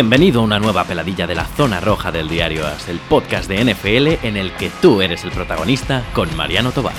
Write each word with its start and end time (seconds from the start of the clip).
Bienvenido 0.00 0.42
a 0.42 0.44
una 0.44 0.58
nueva 0.58 0.84
peladilla 0.84 1.26
de 1.26 1.34
la 1.34 1.46
zona 1.46 1.80
roja 1.80 2.12
del 2.12 2.28
diario 2.28 2.66
AS, 2.66 2.86
el 2.90 2.98
podcast 2.98 3.48
de 3.48 3.64
NFL 3.64 4.26
en 4.26 4.36
el 4.36 4.52
que 4.52 4.68
tú 4.82 5.00
eres 5.00 5.24
el 5.24 5.30
protagonista 5.30 6.04
con 6.12 6.36
Mariano 6.36 6.70
Tobar. 6.70 6.92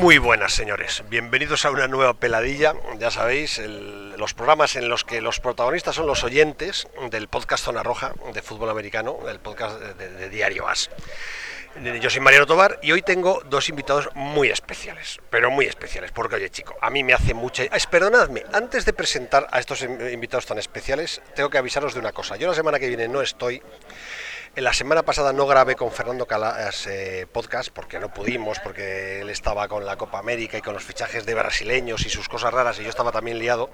Muy 0.00 0.18
buenas, 0.18 0.52
señores. 0.52 1.04
Bienvenidos 1.08 1.64
a 1.64 1.70
una 1.70 1.86
nueva 1.86 2.14
peladilla. 2.14 2.74
Ya 2.98 3.10
sabéis, 3.10 3.60
los 4.16 4.34
programas 4.34 4.74
en 4.74 4.88
los 4.88 5.04
que 5.04 5.20
los 5.20 5.38
protagonistas 5.38 5.94
son 5.94 6.06
los 6.06 6.24
oyentes 6.24 6.88
del 7.10 7.28
podcast 7.28 7.64
Zona 7.64 7.82
Roja 7.84 8.12
de 8.34 8.42
fútbol 8.42 8.70
americano, 8.70 9.16
el 9.28 9.38
podcast 9.38 9.78
de- 9.80 10.10
de 10.10 10.28
Diario 10.28 10.66
As. 10.66 10.90
Yo 11.80 12.10
soy 12.10 12.20
Mariano 12.20 12.44
Tobar 12.46 12.78
y 12.82 12.92
hoy 12.92 13.00
tengo 13.00 13.42
dos 13.46 13.70
invitados 13.70 14.10
muy 14.14 14.50
especiales, 14.50 15.20
pero 15.30 15.50
muy 15.50 15.64
especiales, 15.64 16.12
porque 16.12 16.36
oye 16.36 16.50
chico, 16.50 16.76
a 16.82 16.90
mí 16.90 17.02
me 17.02 17.14
hace 17.14 17.32
mucha... 17.32 17.64
Perdonadme, 17.90 18.44
antes 18.52 18.84
de 18.84 18.92
presentar 18.92 19.48
a 19.50 19.58
estos 19.58 19.80
in- 19.82 19.98
invitados 20.12 20.44
tan 20.44 20.58
especiales, 20.58 21.22
tengo 21.34 21.48
que 21.48 21.56
avisaros 21.56 21.94
de 21.94 22.00
una 22.00 22.12
cosa. 22.12 22.36
Yo 22.36 22.46
la 22.46 22.54
semana 22.54 22.78
que 22.78 22.88
viene 22.88 23.08
no 23.08 23.22
estoy, 23.22 23.62
en 24.54 24.64
la 24.64 24.74
semana 24.74 25.02
pasada 25.02 25.32
no 25.32 25.46
grabé 25.46 25.74
con 25.74 25.90
Fernando 25.90 26.26
Calas 26.26 26.86
eh, 26.86 27.26
podcast 27.32 27.70
porque 27.70 27.98
no 27.98 28.12
pudimos, 28.12 28.58
porque 28.60 29.22
él 29.22 29.30
estaba 29.30 29.66
con 29.66 29.86
la 29.86 29.96
Copa 29.96 30.18
América 30.18 30.58
y 30.58 30.62
con 30.62 30.74
los 30.74 30.84
fichajes 30.84 31.24
de 31.24 31.34
brasileños 31.34 32.04
y 32.04 32.10
sus 32.10 32.28
cosas 32.28 32.52
raras 32.52 32.78
y 32.80 32.82
yo 32.82 32.90
estaba 32.90 33.12
también 33.12 33.38
liado. 33.38 33.70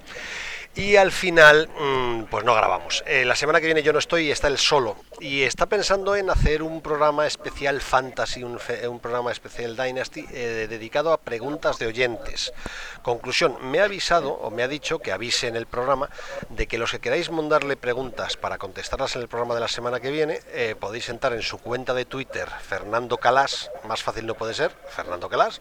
Y 0.79 0.95
al 0.95 1.11
final, 1.11 1.67
mm, 1.77 2.23
pues 2.31 2.45
no 2.45 2.55
grabamos. 2.55 3.03
Eh, 3.05 3.25
la 3.25 3.35
semana 3.35 3.59
que 3.59 3.65
viene 3.65 3.83
yo 3.83 3.91
no 3.91 3.99
estoy 3.99 4.27
y 4.27 4.31
está 4.31 4.47
él 4.47 4.57
solo. 4.57 4.95
Y 5.19 5.41
está 5.41 5.65
pensando 5.65 6.15
en 6.15 6.29
hacer 6.29 6.63
un 6.63 6.81
programa 6.81 7.27
especial 7.27 7.81
Fantasy, 7.81 8.43
un 8.43 8.99
programa 9.01 9.33
especial 9.33 9.75
Dynasty 9.75 10.25
eh, 10.31 10.67
dedicado 10.69 11.11
a 11.11 11.17
preguntas 11.17 11.79
de 11.79 11.87
oyentes. 11.87 12.53
Conclusión, 13.01 13.57
me 13.61 13.81
ha 13.81 13.83
avisado 13.83 14.31
o 14.31 14.51
me 14.51 14.63
ha 14.63 14.69
dicho 14.69 14.99
que 14.99 15.11
avise 15.11 15.47
en 15.47 15.57
el 15.57 15.65
programa 15.65 16.09
de 16.47 16.65
que 16.65 16.77
los 16.77 16.91
que 16.91 16.99
queráis 16.99 17.29
mandarle 17.29 17.75
preguntas 17.75 18.37
para 18.37 18.57
contestarlas 18.57 19.17
en 19.17 19.23
el 19.23 19.27
programa 19.27 19.55
de 19.55 19.59
la 19.59 19.67
semana 19.67 19.99
que 19.99 20.11
viene, 20.11 20.39
eh, 20.53 20.75
podéis 20.79 21.09
entrar 21.09 21.33
en 21.33 21.41
su 21.41 21.57
cuenta 21.57 21.93
de 21.93 22.05
Twitter, 22.05 22.47
Fernando 22.61 23.17
Calas, 23.17 23.69
más 23.85 24.01
fácil 24.01 24.25
no 24.25 24.35
puede 24.35 24.53
ser, 24.53 24.71
Fernando 24.89 25.27
Calas, 25.27 25.59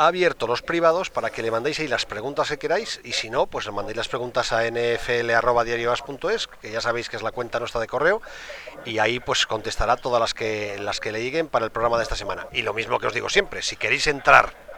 ha 0.00 0.06
abierto 0.06 0.46
los 0.46 0.62
privados 0.62 1.10
para 1.10 1.28
que 1.28 1.42
le 1.42 1.50
mandéis 1.50 1.78
ahí 1.78 1.86
las 1.86 2.06
preguntas 2.06 2.48
que 2.48 2.58
queráis 2.58 3.02
y 3.04 3.12
si 3.12 3.28
no, 3.28 3.46
pues 3.46 3.66
le 3.66 3.72
mandéis 3.72 3.98
las 3.98 4.08
preguntas 4.08 4.50
a 4.50 4.62
nfl.diarioas.es, 4.64 6.46
que 6.46 6.70
ya 6.70 6.80
sabéis 6.80 7.10
que 7.10 7.16
es 7.16 7.22
la 7.22 7.32
cuenta 7.32 7.58
nuestra 7.58 7.82
de 7.82 7.86
correo, 7.86 8.22
y 8.86 8.98
ahí 8.98 9.20
pues 9.20 9.44
contestará 9.44 9.96
todas 9.96 10.18
las 10.18 10.32
que, 10.32 10.78
las 10.80 11.00
que 11.00 11.12
le 11.12 11.22
lleguen 11.22 11.48
para 11.48 11.66
el 11.66 11.70
programa 11.70 11.98
de 11.98 12.04
esta 12.04 12.16
semana. 12.16 12.46
Y 12.50 12.62
lo 12.62 12.72
mismo 12.72 12.98
que 12.98 13.08
os 13.08 13.12
digo 13.12 13.28
siempre, 13.28 13.60
si 13.60 13.76
queréis 13.76 14.06
entrar 14.06 14.69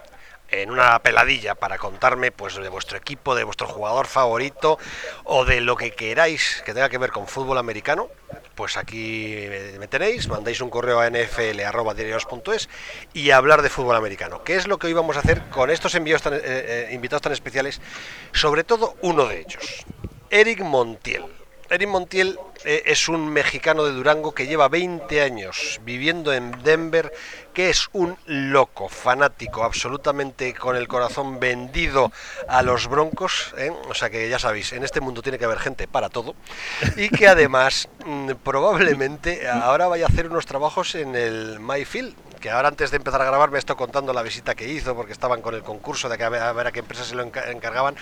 en 0.53 0.70
una 0.70 0.98
peladilla 1.00 1.55
para 1.55 1.78
contarme 1.78 2.31
pues 2.31 2.55
de 2.55 2.69
vuestro 2.69 2.97
equipo, 2.98 3.34
de 3.34 3.45
vuestro 3.45 3.67
jugador 3.67 4.06
favorito 4.06 4.78
o 5.25 5.44
de 5.44 5.61
lo 5.61 5.77
que 5.77 5.92
queráis 5.92 6.62
que 6.64 6.75
tenga 6.75 6.89
que 6.89 6.98
ver 6.98 7.11
con 7.11 7.27
fútbol 7.27 7.59
americano, 7.59 8.09
pues 8.55 8.77
aquí 8.77 9.47
me 9.78 9.89
tenéis, 9.89 10.28
mandáis 10.28 10.61
un 10.61 10.70
correo 10.70 11.00
a 11.00 11.11
nfl.diarios.es 11.11 12.69
y 13.14 13.31
hablar 13.31 13.62
de 13.62 13.70
fútbol 13.70 13.97
americano, 13.97 14.44
que 14.44 14.56
es 14.56 14.67
lo 14.67 14.78
que 14.78 14.86
hoy 14.86 14.92
vamos 14.92 15.17
a 15.17 15.20
hacer 15.20 15.42
con 15.48 15.70
estos 15.70 15.94
envíos 15.94 16.22
tan, 16.22 16.34
eh, 16.34 16.41
eh, 16.44 16.89
invitados 16.92 17.22
tan 17.22 17.33
especiales, 17.33 17.81
sobre 18.33 18.62
todo 18.62 18.94
uno 19.00 19.27
de 19.27 19.41
ellos, 19.41 19.84
Eric 20.31 20.61
Montiel. 20.61 21.42
Eric 21.73 21.89
Montiel 21.89 22.39
eh, 22.67 22.83
es 22.84 23.09
un 23.09 23.31
mexicano 23.33 23.84
de 23.84 23.92
Durango 23.92 24.34
que 24.34 24.47
lleva 24.47 24.69
20 24.69 25.23
años 25.23 25.81
viviendo 25.83 26.34
en 26.34 26.53
Denver, 26.62 27.11
que 27.55 27.71
es 27.71 27.88
un 27.94 28.19
loco, 28.27 28.91
fanático, 28.91 29.65
absolutamente 29.65 30.53
con 30.53 30.77
el 30.77 30.87
corazón 30.87 31.41
vendido 31.41 32.12
a 32.47 32.60
los 32.60 32.88
broncos. 32.88 33.55
¿eh? 33.56 33.72
O 33.88 33.94
sea 33.94 34.10
que 34.10 34.28
ya 34.28 34.38
sabéis, 34.38 34.75
en 34.75 34.84
este 34.84 35.00
mundo 35.00 35.22
tiene 35.22 35.38
que 35.38 35.47
haber 35.47 35.60
gente 35.60 35.88
para 35.88 36.10
todo. 36.10 36.34
Y 36.99 37.09
que 37.09 37.27
además 37.27 37.89
mm, 38.04 38.33
probablemente 38.44 39.49
ahora 39.49 39.89
vaya 39.89 40.04
a 40.04 40.09
hacer 40.09 40.27
unos 40.27 40.44
trabajos 40.44 40.94
en 40.94 41.16
el 41.16 41.59
Mayfield. 41.59 42.15
Que 42.39 42.50
ahora 42.50 42.69
antes 42.69 42.91
de 42.91 42.99
empezar 42.99 43.22
a 43.22 43.25
grabar 43.25 43.50
me 43.50 43.59
estoy 43.59 43.77
contando 43.77 44.12
la 44.12 44.21
visita 44.21 44.54
que 44.54 44.69
hizo 44.69 44.94
porque 44.94 45.12
estaban 45.12 45.41
con 45.41 45.54
el 45.54 45.62
concurso 45.62 46.10
de 46.10 46.19
que 46.19 46.25
a 46.25 46.28
ver 46.28 46.66
a, 46.66 46.71
qué 46.72 46.81
empresa 46.81 47.04
se 47.04 47.15
lo 47.15 47.25
enca- 47.25 47.49
encargaban 47.50 47.94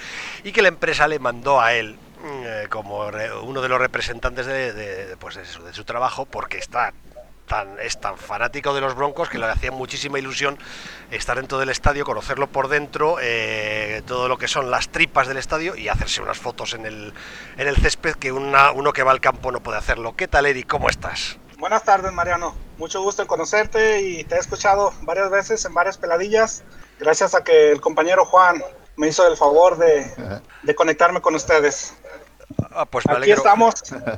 y 0.43 0.51
que 0.51 0.61
la 0.61 0.69
empresa 0.69 1.07
le 1.07 1.21
mandó 1.21 1.61
a 1.61 1.75
él 1.75 1.99
eh, 2.25 2.67
como 2.71 3.11
re- 3.11 3.33
uno 3.33 3.61
de 3.63 3.69
los 3.69 3.79
representantes 3.81 4.47
de, 4.47 4.73
de- 4.73 5.17
pues 5.17 5.37
de 5.37 5.45
su, 5.45 5.63
de 5.63 5.73
su 5.73 5.85
trabajo 5.85 6.27
porque 6.27 6.59
está 6.59 6.93
tan, 7.47 7.79
es 7.81 7.99
tan 8.01 8.17
fanático 8.17 8.73
de 8.75 8.81
los 8.81 8.95
Broncos 8.95 9.29
que 9.29 9.37
le 9.39 9.47
hacía 9.47 9.73
muchísima 9.73 10.19
ilusión 10.21 10.57
estar 11.11 11.37
dentro 11.37 11.59
del 11.59 11.69
estadio, 11.71 12.05
conocerlo 12.05 12.47
por 12.47 12.69
dentro, 12.69 13.17
eh, 13.21 14.03
todo 14.07 14.29
lo 14.29 14.39
que 14.39 14.47
son 14.47 14.71
las 14.71 14.89
tripas 14.91 15.27
del 15.27 15.37
estadio 15.37 15.75
y 15.75 15.89
hacerse 15.89 16.23
unas 16.23 16.39
fotos 16.39 16.75
en 16.75 16.87
el, 16.87 17.13
en 17.57 17.67
el 17.67 17.77
césped 17.77 18.15
que 18.15 18.31
una- 18.33 18.71
uno 18.71 18.93
que 18.93 19.03
va 19.03 19.11
al 19.11 19.21
campo 19.21 19.51
no 19.51 19.61
puede 19.61 19.79
hacerlo. 19.79 20.15
¿Qué 20.17 20.29
tal, 20.29 20.47
Eric? 20.47 20.69
¿Cómo 20.69 20.89
estás? 20.89 21.39
Buenas 21.59 21.83
tardes, 21.85 22.13
Mariano. 22.13 22.55
Mucho 22.79 23.03
gusto 23.03 23.21
en 23.23 23.29
conocerte 23.29 24.01
y 24.01 24.25
te 24.25 24.37
he 24.37 24.39
escuchado 24.39 24.95
varias 25.03 25.29
veces 25.31 25.63
en 25.65 25.75
varias 25.75 25.99
peladillas. 25.99 26.63
Gracias 26.99 27.35
a 27.35 27.43
que 27.45 27.73
el 27.73 27.81
compañero 27.81 28.25
Juan 28.25 28.63
me 28.97 29.09
hizo 29.09 29.27
el 29.27 29.37
favor 29.37 29.77
de, 29.77 30.41
de 30.63 30.75
conectarme 30.75 31.21
con 31.21 31.35
ustedes. 31.35 31.95
Ah, 32.73 32.85
pues 32.85 33.07
me 33.07 33.13
Aquí 33.13 33.23
alegro. 33.25 33.37
estamos 33.39 33.75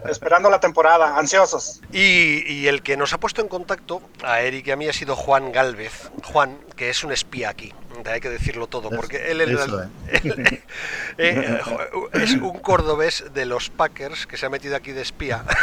esperando 0.08 0.50
la 0.50 0.58
temporada, 0.60 1.16
ansiosos. 1.18 1.80
Y, 1.92 2.42
y 2.52 2.66
el 2.68 2.82
que 2.82 2.96
nos 2.96 3.12
ha 3.12 3.18
puesto 3.20 3.40
en 3.42 3.48
contacto 3.48 4.02
a 4.22 4.40
Eric 4.40 4.66
y 4.68 4.70
a 4.70 4.76
mí 4.76 4.88
ha 4.88 4.92
sido 4.92 5.16
Juan 5.16 5.52
Galvez. 5.52 6.10
Juan, 6.24 6.56
que 6.76 6.88
es 6.90 7.04
un 7.04 7.12
espía 7.12 7.50
aquí, 7.50 7.72
hay 8.10 8.20
que 8.20 8.30
decirlo 8.30 8.66
todo, 8.66 8.90
porque 8.90 9.30
él, 9.30 9.40
él- 9.42 9.52
Eso, 9.58 9.82
él- 9.82 10.62
eh, 11.18 11.60
es 12.14 12.32
un 12.32 12.58
cordobés 12.60 13.24
de 13.34 13.44
los 13.46 13.70
Packers 13.70 14.26
que 14.26 14.36
se 14.36 14.46
ha 14.46 14.50
metido 14.50 14.76
aquí 14.76 14.92
de 14.92 15.02
espía. 15.02 15.44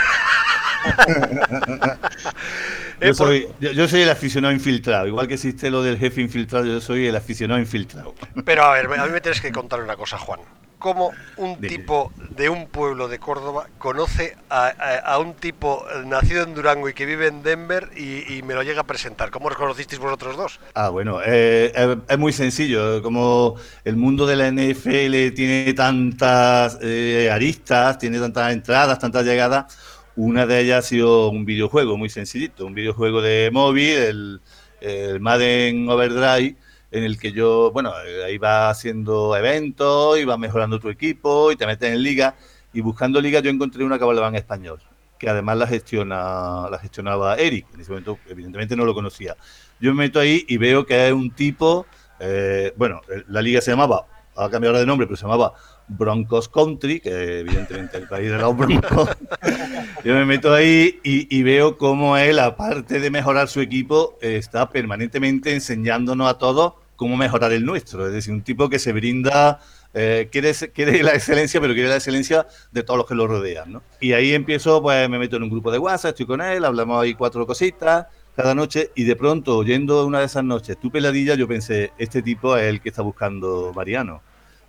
Eh, 3.01 3.07
Yo 3.07 3.13
soy, 3.13 3.47
yo, 3.59 3.72
yo 3.72 3.88
soy 3.88 4.01
el 4.01 4.09
aficionado 4.09 4.53
infiltrado, 4.53 5.07
igual 5.07 5.28
que 5.28 5.36
existe 5.36 5.69
lo 5.69 5.81
del 5.84 5.97
jefe 5.97 6.22
infiltrado, 6.22 6.66
yo 6.66 6.81
soy 6.81 7.07
el 7.07 7.16
aficionado 7.16 7.59
infiltrado. 7.59 8.13
Pero 8.46 8.63
a 8.66 8.74
ver, 8.74 8.88
a 9.00 9.06
mí 9.06 9.12
me 9.12 9.22
tienes 9.22 9.40
que 9.41 9.51
contar 9.51 9.81
una 9.81 9.96
cosa, 9.96 10.18
Juan. 10.18 10.40
¿Cómo 10.79 11.12
un 11.35 11.59
tipo 11.59 12.12
de 12.29 12.47
un 12.50 12.67
pueblo 12.67 13.09
de 13.09 13.19
Córdoba 13.19 13.67
conoce 13.78 14.38
a, 14.50 14.67
a- 14.67 14.97
a 15.13 15.19
un 15.19 15.34
tipo 15.35 15.85
nacido 16.06 16.44
en 16.44 16.56
Durango 16.56 16.88
y 16.88 16.94
que 16.94 17.06
vive 17.06 17.28
en 17.28 17.44
Denver 17.44 17.90
y, 17.97 18.34
y 18.34 18.41
me 18.44 18.53
lo 18.53 18.63
llega 18.63 18.81
a 18.81 18.88
presentar? 18.88 19.29
¿Cómo 19.29 19.47
os 19.50 19.56
conocisteis 19.56 20.00
vosotros 20.00 20.38
dos? 20.38 20.59
Ah, 20.73 20.88
bueno, 20.89 21.19
eh, 21.25 21.72
es, 21.75 21.97
es 22.07 22.18
muy 22.18 22.31
sencillo, 22.31 23.01
como 23.03 23.56
el 23.84 23.97
mundo 23.97 24.25
de 24.25 24.35
la 24.38 24.47
NFL 24.47 25.34
tiene 25.35 25.73
tantas 25.73 26.78
eh, 26.81 27.29
aristas, 27.31 27.97
tiene 27.97 28.18
tantas 28.19 28.53
entradas, 28.53 29.00
tantas 29.00 29.25
llegadas, 29.25 29.78
una 30.16 30.45
de 30.45 30.62
ellas 30.62 30.85
ha 30.85 30.88
sido 30.88 31.29
un 31.29 31.44
videojuego 31.45 31.97
muy 31.97 32.09
sencillito, 32.09 32.66
un 32.66 32.73
videojuego 32.73 33.22
de 33.22 33.50
móvil, 33.51 33.89
el, 33.97 34.41
el 34.81 35.19
Madden 35.19 35.89
Overdrive, 35.89 36.56
en 36.91 37.03
el 37.03 37.19
que 37.19 37.31
yo, 37.31 37.72
bueno, 37.72 37.94
eh, 38.05 38.23
ahí 38.25 38.38
va 38.38 38.69
haciendo 38.69 39.35
eventos, 39.35 40.19
y 40.19 40.25
va 40.25 40.38
mejorando 40.38 40.79
tu 40.79 40.89
equipo, 40.89 41.51
y 41.51 41.55
te 41.55 41.66
metes 41.66 41.94
en 41.94 42.01
liga, 42.01 42.35
y 42.73 42.81
buscando 42.81 43.22
liga 43.22 43.39
yo 43.39 43.50
encontré 43.50 43.83
una 43.83 44.00
que 44.00 44.05
en 44.05 44.35
español, 44.35 44.79
que 45.17 45.29
además 45.29 45.57
la 45.57 45.67
gestiona, 45.67 46.67
la 46.69 46.79
gestionaba 46.79 47.35
Eric, 47.35 47.67
en 47.73 47.81
ese 47.81 47.91
momento 47.91 48.17
evidentemente 48.27 48.75
no 48.75 48.85
lo 48.85 48.94
conocía. 48.94 49.35
Yo 49.79 49.94
me 49.94 50.05
meto 50.05 50.19
ahí 50.19 50.45
y 50.47 50.57
veo 50.57 50.85
que 50.85 51.07
es 51.07 51.13
un 51.13 51.31
tipo, 51.31 51.85
eh, 52.19 52.73
bueno, 52.75 53.01
eh, 53.09 53.23
la 53.27 53.41
liga 53.41 53.61
se 53.61 53.71
llamaba, 53.71 54.06
ha 54.35 54.50
cambiado 54.50 54.69
ahora 54.69 54.79
de 54.79 54.85
nombre, 54.85 55.07
pero 55.07 55.17
se 55.17 55.23
llamaba 55.23 55.53
Broncos 55.89 56.47
Country, 56.47 57.00
que 57.00 57.39
evidentemente 57.39 57.97
el 57.97 58.07
país 58.07 58.30
de 58.30 58.38
los 58.38 58.56
Broncos. 58.56 59.09
Yo 60.06 60.13
me 60.13 60.25
meto 60.25 60.53
ahí 60.53 61.00
y, 61.03 61.44
veo 61.44 61.77
cómo 61.77 62.15
él, 62.15 62.39
aparte 62.39 63.00
de 63.00 63.09
mejorar 63.09 63.47
su 63.47 63.59
equipo, 63.59 64.18
está 64.21 64.69
permanentemente 64.69 65.53
enseñándonos 65.53 66.30
a 66.30 66.38
todos 66.38 66.74
cómo 66.95 67.18
mejorar 67.18 67.51
el 67.51 67.65
nuestro. 67.65 68.07
Es 68.07 68.13
decir, 68.13 68.33
un 68.33 68.41
tipo 68.41 68.69
que 68.69 68.80
se 68.80 68.94
brinda, 68.94 69.59
eh, 69.94 70.30
quiere 70.31 71.03
la 71.03 71.13
excelencia, 71.13 71.59
pero 71.59 71.74
quiere 71.74 71.89
la 71.89 71.95
excelencia 71.95 72.47
de 72.71 72.83
todos 72.83 73.00
los 73.00 73.07
que 73.07 73.15
lo 73.15 73.27
rodean. 73.27 73.74
¿no? 73.74 73.83
Y 74.00 74.13
ahí 74.13 74.33
empiezo, 74.33 74.81
pues 74.81 75.09
me 75.09 75.19
meto 75.19 75.38
en 75.38 75.44
un 75.44 75.50
grupo 75.50 75.71
de 75.71 75.80
WhatsApp, 75.80 76.12
estoy 76.12 76.25
con 76.25 76.41
él, 76.41 76.63
hablamos 76.63 77.01
ahí 77.01 77.13
cuatro 77.13 77.45
cositas 77.45 78.06
cada 78.36 78.56
noche 78.56 78.91
y 78.95 79.03
de 79.03 79.18
pronto, 79.18 79.57
oyendo 79.57 80.06
una 80.06 80.19
de 80.19 80.25
esas 80.25 80.45
noches 80.45 80.80
tu 80.80 80.89
peladilla, 80.89 81.36
yo 81.36 81.45
pensé, 81.45 81.91
este 81.97 82.21
tipo 82.21 82.56
es 82.56 82.69
el 82.69 82.80
que 82.80 82.88
está 82.88 83.01
buscando 83.01 83.74
Mariano. 83.75 84.21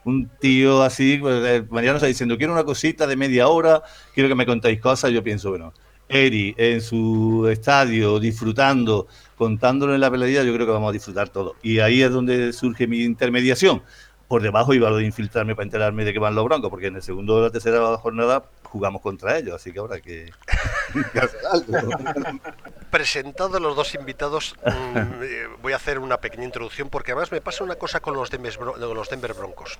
Un 0.05 0.31
tío 0.39 0.83
así, 0.83 1.19
pues, 1.19 1.45
eh, 1.45 1.65
Mariano 1.71 1.97
está 1.97 2.07
diciendo, 2.07 2.39
quiero 2.39 2.53
una 2.53 2.65
cosita 2.65 3.07
de 3.07 3.17
media 3.17 3.49
hora, 3.49 3.83
quiero 4.15 4.29
que 4.29 4.35
me 4.35 4.47
contéis 4.47 4.81
cosas, 4.81 5.11
yo 5.11 5.23
pienso, 5.23 5.51
bueno, 5.51 5.75
Eri 6.09 6.55
en 6.59 6.81
su 6.81 7.47
estadio, 7.49 8.19
disfrutando, 8.19 9.07
contándolo 9.37 9.95
en 9.95 10.01
la 10.01 10.11
peladilla, 10.11 10.43
yo 10.43 10.53
creo 10.53 10.67
que 10.67 10.73
vamos 10.73 10.91
a 10.91 10.93
disfrutar 10.93 11.29
todo. 11.29 11.55
Y 11.63 11.79
ahí 11.79 12.03
es 12.03 12.11
donde 12.11 12.53
surge 12.53 12.87
mi 12.87 13.03
intermediación. 13.03 13.83
Por 14.27 14.43
debajo 14.43 14.75
iba 14.75 14.91
de 14.91 15.05
infiltrarme 15.05 15.55
para 15.55 15.65
enterarme 15.65 16.05
de 16.05 16.13
que 16.13 16.19
van 16.19 16.35
los 16.35 16.45
broncos, 16.45 16.71
porque 16.71 16.89
en 16.89 16.97
el 16.97 17.03
segundo 17.03 17.37
o 17.37 17.41
la 17.43 17.51
tercera 17.51 17.97
jornada 17.97 18.45
jugamos 18.71 19.03
contra 19.03 19.37
ellos, 19.37 19.55
así 19.55 19.73
que 19.73 19.81
ahora 19.81 20.01
que... 20.01 20.33
Presentados 22.91 23.61
los 23.61 23.77
dos 23.77 23.95
invitados, 23.95 24.55
mm, 24.65 25.23
eh, 25.23 25.49
voy 25.61 25.73
a 25.73 25.77
hacer 25.77 25.99
una 25.99 26.19
pequeña 26.19 26.45
introducción 26.45 26.89
porque 26.89 27.13
además 27.13 27.33
me 27.33 27.41
pasa 27.41 27.65
una 27.65 27.75
cosa 27.75 28.01
con 28.01 28.15
los 28.15 28.31
Denver, 28.31 28.57
los 28.57 29.11
Denver 29.11 29.35
Broncos. 29.35 29.79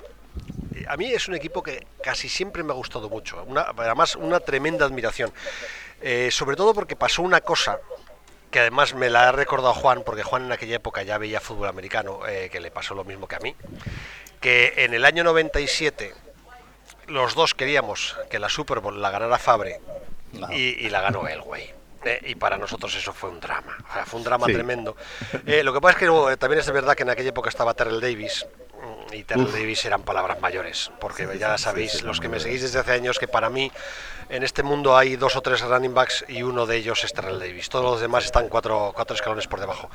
Eh, 0.75 0.85
a 0.89 0.97
mí 0.97 1.13
es 1.13 1.29
un 1.29 1.35
equipo 1.37 1.63
que 1.63 1.87
casi 2.03 2.29
siempre 2.29 2.63
me 2.65 2.73
ha 2.73 2.75
gustado 2.75 3.09
mucho, 3.09 3.47
además 3.77 4.17
una 4.17 4.41
tremenda 4.41 4.85
admiración. 4.87 5.33
Eh, 6.03 6.31
sobre 6.33 6.57
todo 6.57 6.75
porque 6.75 6.97
pasó 6.97 7.23
una 7.23 7.41
cosa 7.41 7.79
que 8.51 8.59
además 8.59 8.95
me 8.95 9.09
la 9.09 9.29
ha 9.29 9.33
recordado 9.33 9.75
Juan, 9.75 10.03
porque 10.05 10.25
Juan 10.25 10.47
en 10.47 10.53
aquella 10.53 10.77
época 10.77 11.05
ya 11.05 11.19
veía 11.19 11.41
fútbol 11.41 11.69
americano, 11.69 12.21
que 12.51 12.59
le 12.59 12.73
pasó 12.73 12.97
lo 12.97 13.05
mismo 13.05 13.29
que 13.29 13.37
a 13.37 13.39
mí, 13.39 13.55
que 14.41 14.75
en 14.79 14.95
el 14.95 15.05
año 15.05 15.23
97 15.23 16.13
los 17.11 17.35
dos 17.35 17.55
queríamos 17.55 18.17
que 18.31 18.39
la 18.39 18.49
Super 18.49 18.81
Bowl 18.81 19.01
la 19.01 19.11
ganara 19.11 19.39
Fabre 19.39 19.81
y, 20.53 20.89
la 20.89 21.01
ganó 21.01 21.27
él, 21.29 21.41
güey. 21.43 21.71
Eh, 22.05 22.21
y 22.29 22.35
para 22.35 22.57
nosotros 22.57 22.95
eso 22.95 23.13
fue 23.13 23.29
un 23.29 23.41
drama, 23.41 23.77
fue 24.07 24.19
un 24.19 24.25
drama 24.25 24.47
tremendo. 24.47 24.97
Eh, 25.47 25.63
lo 25.63 25.73
que 25.73 25.81
pasa 25.81 25.99
es 25.99 26.09
que 26.09 26.37
también 26.39 26.61
es 26.61 26.67
de 26.67 26.73
verdad 26.73 26.95
que 26.95 27.03
en 27.03 27.11
aquella 27.11 27.29
época 27.29 27.51
estaba 27.51 27.75
Terrell 27.75 28.01
Davis, 28.01 28.47
y 29.13 29.25
Terrell 29.25 29.53
Davis 29.53 29.85
eran 29.85 30.03
palabras 30.03 30.41
mayores, 30.41 30.91
porque 31.01 31.29
ya 31.39 31.59
sabéis, 31.59 32.03
los 32.03 32.21
que 32.21 32.29
me 32.29 32.41
seguís 32.41 32.63
desde 32.63 32.79
hace 32.79 32.93
años, 32.93 33.19
que 33.19 33.29
para 33.29 33.51
mí 33.51 33.71
en 34.31 34.45
este 34.45 34.63
mundo 34.63 34.97
hay 34.97 35.17
dos 35.17 35.35
o 35.35 35.43
tres 35.43 35.61
running 35.61 35.93
backs 35.93 36.25
y 36.29 36.43
uno 36.43 36.65
de 36.65 36.77
ellos 36.77 37.03
es 37.03 37.13
Terrell 37.13 37.41
Davis. 37.41 37.69
Todos 37.69 37.85
los 37.85 38.01
demás 38.01 38.25
están 38.25 38.49
cuatro, 38.49 38.93
cuatro 38.95 39.17
escalones 39.17 39.49
por 39.49 39.59
debajo. 39.59 39.91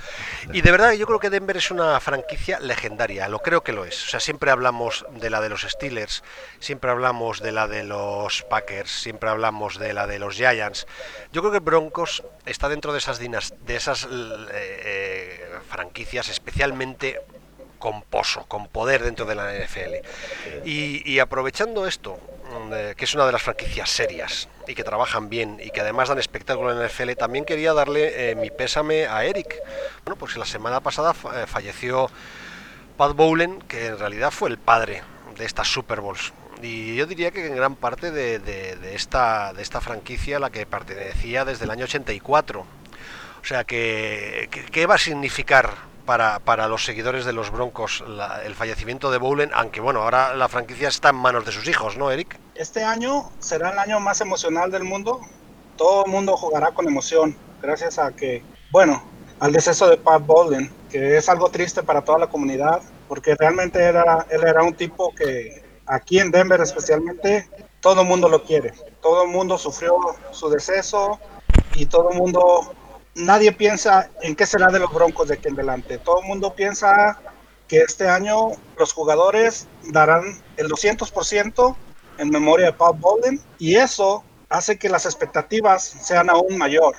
Y 0.52 0.62
de 0.62 0.72
verdad, 0.72 0.92
yo 0.92 1.08
creo 1.08 1.20
que 1.20 1.30
Denver 1.30 1.56
es 1.56 1.72
una 1.72 2.00
franquicia 2.02 2.60
legendaria, 2.60 3.30
lo 3.30 3.40
creo 3.40 3.64
que 3.64 3.72
lo 3.72 3.86
es. 3.86 4.04
O 4.06 4.10
sea, 4.10 4.20
siempre 4.20 4.52
hablamos 4.52 5.06
de 5.12 5.30
la 5.30 5.40
de 5.40 5.50
los 5.50 5.62
Steelers, 5.62 6.22
siempre 6.60 6.92
hablamos 6.92 7.42
de 7.42 7.54
la 7.54 7.68
de 7.68 7.84
los 7.84 8.44
Packers, 8.44 8.92
siempre 8.92 9.30
hablamos 9.30 9.80
de 9.80 9.94
la 9.94 10.06
de 10.06 10.20
los 10.20 10.36
Giants. 10.36 10.86
Yo 11.32 11.42
creo 11.42 11.54
que 11.54 11.60
Broncos 11.60 12.24
está 12.46 12.68
dentro 12.68 12.92
de 12.92 13.00
esas, 13.00 13.20
dinas, 13.20 13.54
de 13.66 13.78
esas 13.78 14.04
eh, 14.04 14.08
eh, 14.52 15.60
franquicias 15.70 16.28
especialmente 16.28 17.22
con 17.86 18.02
pozo, 18.02 18.46
con 18.48 18.68
poder 18.68 19.04
dentro 19.04 19.28
de 19.28 19.36
la 19.36 19.54
NFL. 19.54 20.02
Y, 20.66 21.20
aprovechando 21.20 21.86
esto, 21.86 22.18
mm, 22.18 22.96
que 22.98 23.06
es 23.06 23.14
una 23.14 23.28
de 23.28 23.32
las 23.32 23.44
franquicias 23.44 23.92
serias 23.92 24.50
y 24.68 24.74
que 24.74 24.84
trabajan 24.84 25.30
bien 25.30 25.60
y 25.64 25.70
que 25.70 25.82
además 25.82 26.10
dan 26.10 26.18
espectáculo 26.18 26.72
en 26.72 26.80
la 26.80 26.86
NFL, 26.86 27.12
también 27.16 27.46
quería 27.46 27.74
darle 27.74 28.32
eh, 28.32 28.34
mi 28.34 28.50
pésame 28.50 29.06
a 29.06 29.24
Eric. 29.24 29.54
Bueno, 30.04 30.18
pues 30.18 30.36
la 30.36 30.46
semana 30.46 30.80
pasada 30.80 31.12
eh, 31.12 31.46
falleció 31.46 32.10
Pat 32.98 33.14
Bowlen, 33.14 33.62
que 33.68 33.86
en 33.86 34.00
realidad 34.00 34.32
fue 34.32 34.50
el 34.50 34.58
padre 34.58 35.04
de 35.38 35.46
estas 35.46 35.68
Super 35.68 36.02
Bowls. 36.02 36.34
Y 36.64 36.96
yo 36.96 37.06
diría 37.06 37.30
que 37.30 37.46
en 37.46 37.56
gran 37.56 37.76
parte 37.76 38.10
de, 38.10 38.96
esta, 38.96 39.54
de 39.54 39.62
esta 39.62 39.80
franquicia 39.80 40.40
la 40.40 40.50
que 40.50 40.66
pertenecía 40.66 41.46
desde 41.46 41.66
el 41.66 41.70
año 41.70 41.84
84. 41.84 42.62
O 42.62 43.46
sea, 43.46 43.64
que, 43.64 44.50
¿qué 44.72 44.88
va 44.88 44.96
a 44.96 44.98
significar 44.98 45.94
para, 46.06 46.40
para 46.40 46.68
los 46.68 46.86
seguidores 46.86 47.26
de 47.26 47.34
los 47.34 47.52
Broncos 47.52 48.04
el 48.46 48.56
fallecimiento 48.56 49.12
de 49.12 49.18
Bowlen, 49.18 49.52
aunque 49.54 49.82
bueno, 49.82 50.02
ahora 50.04 50.34
la 50.36 50.48
franquicia 50.48 50.88
está 50.88 51.10
en 51.10 51.16
manos 51.16 51.46
de 51.46 51.52
sus 51.52 51.68
hijos, 51.68 51.98
¿no, 51.98 52.12
Eric? 52.12 52.40
Este 52.56 52.84
año 52.84 53.32
será 53.40 53.72
el 53.72 53.80
año 53.80 54.00
más 54.00 54.22
emocional 54.22 54.72
del 54.72 54.84
mundo. 54.84 55.22
Todo 55.78 56.06
el 56.06 56.12
mundo 56.12 56.38
jugará 56.38 56.72
con 56.72 56.88
emoción, 56.88 57.36
gracias 57.62 58.00
a 58.00 58.12
que, 58.12 58.44
bueno, 58.72 59.04
al 59.40 59.52
deceso 59.52 59.90
de 59.90 59.98
Pat 59.98 60.26
Bowlen, 60.26 60.72
que 60.90 61.18
es 61.18 61.28
algo 61.28 61.50
triste 61.50 61.84
para 61.84 62.02
toda 62.02 62.20
la 62.20 62.28
comunidad, 62.28 62.82
porque 63.08 63.36
realmente 63.36 63.82
era, 63.82 64.26
él 64.30 64.44
era 64.44 64.64
un 64.64 64.74
tipo 64.74 65.14
que 65.14 65.64
aquí 65.86 66.20
en 66.20 66.32
Denver 66.32 66.62
especialmente, 66.62 67.50
todo 67.82 68.02
el 68.02 68.08
mundo 68.08 68.30
lo 68.30 68.44
quiere. 68.44 68.74
Todo 69.02 69.24
el 69.24 69.30
mundo 69.30 69.58
sufrió 69.58 69.98
su 70.32 70.50
deceso 70.50 71.20
y 71.76 71.86
todo 71.86 72.12
el 72.12 72.18
mundo 72.18 72.74
nadie 73.16 73.52
piensa 73.52 74.10
en 74.22 74.36
qué 74.36 74.46
será 74.46 74.68
de 74.68 74.80
los 74.80 74.94
Broncos 74.94 75.30
de 75.30 75.36
aquí 75.36 75.48
en 75.48 75.56
adelante. 75.56 75.98
Todo 75.98 76.22
el 76.22 76.28
mundo 76.28 76.54
piensa 76.54 77.20
que 77.68 77.80
este 77.80 78.08
año 78.08 78.52
los 78.78 78.94
jugadores 78.94 79.68
darán 79.86 80.24
el 80.58 80.70
200% 80.70 81.76
en 82.18 82.30
memoria 82.30 82.68
de 82.68 82.74
Paul 82.74 82.98
Bolden 83.00 83.42
y 83.58 83.76
eso 83.76 84.24
hace 84.50 84.78
que 84.78 84.90
las 84.90 85.06
expectativas 85.06 85.84
sean 85.84 86.30
aún 86.30 86.58
mayor. 86.58 86.96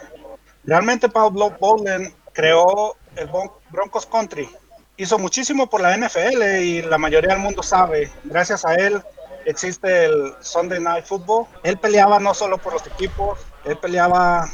Realmente 0.64 1.08
Paul 1.08 1.32
Bolden 1.60 2.12
creó 2.32 2.96
el 3.14 3.30
Broncos 3.70 4.06
Country, 4.06 4.48
hizo 4.96 5.18
muchísimo 5.18 5.70
por 5.70 5.80
la 5.80 5.96
NFL 5.96 6.42
y 6.60 6.82
la 6.82 6.98
mayoría 6.98 7.30
del 7.30 7.38
mundo 7.38 7.62
sabe, 7.62 8.10
gracias 8.24 8.64
a 8.64 8.74
él 8.74 9.02
existe 9.46 10.06
el 10.06 10.34
Sunday 10.40 10.80
Night 10.80 11.06
Football. 11.06 11.46
Él 11.62 11.78
peleaba 11.78 12.18
no 12.18 12.34
solo 12.34 12.58
por 12.58 12.74
los 12.74 12.86
equipos, 12.86 13.38
él 13.64 13.78
peleaba 13.78 14.50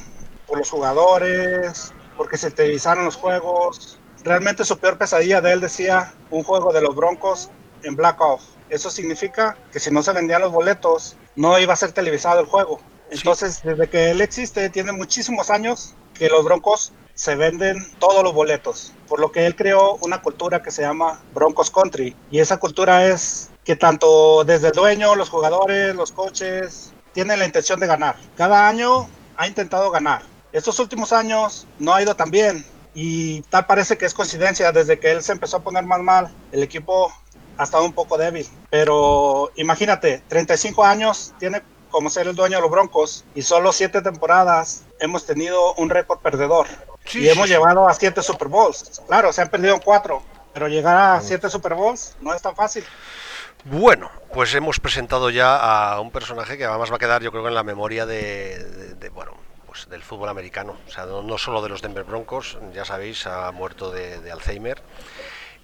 por 0.52 0.58
los 0.58 0.70
jugadores, 0.70 1.94
porque 2.14 2.36
se 2.36 2.50
televisaron 2.50 3.06
los 3.06 3.16
juegos. 3.16 3.98
Realmente 4.22 4.66
su 4.66 4.76
peor 4.76 4.98
pesadilla 4.98 5.40
de 5.40 5.50
él 5.50 5.62
decía 5.62 6.12
un 6.30 6.42
juego 6.42 6.74
de 6.74 6.82
los 6.82 6.94
Broncos 6.94 7.48
en 7.82 7.96
Black 7.96 8.20
Off. 8.20 8.42
Eso 8.68 8.90
significa 8.90 9.56
que 9.72 9.80
si 9.80 9.90
no 9.90 10.02
se 10.02 10.12
vendían 10.12 10.42
los 10.42 10.52
boletos, 10.52 11.16
no 11.36 11.58
iba 11.58 11.72
a 11.72 11.76
ser 11.76 11.92
televisado 11.92 12.40
el 12.40 12.44
juego. 12.44 12.80
Entonces, 13.10 13.62
desde 13.62 13.88
que 13.88 14.10
él 14.10 14.20
existe, 14.20 14.68
tiene 14.68 14.92
muchísimos 14.92 15.48
años 15.48 15.94
que 16.12 16.28
los 16.28 16.44
Broncos 16.44 16.92
se 17.14 17.34
venden 17.34 17.78
todos 17.98 18.22
los 18.22 18.34
boletos, 18.34 18.92
por 19.08 19.20
lo 19.20 19.32
que 19.32 19.46
él 19.46 19.56
creó 19.56 19.96
una 20.02 20.20
cultura 20.20 20.62
que 20.62 20.70
se 20.70 20.82
llama 20.82 21.22
Broncos 21.32 21.70
Country. 21.70 22.14
Y 22.30 22.40
esa 22.40 22.58
cultura 22.58 23.06
es 23.06 23.50
que 23.64 23.74
tanto 23.74 24.44
desde 24.44 24.66
el 24.66 24.74
dueño, 24.74 25.14
los 25.14 25.30
jugadores, 25.30 25.94
los 25.94 26.12
coches, 26.12 26.92
tienen 27.14 27.38
la 27.38 27.46
intención 27.46 27.80
de 27.80 27.86
ganar. 27.86 28.16
Cada 28.36 28.68
año 28.68 29.08
ha 29.38 29.46
intentado 29.46 29.90
ganar. 29.90 30.30
Estos 30.52 30.78
últimos 30.78 31.12
años 31.12 31.66
no 31.78 31.94
ha 31.94 32.02
ido 32.02 32.14
tan 32.14 32.30
bien 32.30 32.64
y 32.94 33.40
tal 33.42 33.66
parece 33.66 33.96
que 33.96 34.04
es 34.04 34.12
coincidencia. 34.12 34.70
Desde 34.72 34.98
que 34.98 35.10
él 35.10 35.22
se 35.22 35.32
empezó 35.32 35.58
a 35.58 35.60
poner 35.60 35.84
más 35.84 36.00
mal, 36.00 36.34
el 36.52 36.62
equipo 36.62 37.12
ha 37.56 37.64
estado 37.64 37.84
un 37.84 37.92
poco 37.92 38.18
débil. 38.18 38.46
Pero 38.70 39.50
imagínate, 39.56 40.22
35 40.28 40.84
años 40.84 41.32
tiene 41.38 41.62
como 41.90 42.10
ser 42.10 42.26
el 42.26 42.34
dueño 42.34 42.56
de 42.56 42.62
los 42.62 42.70
Broncos 42.70 43.24
y 43.34 43.42
solo 43.42 43.72
7 43.72 44.02
temporadas 44.02 44.84
hemos 44.98 45.24
tenido 45.26 45.74
un 45.74 45.90
récord 45.90 46.20
perdedor. 46.20 46.66
y 47.14 47.28
hemos 47.28 47.48
llevado 47.48 47.88
a 47.88 47.94
7 47.94 48.22
Super 48.22 48.48
Bowls. 48.48 49.02
Claro, 49.06 49.32
se 49.32 49.42
han 49.42 49.48
perdido 49.48 49.80
4, 49.80 50.22
pero 50.52 50.68
llegar 50.68 50.96
a 50.96 51.20
7 51.20 51.48
Super 51.50 51.74
Bowls 51.74 52.14
no 52.20 52.34
es 52.34 52.42
tan 52.42 52.54
fácil. 52.54 52.84
Bueno, 53.64 54.10
pues 54.34 54.54
hemos 54.54 54.80
presentado 54.80 55.30
ya 55.30 55.56
a 55.56 56.00
un 56.00 56.10
personaje 56.10 56.58
que 56.58 56.64
además 56.64 56.90
va 56.90 56.96
a 56.96 56.98
quedar 56.98 57.22
yo 57.22 57.30
creo 57.30 57.46
en 57.46 57.54
la 57.54 57.62
memoria 57.62 58.06
de 58.06 59.10
bueno, 59.14 59.32
pues, 59.72 59.88
del 59.88 60.02
fútbol 60.02 60.28
americano, 60.28 60.76
o 60.86 60.90
sea, 60.90 61.06
no, 61.06 61.38
solo 61.38 61.62
de 61.62 61.70
los 61.70 61.80
Denver 61.80 62.04
Broncos, 62.04 62.58
ya 62.74 62.84
sabéis, 62.84 63.26
ha 63.26 63.50
muerto 63.52 63.90
de, 63.90 64.30
Alzheimer. 64.30 64.82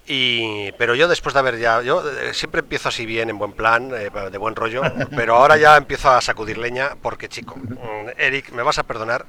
Y, 0.07 0.71
pero 0.79 0.95
yo 0.95 1.07
después 1.07 1.35
de 1.35 1.39
haber 1.41 1.59
ya, 1.59 1.83
yo 1.83 2.01
eh, 2.09 2.33
siempre 2.33 2.61
empiezo 2.61 2.89
así 2.89 3.05
bien, 3.05 3.29
en 3.29 3.37
buen 3.37 3.51
plan, 3.51 3.91
eh, 3.93 4.09
de 4.09 4.37
buen 4.39 4.55
rollo, 4.55 4.81
pero 5.15 5.35
ahora 5.35 5.57
ya 5.57 5.77
empiezo 5.77 6.09
a 6.09 6.21
sacudir 6.21 6.57
leña 6.57 6.95
porque 7.03 7.29
chico, 7.29 7.55
mm, 7.55 8.09
Eric, 8.17 8.51
me 8.51 8.63
vas 8.63 8.79
a 8.79 8.83
perdonar, 8.83 9.27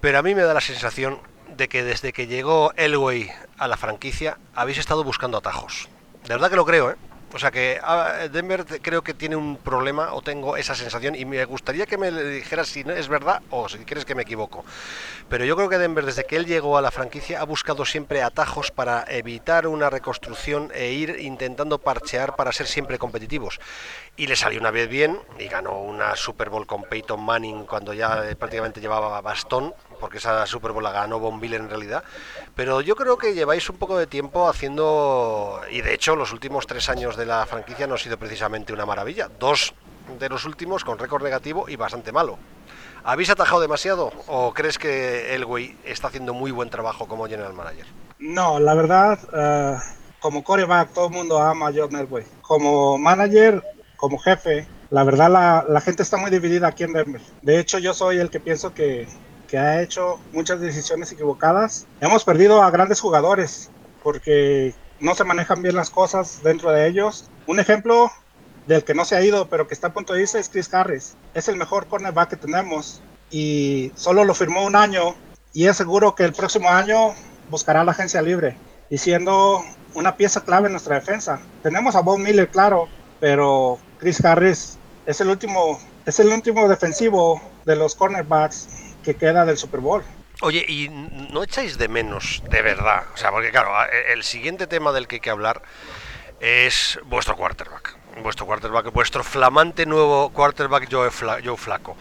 pero 0.00 0.18
a 0.18 0.22
mí 0.22 0.34
me 0.34 0.44
da 0.44 0.54
la 0.54 0.62
sensación 0.62 1.18
de 1.54 1.68
que 1.68 1.84
desde 1.84 2.14
que 2.14 2.26
llegó 2.26 2.72
Elway 2.76 3.30
a 3.58 3.68
la 3.68 3.76
franquicia 3.76 4.38
habéis 4.54 4.78
estado 4.78 5.04
buscando 5.04 5.36
atajos. 5.36 5.90
De 6.22 6.30
verdad 6.32 6.48
que 6.48 6.56
lo 6.56 6.64
creo, 6.64 6.92
¿eh? 6.92 6.96
O 7.32 7.38
sea 7.38 7.50
que 7.50 7.80
ah, 7.82 8.28
Denver 8.30 8.64
creo 8.80 9.02
que 9.02 9.12
tiene 9.12 9.36
un 9.36 9.56
problema 9.56 10.14
o 10.14 10.22
tengo 10.22 10.56
esa 10.56 10.74
sensación 10.74 11.14
y 11.14 11.24
me 11.24 11.44
gustaría 11.44 11.84
que 11.84 11.98
me 11.98 12.10
dijeras 12.12 12.68
si 12.68 12.80
es 12.80 13.08
verdad 13.08 13.42
o 13.50 13.68
si 13.68 13.78
crees 13.78 14.04
que 14.04 14.14
me 14.14 14.22
equivoco. 14.22 14.64
Pero 15.28 15.44
yo 15.44 15.56
creo 15.56 15.68
que 15.68 15.78
Denver 15.78 16.06
desde 16.06 16.24
que 16.24 16.36
él 16.36 16.46
llegó 16.46 16.78
a 16.78 16.82
la 16.82 16.90
franquicia 16.90 17.40
ha 17.40 17.44
buscado 17.44 17.84
siempre 17.84 18.22
atajos 18.22 18.70
para 18.70 19.04
evitar 19.08 19.66
una 19.66 19.90
reconstrucción 19.90 20.70
e 20.74 20.92
ir 20.92 21.16
intentando 21.20 21.78
parchear 21.78 22.36
para 22.36 22.52
ser 22.52 22.66
siempre 22.66 22.98
competitivos. 22.98 23.58
Y 24.16 24.28
le 24.28 24.36
salió 24.36 24.60
una 24.60 24.70
vez 24.70 24.88
bien 24.88 25.18
y 25.38 25.48
ganó 25.48 25.80
una 25.80 26.16
Super 26.16 26.48
Bowl 26.48 26.66
con 26.66 26.84
Peyton 26.84 27.22
Manning 27.22 27.64
cuando 27.66 27.92
ya 27.92 28.22
prácticamente 28.38 28.80
llevaba 28.80 29.20
bastón 29.20 29.74
porque 29.98 30.18
esa 30.18 30.46
Super 30.46 30.72
Bowl 30.72 30.82
la 30.82 30.92
ganó 30.92 31.18
Von 31.18 31.42
en 31.42 31.68
realidad. 31.68 32.04
Pero 32.54 32.80
yo 32.80 32.96
creo 32.96 33.16
que 33.16 33.34
lleváis 33.34 33.68
un 33.70 33.76
poco 33.76 33.98
de 33.98 34.06
tiempo 34.06 34.48
haciendo, 34.48 35.60
y 35.70 35.80
de 35.80 35.94
hecho 35.94 36.16
los 36.16 36.32
últimos 36.32 36.66
tres 36.66 36.88
años 36.88 37.16
de 37.16 37.26
la 37.26 37.46
franquicia 37.46 37.86
no 37.86 37.94
ha 37.94 37.98
sido 37.98 38.18
precisamente 38.18 38.72
una 38.72 38.86
maravilla. 38.86 39.28
Dos 39.38 39.74
de 40.18 40.28
los 40.28 40.44
últimos 40.44 40.84
con 40.84 40.98
récord 40.98 41.22
negativo 41.22 41.68
y 41.68 41.76
bastante 41.76 42.12
malo. 42.12 42.38
¿Habéis 43.04 43.30
atajado 43.30 43.60
demasiado 43.60 44.12
o 44.26 44.52
crees 44.52 44.78
que 44.78 45.34
Elway 45.34 45.76
está 45.84 46.08
haciendo 46.08 46.34
muy 46.34 46.50
buen 46.50 46.70
trabajo 46.70 47.06
como 47.06 47.26
general 47.26 47.52
manager? 47.52 47.86
No, 48.18 48.58
la 48.58 48.74
verdad, 48.74 49.18
uh, 49.32 49.78
como 50.20 50.42
coreback 50.42 50.92
todo 50.92 51.06
el 51.06 51.12
mundo 51.12 51.40
ama 51.40 51.68
a 51.68 51.72
John 51.72 51.94
Elway. 51.94 52.24
Como 52.42 52.98
manager, 52.98 53.62
como 53.96 54.18
jefe, 54.18 54.66
la 54.90 55.04
verdad 55.04 55.30
la, 55.30 55.64
la, 55.68 55.80
gente 55.80 56.02
está 56.02 56.16
muy 56.16 56.30
dividida 56.30 56.68
aquí 56.68 56.84
en 56.84 56.94
Denver. 56.94 57.20
De 57.42 57.60
hecho, 57.60 57.78
yo 57.78 57.94
soy 57.94 58.18
el 58.18 58.30
que 58.30 58.40
pienso 58.40 58.74
que 58.74 59.06
que 59.46 59.58
ha 59.58 59.82
hecho 59.82 60.18
muchas 60.32 60.60
decisiones 60.60 61.12
equivocadas. 61.12 61.86
Hemos 62.00 62.24
perdido 62.24 62.62
a 62.62 62.70
grandes 62.70 63.00
jugadores 63.00 63.70
porque 64.02 64.74
no 65.00 65.14
se 65.14 65.24
manejan 65.24 65.62
bien 65.62 65.76
las 65.76 65.90
cosas 65.90 66.42
dentro 66.42 66.70
de 66.70 66.86
ellos. 66.88 67.30
Un 67.46 67.60
ejemplo 67.60 68.10
del 68.66 68.84
que 68.84 68.94
no 68.94 69.04
se 69.04 69.16
ha 69.16 69.24
ido, 69.24 69.48
pero 69.48 69.68
que 69.68 69.74
está 69.74 69.88
a 69.88 69.92
punto 69.92 70.14
de 70.14 70.22
irse 70.22 70.38
es 70.38 70.48
Chris 70.48 70.72
Harris. 70.72 71.16
Es 71.34 71.48
el 71.48 71.56
mejor 71.56 71.86
cornerback 71.86 72.30
que 72.30 72.36
tenemos, 72.36 73.00
y 73.30 73.92
solo 73.96 74.24
lo 74.24 74.34
firmó 74.34 74.64
un 74.64 74.76
año 74.76 75.14
y 75.52 75.66
es 75.66 75.76
seguro 75.76 76.14
que 76.14 76.24
el 76.24 76.32
próximo 76.32 76.68
año 76.68 77.14
buscará 77.50 77.84
la 77.84 77.92
agencia 77.92 78.22
libre 78.22 78.56
y 78.90 78.98
siendo 78.98 79.64
una 79.94 80.16
pieza 80.16 80.44
clave 80.44 80.66
en 80.66 80.72
nuestra 80.72 80.96
defensa. 80.96 81.40
Tenemos 81.62 81.96
a 81.96 82.00
Bob 82.00 82.18
Miller, 82.18 82.48
claro, 82.48 82.88
pero 83.20 83.78
Chris 83.98 84.24
Harris 84.24 84.78
es 85.06 85.20
el 85.20 85.28
último, 85.28 85.80
es 86.04 86.20
el 86.20 86.28
último 86.28 86.68
defensivo 86.68 87.40
de 87.64 87.76
los 87.76 87.94
cornerbacks 87.94 88.68
que 89.06 89.14
queda 89.14 89.44
del 89.44 89.56
Super 89.56 89.80
Bowl. 89.80 90.02
Oye, 90.42 90.64
¿y 90.68 90.88
no 90.90 91.44
echáis 91.44 91.78
de 91.78 91.88
menos, 91.88 92.42
de 92.50 92.60
verdad? 92.60 93.04
O 93.14 93.16
sea, 93.16 93.30
porque 93.30 93.50
claro, 93.50 93.70
el 94.12 94.22
siguiente 94.22 94.66
tema 94.66 94.92
del 94.92 95.06
que 95.06 95.16
hay 95.16 95.20
que 95.20 95.30
hablar 95.30 95.62
es 96.40 96.98
vuestro 97.04 97.36
quarterback. 97.36 97.96
Vuestro 98.22 98.46
quarterback, 98.46 98.92
vuestro 98.92 99.22
flamante 99.22 99.86
nuevo 99.86 100.30
quarterback 100.30 100.88
Joe, 100.90 101.56
Flaco, 101.56 101.96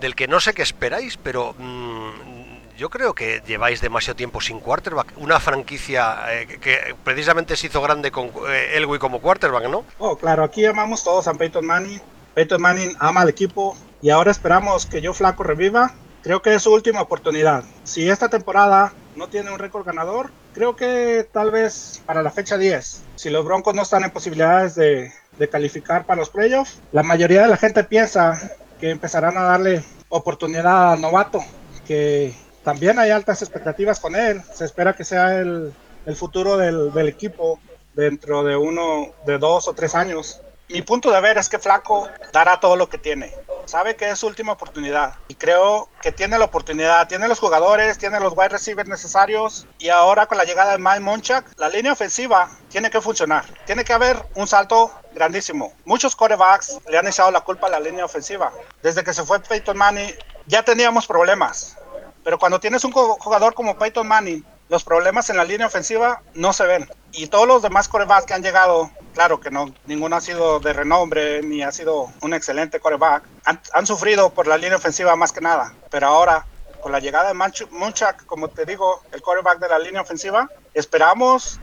del 0.00 0.14
que 0.14 0.28
no 0.28 0.40
sé 0.40 0.52
qué 0.54 0.62
esperáis, 0.62 1.16
pero 1.16 1.54
mm, 1.56 2.76
yo 2.76 2.90
creo 2.90 3.14
que 3.14 3.42
lleváis 3.46 3.80
demasiado 3.80 4.16
tiempo 4.16 4.40
sin 4.40 4.60
quarterback. 4.60 5.14
Una 5.16 5.40
franquicia 5.40 6.18
eh, 6.28 6.58
que 6.60 6.94
precisamente 7.02 7.56
se 7.56 7.68
hizo 7.68 7.80
grande 7.80 8.10
con 8.10 8.30
eh, 8.48 8.76
Elway 8.76 8.98
como 8.98 9.20
quarterback, 9.20 9.68
¿no? 9.68 9.84
Oh, 9.98 10.16
claro, 10.18 10.44
aquí 10.44 10.66
amamos 10.66 11.02
todos 11.02 11.26
a 11.26 11.34
Peyton 11.34 11.64
Manning. 11.64 12.00
Peyton 12.34 12.60
Manning 12.60 12.96
ama 12.98 13.22
al 13.22 13.28
equipo 13.28 13.76
y 14.00 14.10
ahora 14.10 14.30
esperamos 14.30 14.86
que 14.86 15.00
Joe 15.04 15.14
Flaco 15.14 15.44
reviva. 15.44 15.94
Creo 16.22 16.40
que 16.40 16.54
es 16.54 16.62
su 16.62 16.72
última 16.72 17.02
oportunidad. 17.02 17.64
Si 17.82 18.08
esta 18.08 18.28
temporada 18.28 18.92
no 19.16 19.28
tiene 19.28 19.50
un 19.50 19.58
récord 19.58 19.84
ganador, 19.84 20.30
creo 20.54 20.76
que 20.76 21.28
tal 21.32 21.50
vez 21.50 22.00
para 22.06 22.22
la 22.22 22.30
fecha 22.30 22.56
10, 22.56 23.02
si 23.16 23.28
los 23.28 23.44
Broncos 23.44 23.74
no 23.74 23.82
están 23.82 24.04
en 24.04 24.10
posibilidades 24.10 24.76
de, 24.76 25.12
calificar 25.50 26.06
para 26.06 26.20
los 26.20 26.30
playoffs, 26.30 26.80
la 26.92 27.02
mayoría 27.02 27.42
de 27.42 27.48
la 27.48 27.56
gente 27.56 27.82
piensa 27.82 28.52
que 28.78 28.90
empezarán 28.90 29.36
a 29.36 29.42
darle 29.42 29.82
oportunidad 30.08 30.92
a 30.92 30.96
Novato, 30.96 31.40
que 31.84 32.32
también 32.62 33.00
hay 33.00 33.10
altas 33.10 33.42
expectativas 33.42 33.98
con 33.98 34.14
él. 34.14 34.40
Se 34.54 34.64
espera 34.64 34.92
que 34.92 35.02
sea 35.02 35.40
el, 35.40 35.74
futuro 36.14 36.56
del, 36.56 36.92
del, 36.92 37.08
equipo 37.08 37.58
dentro 37.94 38.44
de 38.44 38.56
uno, 38.56 39.08
de 39.26 39.38
dos 39.38 39.66
o 39.66 39.74
tres 39.74 39.96
años. 39.96 40.40
Mi 40.72 40.82
punto 40.82 41.10
de 41.10 41.20
ver 41.20 41.38
es 41.38 41.48
que 41.48 41.58
Flaco 41.58 42.08
dará 42.32 42.58
todo 42.58 42.76
lo 42.76 42.88
que 42.88 42.98
tiene 42.98 43.32
sabe 43.66 43.96
que 43.96 44.10
es 44.10 44.18
su 44.18 44.26
última 44.26 44.52
oportunidad 44.52 45.14
y 45.28 45.34
creo 45.34 45.88
que 46.00 46.12
tiene 46.12 46.38
la 46.38 46.44
oportunidad, 46.44 47.08
tiene 47.08 47.28
los 47.28 47.38
jugadores, 47.38 47.98
tiene 47.98 48.20
los 48.20 48.34
wide 48.36 48.50
receivers 48.50 48.88
necesarios 48.88 49.66
y 49.78 49.88
ahora 49.88 50.26
con 50.26 50.38
la 50.38 50.44
llegada 50.44 50.72
de 50.72 50.78
Mike 50.78 51.00
Monchak, 51.00 51.46
la 51.56 51.68
línea 51.68 51.92
ofensiva 51.92 52.50
tiene 52.68 52.90
que 52.90 53.00
funcionar. 53.00 53.44
Tiene 53.64 53.84
que 53.84 53.92
haber 53.92 54.24
un 54.34 54.46
salto 54.46 54.92
grandísimo. 55.14 55.72
Muchos 55.84 56.16
corebacks 56.16 56.78
le 56.88 56.98
han 56.98 57.06
echado 57.06 57.30
la 57.30 57.42
culpa 57.42 57.68
a 57.68 57.70
la 57.70 57.80
línea 57.80 58.04
ofensiva. 58.04 58.52
Desde 58.82 59.04
que 59.04 59.14
se 59.14 59.24
fue 59.24 59.40
Peyton 59.40 59.76
Manning 59.76 60.14
ya 60.46 60.62
teníamos 60.62 61.06
problemas. 61.06 61.76
Pero 62.24 62.38
cuando 62.38 62.60
tienes 62.60 62.84
un 62.84 62.92
jugador 62.92 63.54
como 63.54 63.76
Peyton 63.78 64.06
Manning, 64.06 64.44
los 64.68 64.84
problemas 64.84 65.28
en 65.28 65.36
la 65.36 65.44
línea 65.44 65.66
ofensiva 65.66 66.22
no 66.34 66.52
se 66.52 66.64
ven. 66.66 66.88
Y 67.12 67.26
todos 67.26 67.46
los 67.46 67.62
demás 67.62 67.88
corebacks 67.88 68.26
que 68.26 68.34
han 68.34 68.42
llegado 68.42 68.90
claro 69.12 69.40
que 69.40 69.50
no, 69.50 69.72
ninguno 69.86 70.16
ha 70.16 70.20
sido 70.20 70.60
de 70.60 70.72
renombre 70.72 71.42
ni 71.42 71.62
ha 71.62 71.72
sido 71.72 72.10
un 72.20 72.34
excelente 72.34 72.80
coreback. 72.80 73.24
Han, 73.72 73.86
sufrido 73.86 74.30
por 74.30 74.46
la 74.46 74.56
línea 74.56 74.76
ofensiva 74.76 75.14
más 75.16 75.32
que 75.32 75.40
nada, 75.40 75.74
pero 75.90 76.08
ahora 76.08 76.46
con 76.80 76.92
la 76.92 76.98
llegada 76.98 77.28
de 77.28 77.66
Munchak, 77.70 78.26
como 78.26 78.48
te 78.48 78.66
digo, 78.66 79.02
el 79.12 79.22
coreback 79.22 79.60
de 79.60 79.68
la 79.68 79.78
línea 79.78 80.02
ofensiva, 80.02 80.48
esperamos 80.74 81.60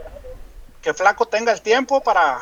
que 0.81 0.93
Flaco 0.93 1.25
tenga 1.25 1.51
el 1.51 1.61
tiempo 1.61 2.01
para, 2.01 2.39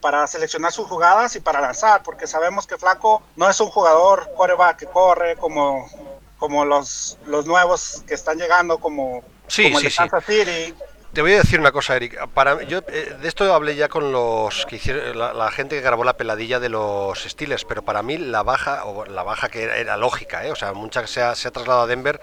para 0.00 0.26
seleccionar 0.28 0.72
sus 0.72 0.86
jugadas 0.86 1.34
y 1.34 1.40
para 1.40 1.60
lanzar, 1.60 2.04
porque 2.04 2.28
sabemos 2.28 2.66
que 2.66 2.78
Flaco 2.78 3.22
no 3.34 3.50
es 3.50 3.58
un 3.58 3.68
jugador 3.70 4.30
coreback 4.36 4.76
que 4.76 4.86
corre 4.86 5.36
como, 5.36 5.90
como 6.38 6.64
los, 6.64 7.18
los 7.26 7.46
nuevos 7.46 8.04
que 8.06 8.14
están 8.14 8.38
llegando, 8.38 8.78
como, 8.78 9.22
como 9.22 9.78
el 9.78 9.84
de 9.84 9.92
Kansas 9.92 10.24
City 10.24 10.74
te 11.12 11.22
voy 11.22 11.32
a 11.32 11.38
decir 11.38 11.58
una 11.60 11.72
cosa, 11.72 11.96
Eric. 11.96 12.14
Eh, 12.14 13.16
de 13.20 13.28
esto 13.28 13.52
hablé 13.54 13.76
ya 13.76 13.88
con 13.88 14.12
los 14.12 14.66
que 14.66 14.76
hicieron, 14.76 15.18
la, 15.18 15.50
gente 15.50 15.76
que 15.76 15.82
grabó 15.82 16.04
la 16.04 16.16
peladilla 16.16 16.60
de 16.60 16.68
los 16.68 17.22
Steelers, 17.22 17.64
pero 17.64 17.82
para 17.82 18.02
mí 18.02 18.18
la 18.18 18.42
baja, 18.42 18.84
o 18.84 19.04
la 19.06 19.22
baja 19.22 19.48
que 19.48 19.64
era, 19.64 19.96
lógica, 19.96 20.46
¿eh? 20.46 20.52
o 20.52 20.56
sea, 20.56 20.72
mucha 20.72 21.06
se 21.06 21.22
ha, 21.22 21.34
se 21.34 21.48
ha 21.48 21.50
trasladado 21.50 21.84
a 21.84 21.86
Denver 21.86 22.20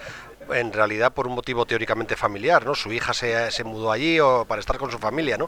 en 0.52 0.74
realidad 0.74 1.14
por 1.14 1.26
un 1.26 1.36
motivo 1.36 1.66
teóricamente 1.66 2.18
familiar, 2.18 2.66
¿no? 2.66 2.76
Su 2.76 2.92
hija 2.92 3.14
se, 3.14 3.50
se, 3.50 3.64
mudó 3.64 3.92
allí 3.92 4.20
o 4.20 4.46
para 4.46 4.60
estar 4.60 4.78
con 4.78 4.92
su 4.92 5.00
familia, 5.00 5.38
¿no? 5.38 5.48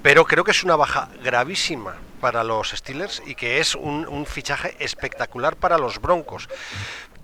Pero 0.00 0.24
creo 0.24 0.44
que 0.44 0.52
es 0.52 0.62
una 0.62 0.76
baja 0.76 1.08
gravísima 1.22 1.96
para 2.20 2.44
los 2.44 2.70
Steelers 2.70 3.20
y 3.26 3.34
que 3.34 3.58
es 3.58 3.74
un 3.74 4.26
fichaje 4.26 4.76
espectacular 4.78 5.56
para 5.56 5.76
los 5.76 6.00
Broncos. 6.00 6.48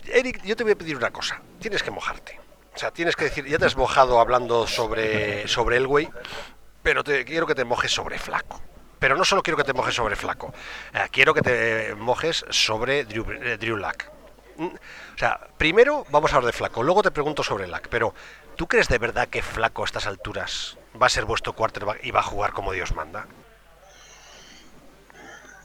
Eric, 0.07 0.43
yo 0.45 0.57
te 0.57 0.65
voy 0.65 0.73
a 0.73 0.77
pedir 0.77 0.97
una 0.97 1.11
cosa, 1.11 1.41
tienes 1.61 1.83
que 1.83 1.91
mojarte. 1.91 2.44
O 2.75 2.79
sea, 2.79 2.91
tienes 2.91 3.15
que 3.15 3.25
decir, 3.25 3.47
ya 3.47 3.59
te 3.59 3.67
has 3.67 3.77
mojado 3.77 4.19
hablando 4.19 4.67
sobre, 4.67 5.47
sobre 5.47 5.77
Elway, 5.77 6.09
pero 6.83 7.05
te, 7.05 7.25
quiero 7.25 7.47
que 7.47 7.55
te 7.55 7.65
mojes 7.65 7.93
sobre 7.93 8.19
Flaco. 8.19 8.61
Pero 8.99 9.17
no 9.17 9.25
solo 9.25 9.43
quiero 9.43 9.57
que 9.57 9.65
te 9.65 9.73
mojes 9.73 9.95
sobre 9.95 10.17
Flaco, 10.17 10.53
eh, 10.93 11.07
quiero 11.13 11.35
que 11.35 11.43
te 11.43 11.95
mojes 11.95 12.45
sobre 12.51 13.05
Drew, 13.05 13.25
eh, 13.31 13.59
Drew 13.59 13.77
Lack. 13.77 14.11
Mm, 14.57 14.67
o 14.67 15.19
sea, 15.19 15.39
primero 15.57 16.05
vamos 16.11 16.33
a 16.33 16.37
hablar 16.37 16.53
de 16.53 16.57
Flaco, 16.57 16.83
luego 16.83 17.03
te 17.03 17.11
pregunto 17.13 17.45
sobre 17.45 17.69
Lack, 17.69 17.89
pero 17.89 18.13
¿tú 18.57 18.67
crees 18.67 18.89
de 18.89 18.99
verdad 18.99 19.29
que 19.29 19.43
Flaco 19.43 19.83
a 19.83 19.85
estas 19.85 20.07
alturas 20.07 20.77
va 21.01 21.07
a 21.07 21.11
ser 21.11 21.27
vuestro 21.27 21.53
quarterback 21.53 22.03
y 22.03 22.11
va 22.11 22.21
a 22.21 22.25
jugar 22.25 22.53
como 22.53 22.73
Dios 22.73 22.95
manda? 22.95 23.27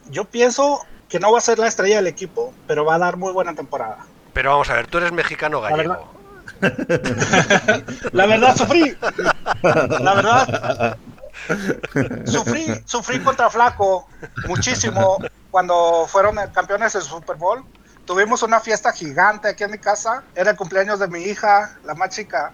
Yo 0.10 0.26
pienso 0.26 0.86
que 1.08 1.20
no 1.20 1.32
va 1.32 1.40
a 1.40 1.42
ser 1.42 1.58
la 1.58 1.68
estrella 1.68 1.98
del 1.98 2.08
equipo, 2.08 2.54
pero 2.68 2.86
va 2.86 2.96
a 2.96 3.00
dar 3.00 3.18
muy 3.18 3.32
buena 3.32 3.56
temporada. 3.56 4.06
Pero 4.34 4.52
vamos 4.52 4.70
a 4.70 4.76
ver, 4.76 4.88
tú 4.88 5.00
eres 5.00 5.12
mexicano 5.12 5.60
gallego. 5.62 6.19
La 8.12 8.26
verdad, 8.26 8.56
sufrí. 8.56 8.98
La 9.64 10.14
verdad. 10.14 10.98
Sufrí, 12.26 12.82
sufrí 12.86 13.20
contra 13.22 13.50
Flaco 13.50 14.08
muchísimo 14.48 15.18
cuando 15.52 16.06
fueron 16.08 16.36
campeones 16.54 16.94
del 16.94 17.04
Super 17.04 17.36
Bowl. 17.38 17.64
Tuvimos 18.06 18.42
una 18.42 18.60
fiesta 18.60 18.92
gigante 18.92 19.50
aquí 19.50 19.64
en 19.64 19.72
mi 19.72 19.78
casa. 19.78 20.24
Era 20.36 20.52
el 20.52 20.58
cumpleaños 20.58 21.00
de 21.00 21.08
mi 21.08 21.20
hija, 21.20 21.78
la 21.84 21.94
más 21.94 22.10
chica. 22.10 22.54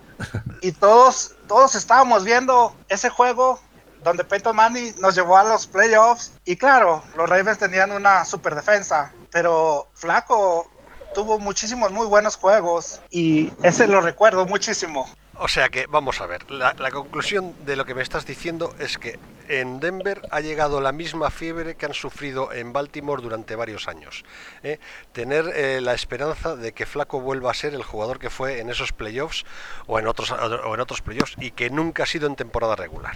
Y 0.61 0.73
todos, 0.73 1.35
todos 1.47 1.75
estábamos 1.75 2.23
viendo 2.25 2.75
ese 2.89 3.09
juego 3.09 3.59
donde 4.03 4.23
Peyton 4.23 4.55
Manning 4.55 4.95
nos 4.99 5.15
llevó 5.15 5.37
a 5.37 5.43
los 5.43 5.65
playoffs. 5.65 6.33
Y 6.43 6.57
claro, 6.57 7.03
los 7.15 7.29
Ravens 7.29 7.57
tenían 7.57 7.91
una 7.91 8.25
super 8.25 8.53
defensa. 8.53 9.13
Pero 9.31 9.87
Flaco 9.93 10.69
tuvo 11.15 11.39
muchísimos 11.39 11.91
muy 11.91 12.05
buenos 12.05 12.35
juegos 12.35 13.01
y 13.09 13.51
ese 13.63 13.87
lo 13.87 14.01
recuerdo 14.01 14.45
muchísimo. 14.45 15.09
O 15.37 15.47
sea 15.47 15.69
que, 15.69 15.85
vamos 15.87 16.21
a 16.21 16.27
ver, 16.27 16.49
la, 16.51 16.73
conclusión 16.91 17.53
de 17.65 17.75
lo 17.75 17.85
que 17.85 17.93
me 17.93 18.01
estás 18.01 18.25
diciendo 18.25 18.73
es 18.79 18.97
que 18.97 19.19
en 19.49 19.79
Denver 19.79 20.21
ha 20.31 20.39
llegado 20.39 20.79
la 20.79 20.91
misma 20.91 21.29
fiebre 21.29 21.75
que 21.75 21.85
han 21.85 21.93
sufrido 21.93 22.53
en 22.53 22.71
Baltimore 22.71 23.21
durante 23.21 23.55
varios 23.55 23.87
años. 23.87 24.23
¿eh? 24.63 24.79
Tener 25.11 25.51
eh, 25.55 25.81
la 25.81 25.93
esperanza 25.93 26.55
de 26.55 26.73
que 26.73 26.85
Flaco 26.85 27.19
vuelva 27.19 27.51
a 27.51 27.53
ser 27.53 27.73
el 27.73 27.83
jugador 27.83 28.19
que 28.19 28.29
fue 28.29 28.59
en 28.59 28.69
esos 28.69 28.93
playoffs 28.93 29.45
o 29.87 29.99
en 29.99 30.07
otros, 30.07 30.31
o 30.31 30.73
en 30.73 30.79
otros 30.79 31.01
playoffs 31.01 31.35
y 31.37 31.51
que 31.51 31.69
nunca 31.69 32.03
ha 32.03 32.07
sido 32.07 32.27
en 32.27 32.35
temporada 32.35 32.75
regular. 32.75 33.15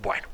Bueno, 0.00 0.26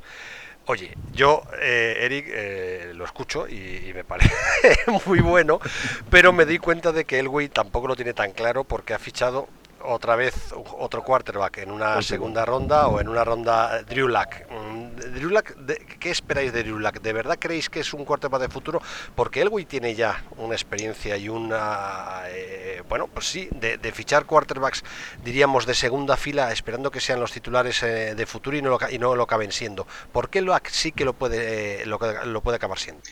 Oye, 0.67 0.97
yo, 1.13 1.43
eh, 1.61 1.99
Eric, 2.01 2.27
eh, 2.31 2.93
lo 2.95 3.05
escucho 3.05 3.47
y, 3.47 3.93
me 3.95 4.03
parece 4.03 4.33
muy 5.07 5.21
bueno, 5.21 5.61
pero 6.09 6.33
me 6.33 6.47
di 6.47 6.59
cuenta 6.59 6.91
de 6.91 7.05
que 7.05 7.19
Elway 7.19 7.51
tampoco 7.51 7.87
lo 7.87 7.97
tiene 7.97 8.15
tan 8.15 8.33
claro 8.33 8.65
porque 8.65 8.95
ha 8.95 8.99
fichado 8.99 9.47
otra 9.85 10.17
vez 10.17 10.35
otro 10.79 11.03
quarterback 11.03 11.59
en 11.59 11.71
una 11.71 12.01
segunda 12.03 12.45
ronda 12.45 12.89
o 12.89 13.01
en 13.01 13.09
una 13.09 13.25
ronda 13.25 13.79
eh, 13.79 13.85
Drew 13.85 14.09
Luck. 14.09 14.29
Mm, 14.51 14.97
Drew 15.15 15.31
Luck 15.31 15.53
¿Qué 15.99 16.11
esperáis 16.11 16.53
de 16.53 16.63
Drew 16.63 16.79
Luck? 16.79 17.01
¿De 17.01 17.13
verdad 17.13 17.39
creéis 17.39 17.71
que 17.71 17.81
es 17.81 17.95
un 17.95 18.05
quarterback 18.05 18.43
de 18.43 18.49
futuro? 18.49 18.81
Porque 19.15 19.43
Elway 19.43 19.65
tiene 19.65 19.95
ya 19.95 20.25
una 20.37 20.55
experiencia 20.55 21.17
y 21.17 21.29
una... 21.29 22.23
Eh, 22.29 22.83
bueno, 22.89 23.09
pues 23.09 23.27
sí, 23.27 23.49
de, 23.53 23.79
fichar 23.93 24.27
quarterbacks, 24.27 24.83
diríamos, 25.23 25.67
de 25.67 25.75
segunda 25.75 26.17
fila, 26.17 26.53
esperando 26.53 26.91
que 26.91 27.01
sean 27.01 27.21
los 27.21 27.33
titulares 27.33 27.83
eh, 27.83 28.15
de 28.15 28.27
futuro 28.27 28.57
y 28.57 28.63
no, 28.63 28.71
lo, 28.71 28.79
y 28.91 28.99
no 28.99 29.15
lo 29.15 29.23
acaben 29.23 29.53
siendo. 29.53 29.87
¿Por 30.13 30.29
qué 30.29 30.41
Luck 30.41 30.69
sí 30.69 30.93
que 30.93 31.05
lo 31.05 31.13
puede, 31.13 31.87
lo, 31.87 31.99
lo 32.25 32.41
puede 32.41 32.57
acabar 32.57 32.79
siendo? 32.79 33.03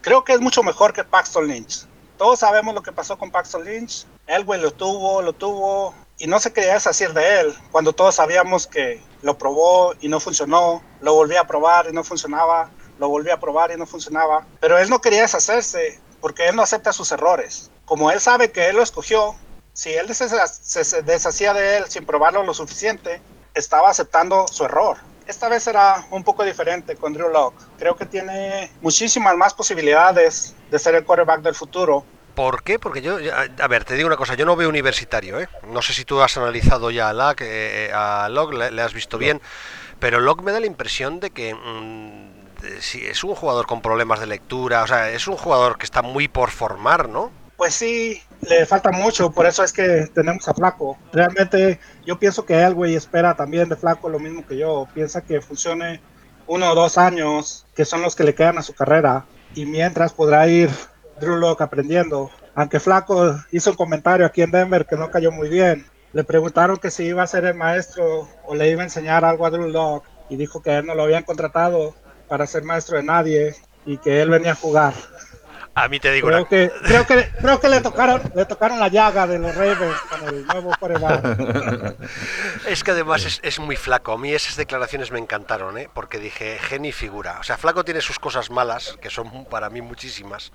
Creo 0.00 0.24
que 0.24 0.32
es 0.32 0.40
mucho 0.40 0.62
mejor 0.62 0.92
que 0.92 1.04
Paxton 1.04 1.46
Lynch. 1.46 1.86
Todos 2.20 2.40
sabemos 2.40 2.74
lo 2.74 2.82
que 2.82 2.92
pasó 2.92 3.16
con 3.16 3.30
Paxton 3.30 3.64
Lynch 3.64 4.04
Elway 4.26 4.60
lo 4.60 4.72
tuvo, 4.72 5.22
lo 5.22 5.32
tuvo 5.32 5.94
y 6.18 6.26
no 6.26 6.38
se 6.38 6.52
quería 6.52 6.74
deshacer 6.74 7.14
de 7.14 7.40
él 7.40 7.54
cuando 7.72 7.94
todos 7.94 8.16
sabíamos 8.16 8.66
que 8.66 9.02
lo 9.22 9.38
probó 9.38 9.94
y 10.02 10.08
no 10.10 10.20
funcionó, 10.20 10.82
lo 11.00 11.14
volvía 11.14 11.40
a 11.40 11.46
probar 11.46 11.86
y 11.88 11.94
no 11.94 12.04
funcionaba, 12.04 12.68
lo 12.98 13.08
volvía 13.08 13.36
a 13.36 13.40
probar 13.40 13.70
y 13.70 13.78
no 13.78 13.86
funcionaba, 13.86 14.46
pero 14.60 14.76
él 14.76 14.90
no 14.90 15.00
quería 15.00 15.22
deshacerse 15.22 15.98
porque 16.20 16.46
él 16.46 16.56
no 16.56 16.62
acepta 16.62 16.92
sus 16.92 17.10
errores. 17.10 17.70
Como 17.86 18.10
él 18.10 18.20
sabe 18.20 18.52
que 18.52 18.68
él 18.68 18.76
lo 18.76 18.82
escogió, 18.82 19.34
si 19.72 19.94
él 19.94 20.14
se, 20.14 21.02
deshacía 21.02 21.54
de 21.54 21.78
él 21.78 21.84
sin 21.88 22.04
probarlo 22.04 22.42
lo 22.42 22.52
suficiente, 22.52 23.22
estaba 23.54 23.88
aceptando 23.88 24.46
su 24.46 24.66
error. 24.66 24.98
Esta 25.30 25.48
vez 25.48 25.62
será 25.62 26.04
un 26.10 26.24
poco 26.24 26.42
diferente 26.42 26.96
con 26.96 27.12
Drew 27.12 27.28
Locke. 27.30 27.62
Creo 27.78 27.94
que 27.94 28.04
tiene 28.04 28.68
muchísimas 28.80 29.36
más 29.36 29.54
posibilidades 29.54 30.56
de 30.68 30.76
ser 30.76 30.96
el 30.96 31.04
quarterback 31.04 31.42
del 31.42 31.54
futuro 31.54 32.04
¿Por 32.34 32.64
qué? 32.64 32.80
Porque 32.80 33.00
yo, 33.00 33.18
a 33.60 33.68
ver, 33.68 33.84
te 33.84 33.94
digo 33.94 34.06
una 34.08 34.16
cosa, 34.16 34.34
yo 34.34 34.46
no 34.46 34.56
veo 34.56 34.68
universitario, 34.68 35.38
¿eh? 35.40 35.48
No 35.68 35.82
sé 35.82 35.92
si 35.92 36.04
tú 36.04 36.20
has 36.20 36.36
analizado 36.36 36.90
ya 36.90 37.10
a 37.10 37.12
Locke, 37.12 37.44
eh, 37.44 37.92
a 37.92 38.28
Locke 38.28 38.70
le, 38.70 38.82
has 38.82 38.94
visto 38.94 39.18
bien, 39.18 39.40
pero 39.98 40.20
Locke 40.20 40.42
me 40.42 40.52
da 40.52 40.58
la 40.58 40.66
impresión 40.66 41.20
de 41.20 41.30
que 41.30 41.54
mm, 41.54 42.80
si 42.80 43.04
es 43.06 43.22
un 43.24 43.34
jugador 43.34 43.66
con 43.66 43.82
problemas 43.82 44.20
de 44.20 44.26
lectura, 44.26 44.82
o 44.82 44.86
sea, 44.86 45.10
es 45.10 45.28
un 45.28 45.36
jugador 45.36 45.76
que 45.76 45.84
está 45.84 46.02
muy 46.02 46.28
por 46.28 46.50
formar, 46.50 47.08
¿no? 47.08 47.30
Pues 47.60 47.74
sí, 47.74 48.22
le 48.48 48.64
falta 48.64 48.90
mucho, 48.90 49.32
por 49.32 49.44
eso 49.44 49.62
es 49.62 49.70
que 49.70 50.08
tenemos 50.14 50.48
a 50.48 50.54
Flaco. 50.54 50.96
Realmente 51.12 51.78
yo 52.06 52.18
pienso 52.18 52.46
que 52.46 52.58
Elway 52.58 52.94
espera 52.94 53.34
también 53.34 53.68
de 53.68 53.76
Flaco 53.76 54.08
lo 54.08 54.18
mismo 54.18 54.46
que 54.46 54.56
yo, 54.56 54.88
piensa 54.94 55.20
que 55.20 55.42
funcione 55.42 56.00
uno 56.46 56.70
o 56.70 56.74
dos 56.74 56.96
años, 56.96 57.66
que 57.74 57.84
son 57.84 58.00
los 58.00 58.16
que 58.16 58.24
le 58.24 58.34
quedan 58.34 58.56
a 58.56 58.62
su 58.62 58.72
carrera, 58.72 59.26
y 59.54 59.66
mientras 59.66 60.14
podrá 60.14 60.48
ir 60.48 60.70
Drew 61.20 61.36
Locke 61.36 61.60
aprendiendo. 61.60 62.30
Aunque 62.54 62.80
Flaco 62.80 63.38
hizo 63.52 63.72
un 63.72 63.76
comentario 63.76 64.24
aquí 64.24 64.40
en 64.40 64.52
Denver 64.52 64.86
que 64.86 64.96
no 64.96 65.10
cayó 65.10 65.30
muy 65.30 65.50
bien. 65.50 65.84
Le 66.14 66.24
preguntaron 66.24 66.78
que 66.78 66.90
si 66.90 67.04
iba 67.04 67.22
a 67.22 67.26
ser 67.26 67.44
el 67.44 67.56
maestro 67.56 68.26
o 68.46 68.54
le 68.54 68.70
iba 68.70 68.80
a 68.80 68.84
enseñar 68.84 69.22
algo 69.22 69.44
a 69.44 69.50
Drew 69.50 69.68
Locke 69.68 70.08
y 70.30 70.36
dijo 70.36 70.62
que 70.62 70.78
él 70.78 70.86
no 70.86 70.94
lo 70.94 71.02
habían 71.02 71.24
contratado 71.24 71.94
para 72.26 72.46
ser 72.46 72.62
maestro 72.62 72.96
de 72.96 73.02
nadie 73.02 73.54
y 73.84 73.98
que 73.98 74.22
él 74.22 74.30
venía 74.30 74.52
a 74.52 74.54
jugar. 74.54 74.94
A 75.74 75.88
mí 75.88 76.00
te 76.00 76.10
digo 76.12 76.28
creo 76.28 76.48
que 76.48 76.70
creo 76.82 77.06
que 77.06 77.30
creo 77.40 77.60
que 77.60 77.68
le 77.68 77.80
tocaron 77.80 78.20
le 78.34 78.44
tocaron 78.44 78.80
la 78.80 78.88
llaga 78.88 79.26
de 79.26 79.38
los 79.38 79.54
Ravens 79.54 79.96
con 80.10 80.28
el 80.28 80.46
nuevo 80.46 80.72
coreback. 80.78 81.96
es 82.66 82.82
que 82.82 82.90
además 82.90 83.24
es, 83.24 83.40
es, 83.42 83.58
muy 83.60 83.76
flaco. 83.76 84.12
A 84.12 84.18
mí 84.18 84.32
esas 84.32 84.56
declaraciones 84.56 85.10
me 85.12 85.18
encantaron, 85.18 85.78
¿eh? 85.78 85.88
porque 85.94 86.18
dije 86.18 86.58
genio 86.58 86.92
figura. 86.92 87.38
O 87.40 87.44
sea, 87.44 87.56
flaco 87.56 87.84
tiene 87.84 88.00
sus 88.00 88.18
cosas 88.18 88.50
malas 88.50 88.98
que 89.00 89.10
son 89.10 89.44
para 89.44 89.70
mí 89.70 89.80
muchísimas, 89.80 90.52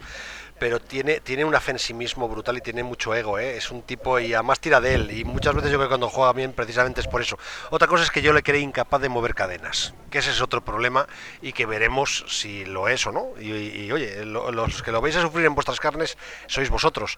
pero 0.60 0.80
tiene, 0.80 1.20
tiene 1.20 1.44
un 1.44 1.54
afensimismo 1.54 2.30
brutal 2.30 2.58
y 2.58 2.62
tiene 2.62 2.84
mucho 2.84 3.14
ego, 3.14 3.38
¿eh? 3.40 3.58
es 3.58 3.72
un 3.72 3.82
tipo 3.82 4.20
y 4.20 4.34
además 4.34 4.60
tira 4.60 4.80
de 4.80 4.96
él 4.96 5.12
y 5.12 5.26
muchas 5.26 5.54
veces 5.54 5.72
yo 5.72 5.78
creo 5.78 5.88
que 5.88 5.94
cuando 5.94 6.10
juega 6.10 6.34
bien 6.34 6.54
precisamente 6.54 7.02
es 7.02 7.08
por 7.08 7.22
eso. 7.22 7.38
Otra 7.72 7.88
cosa 7.88 8.04
es 8.04 8.12
que 8.12 8.22
yo 8.22 8.32
le 8.32 8.44
creí 8.44 8.62
incapaz 8.62 9.02
de 9.02 9.10
mover 9.10 9.36
cadenas, 9.36 9.94
que 10.10 10.20
ese 10.20 10.32
es 10.32 10.42
otro 10.42 10.64
problema 10.64 11.08
y 11.42 11.54
que 11.54 11.66
veremos 11.66 12.26
si 12.28 12.66
lo 12.66 12.88
es 12.88 13.06
o 13.06 13.12
no. 13.12 13.30
Y, 13.40 13.92
oye, 13.92 14.26
los 14.26 14.82
que 14.82 14.92
lo 14.92 15.02
vais 15.02 15.16
a 15.16 15.22
sufrir 15.22 15.46
en 15.46 15.56
vuestras 15.56 15.80
carnes 15.80 16.18
sois 16.48 16.70
vosotros. 16.70 17.18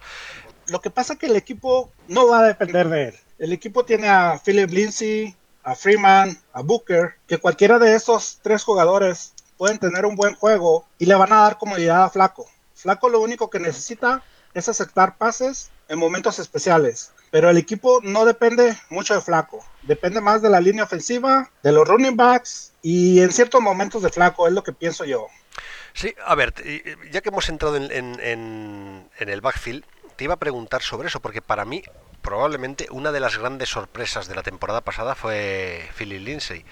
Lo 0.66 0.80
que 0.80 0.90
pasa 0.90 1.14
es 1.14 1.18
que 1.18 1.26
el 1.26 1.36
equipo 1.36 1.92
no 2.08 2.26
va 2.26 2.40
a 2.40 2.44
depender 2.44 2.88
de 2.88 3.08
él. 3.08 3.14
El 3.38 3.52
equipo 3.52 3.84
tiene 3.84 4.08
a 4.08 4.40
Philip 4.44 4.70
Lindsay, 4.70 5.34
a 5.62 5.74
Freeman, 5.74 6.36
a 6.52 6.62
Booker, 6.62 7.14
que 7.26 7.38
cualquiera 7.38 7.78
de 7.78 7.94
esos 7.94 8.40
tres 8.42 8.64
jugadores 8.64 9.32
pueden 9.56 9.78
tener 9.78 10.06
un 10.06 10.16
buen 10.16 10.34
juego 10.34 10.86
y 10.98 11.06
le 11.06 11.14
van 11.14 11.32
a 11.32 11.42
dar 11.42 11.58
comodidad 11.58 12.04
a 12.04 12.10
Flaco. 12.10 12.46
Flaco 12.78 13.08
lo 13.08 13.20
único 13.20 13.50
que 13.50 13.58
necesita 13.58 14.22
es 14.54 14.68
aceptar 14.68 15.18
pases 15.18 15.70
en 15.88 15.98
momentos 15.98 16.38
especiales. 16.38 17.12
Pero 17.30 17.50
el 17.50 17.56
equipo 17.56 18.00
no 18.02 18.24
depende 18.24 18.76
mucho 18.88 19.14
de 19.14 19.20
Flaco. 19.20 19.64
Depende 19.82 20.20
más 20.20 20.42
de 20.42 20.48
la 20.48 20.60
línea 20.60 20.84
ofensiva, 20.84 21.50
de 21.62 21.72
los 21.72 21.86
running 21.86 22.16
backs 22.16 22.72
y 22.80 23.20
en 23.20 23.32
ciertos 23.32 23.60
momentos 23.60 24.02
de 24.02 24.10
Flaco, 24.10 24.46
es 24.46 24.54
lo 24.54 24.62
que 24.62 24.72
pienso 24.72 25.04
yo. 25.04 25.26
Sí, 25.92 26.14
a 26.24 26.36
ver, 26.36 26.54
ya 27.10 27.20
que 27.20 27.30
hemos 27.30 27.48
entrado 27.48 27.76
en, 27.76 29.10
el 29.18 29.40
backfield, 29.40 29.84
te 30.14 30.24
iba 30.24 30.34
a 30.34 30.38
preguntar 30.38 30.82
sobre 30.82 31.08
eso, 31.08 31.20
porque 31.20 31.42
para 31.42 31.64
mí 31.64 31.82
probablemente 32.22 32.86
una 32.90 33.10
de 33.10 33.20
las 33.20 33.38
grandes 33.38 33.70
sorpresas 33.70 34.28
de 34.28 34.34
la 34.34 34.42
temporada 34.42 34.82
pasada 34.82 35.16
fue 35.16 35.88
Philly 35.96 36.20
Lindsay. 36.20 36.64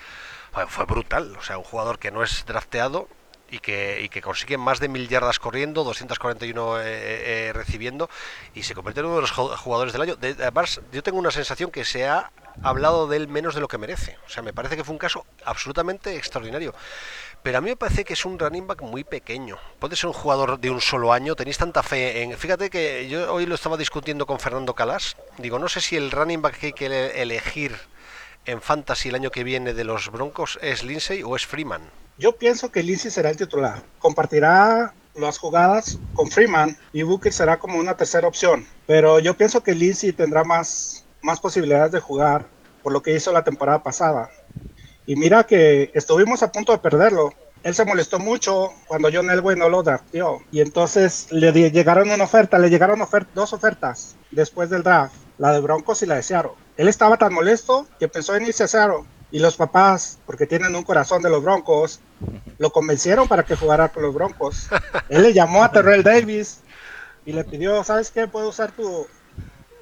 Fue, 0.53 0.67
fue, 0.69 0.85
brutal, 0.85 1.37
o 1.37 1.43
sea, 1.43 1.59
un 1.59 1.65
jugador 1.65 1.99
que 1.99 2.11
no 2.11 2.23
es 2.23 2.45
drafteado 2.47 3.09
y 3.51 3.59
que, 3.59 4.01
y 4.03 4.09
que 4.09 4.21
consigue 4.21 4.59
más 4.59 4.81
de 4.81 4.89
mil 4.89 5.09
yardas 5.09 5.39
corriendo, 5.39 5.85
241 5.85 6.81
eh, 6.81 6.83
eh, 6.85 7.53
recibiendo 7.53 8.11
y 8.55 8.63
se 8.63 8.75
convierte 8.75 9.01
en 9.01 9.07
uno 9.07 9.17
de 9.17 9.21
los 9.23 9.33
jugadores 9.33 9.93
del 9.93 10.03
año. 10.03 10.17
además, 10.21 10.81
yo 10.93 11.03
tengo 11.03 11.19
una 11.19 11.31
sensación 11.31 11.71
que 11.71 11.85
se 11.85 12.07
ha 12.07 12.31
hablado 12.63 13.07
de 13.07 13.19
él 13.19 13.29
menos 13.29 13.55
de 13.55 13.61
lo 13.61 13.69
que 13.69 13.79
merece. 13.79 14.17
O 14.27 14.31
sea, 14.31 14.43
me 14.43 14.53
parece 14.53 14.77
que 14.77 14.85
fue 14.85 14.93
un 14.93 14.99
caso 14.99 15.25
absolutamente 15.45 16.17
extraordinario. 16.17 16.75
Pero 17.43 17.59
a 17.59 17.61
mí 17.61 17.71
me 17.71 17.77
parece 17.77 18.05
que 18.05 18.15
es 18.15 18.25
un 18.25 18.39
running 18.39 18.67
back 18.67 18.83
muy 18.83 19.05
pequeño. 19.05 19.59
Puede 19.79 19.95
ser 19.95 20.09
un 20.09 20.15
jugador 20.15 20.59
de 20.59 20.71
un 20.71 20.81
solo 20.81 21.13
año. 21.13 21.37
Tenéis 21.37 21.59
tanta 21.59 21.83
fe 21.83 22.23
en. 22.23 22.37
Fíjate 22.37 22.71
que 22.71 23.09
yo 23.09 23.33
hoy 23.33 23.47
lo 23.47 23.55
estaba 23.55 23.77
discutiendo 23.77 24.27
con 24.27 24.41
Fernando 24.41 24.75
Calas. 24.75 25.17
Digo, 25.39 25.59
no 25.59 25.69
sé 25.69 25.81
si 25.81 25.97
el 25.97 26.11
running 26.11 26.43
back 26.43 26.59
que 26.59 26.67
hay 26.67 26.73
que 26.73 26.87
elegir 27.23 27.77
en 28.47 28.63
fantasy 28.63 29.09
el 29.09 29.17
año 29.17 29.31
que 29.31 29.45
viene 29.45 29.75
de 29.75 29.85
los 29.85 30.11
Broncos 30.11 30.59
es 30.63 30.85
Lindsay 30.85 31.23
o 31.23 31.37
es 31.37 31.47
Freeman. 31.47 31.83
Yo 32.19 32.37
pienso 32.37 32.71
que 32.71 32.83
Lindsay 32.83 33.11
será 33.11 33.31
el 33.31 33.37
titular. 33.37 33.83
Compartirá 33.99 34.95
las 35.15 35.39
jugadas 35.39 35.99
con 36.15 36.31
Freeman 36.31 36.77
y 36.93 37.03
Booker 37.03 37.33
será 37.33 37.59
como 37.59 37.79
una 37.79 37.97
tercera 37.97 38.29
opción. 38.29 38.67
Pero 38.87 39.19
yo 39.19 39.37
pienso 39.37 39.63
que 39.63 39.75
Lindsay 39.75 40.13
tendrá 40.13 40.45
más, 40.45 41.05
más 41.23 41.41
posibilidades 41.41 41.93
de 41.93 42.01
jugar 42.01 42.47
por 42.83 42.93
lo 42.93 43.03
que 43.03 43.15
hizo 43.15 43.33
la 43.33 43.45
temporada 43.45 43.83
pasada. 43.83 44.31
Y 45.07 45.17
mira 45.17 45.45
que 45.45 45.91
estuvimos 45.95 46.43
a 46.43 46.53
punto 46.53 46.73
de 46.73 46.79
perderlo. 46.79 47.33
Él 47.63 47.75
se 47.75 47.85
molestó 47.85 48.19
mucho 48.19 48.71
cuando 48.87 49.09
John 49.13 49.31
Elway 49.31 49.57
no 49.57 49.69
lo 49.69 49.83
drafteó. 49.83 50.41
Y 50.53 50.61
entonces 50.61 51.27
le 51.33 51.53
llegaron 51.53 52.11
una 52.11 52.25
oferta, 52.25 52.59
le 52.59 52.71
llegaron 52.71 53.03
dos 53.35 53.53
ofertas 53.53 54.15
después 54.31 54.71
del 54.71 54.83
draft, 54.83 55.15
la 55.39 55.53
de 55.53 55.61
Broncos 55.61 56.03
y 56.03 56.07
la 56.07 56.17
de 56.17 56.23
Seattle. 56.23 56.53
Él 56.77 56.89
estaba 56.89 57.17
tan 57.17 57.33
molesto 57.33 57.87
que 57.99 58.09
pensó 58.09 58.35
en 58.35 58.47
irse 58.47 58.65
a 58.65 58.69
Seattle 58.69 59.05
y 59.31 59.39
los 59.39 59.57
papás, 59.57 60.19
porque 60.27 60.47
tienen 60.47 60.77
un 60.77 60.83
corazón 60.83 61.23
de 61.23 61.31
los 61.31 61.43
Broncos, 61.43 62.01
lo 62.59 62.71
convencieron 62.71 63.29
para 63.29 63.45
que 63.45 63.57
jugara 63.57 63.89
con 63.89 64.03
los 64.03 64.15
Broncos. 64.15 64.69
Él 65.09 65.23
le 65.23 65.33
llamó 65.33 65.65
a 65.65 65.73
Terrell 65.73 66.03
Davis 66.03 66.61
y 67.25 67.33
le 67.33 67.45
pidió, 67.45 67.83
¿sabes 67.83 68.11
qué? 68.11 68.29
Puedo 68.29 68.49
usar 68.51 68.73
tu, 68.73 69.07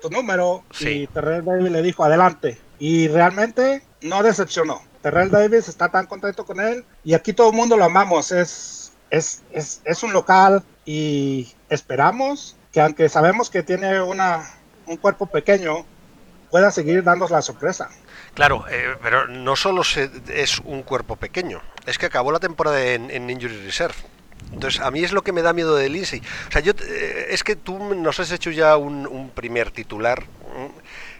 tu 0.00 0.10
número. 0.10 0.64
Y 0.80 1.06
Terrell 1.08 1.44
Davis 1.44 1.70
le 1.70 1.82
dijo, 1.82 2.04
adelante. 2.04 2.58
Y 2.78 3.08
realmente 3.08 3.82
no 4.00 4.22
decepcionó. 4.22 4.82
Terrell 5.02 5.30
Davis 5.30 5.68
está 5.68 5.90
tan 5.90 6.06
contento 6.06 6.46
con 6.46 6.60
él 6.60 6.84
y 7.04 7.12
aquí 7.12 7.34
todo 7.34 7.50
el 7.50 7.56
mundo 7.56 7.76
lo 7.76 7.84
amamos. 7.84 8.32
Es, 8.32 8.92
es, 9.10 9.42
es, 9.52 9.82
es 9.84 10.02
un 10.02 10.12
local 10.12 10.62
y 10.86 11.52
esperamos 11.68 12.56
que 12.72 12.80
aunque 12.80 13.08
sabemos 13.08 13.50
que 13.50 13.62
tiene 13.62 14.00
una, 14.00 14.50
un 14.86 14.96
cuerpo 14.96 15.26
pequeño, 15.26 15.84
pueda 16.54 16.70
seguir 16.70 17.02
dando 17.02 17.26
la 17.26 17.42
sorpresa. 17.42 17.90
Claro, 18.32 18.64
eh, 18.70 18.96
pero 19.02 19.26
no 19.26 19.56
solo 19.56 19.82
es 19.82 20.60
un 20.60 20.84
cuerpo 20.84 21.16
pequeño, 21.16 21.60
es 21.84 21.98
que 21.98 22.06
acabó 22.06 22.30
la 22.30 22.38
temporada 22.38 22.80
en, 22.80 23.28
Injury 23.28 23.56
Reserve. 23.64 23.96
Entonces, 24.52 24.80
a 24.80 24.92
mí 24.92 25.02
es 25.02 25.10
lo 25.10 25.22
que 25.22 25.32
me 25.32 25.42
da 25.42 25.52
miedo 25.52 25.74
de 25.74 25.88
Lindsay. 25.88 26.22
O 26.48 26.52
sea, 26.52 26.60
yo, 26.60 26.72
eh, 26.86 27.26
es 27.30 27.42
que 27.42 27.56
tú 27.56 27.96
nos 27.96 28.20
has 28.20 28.30
hecho 28.30 28.52
ya 28.52 28.76
un, 28.76 29.32
primer 29.34 29.72
titular, 29.72 30.22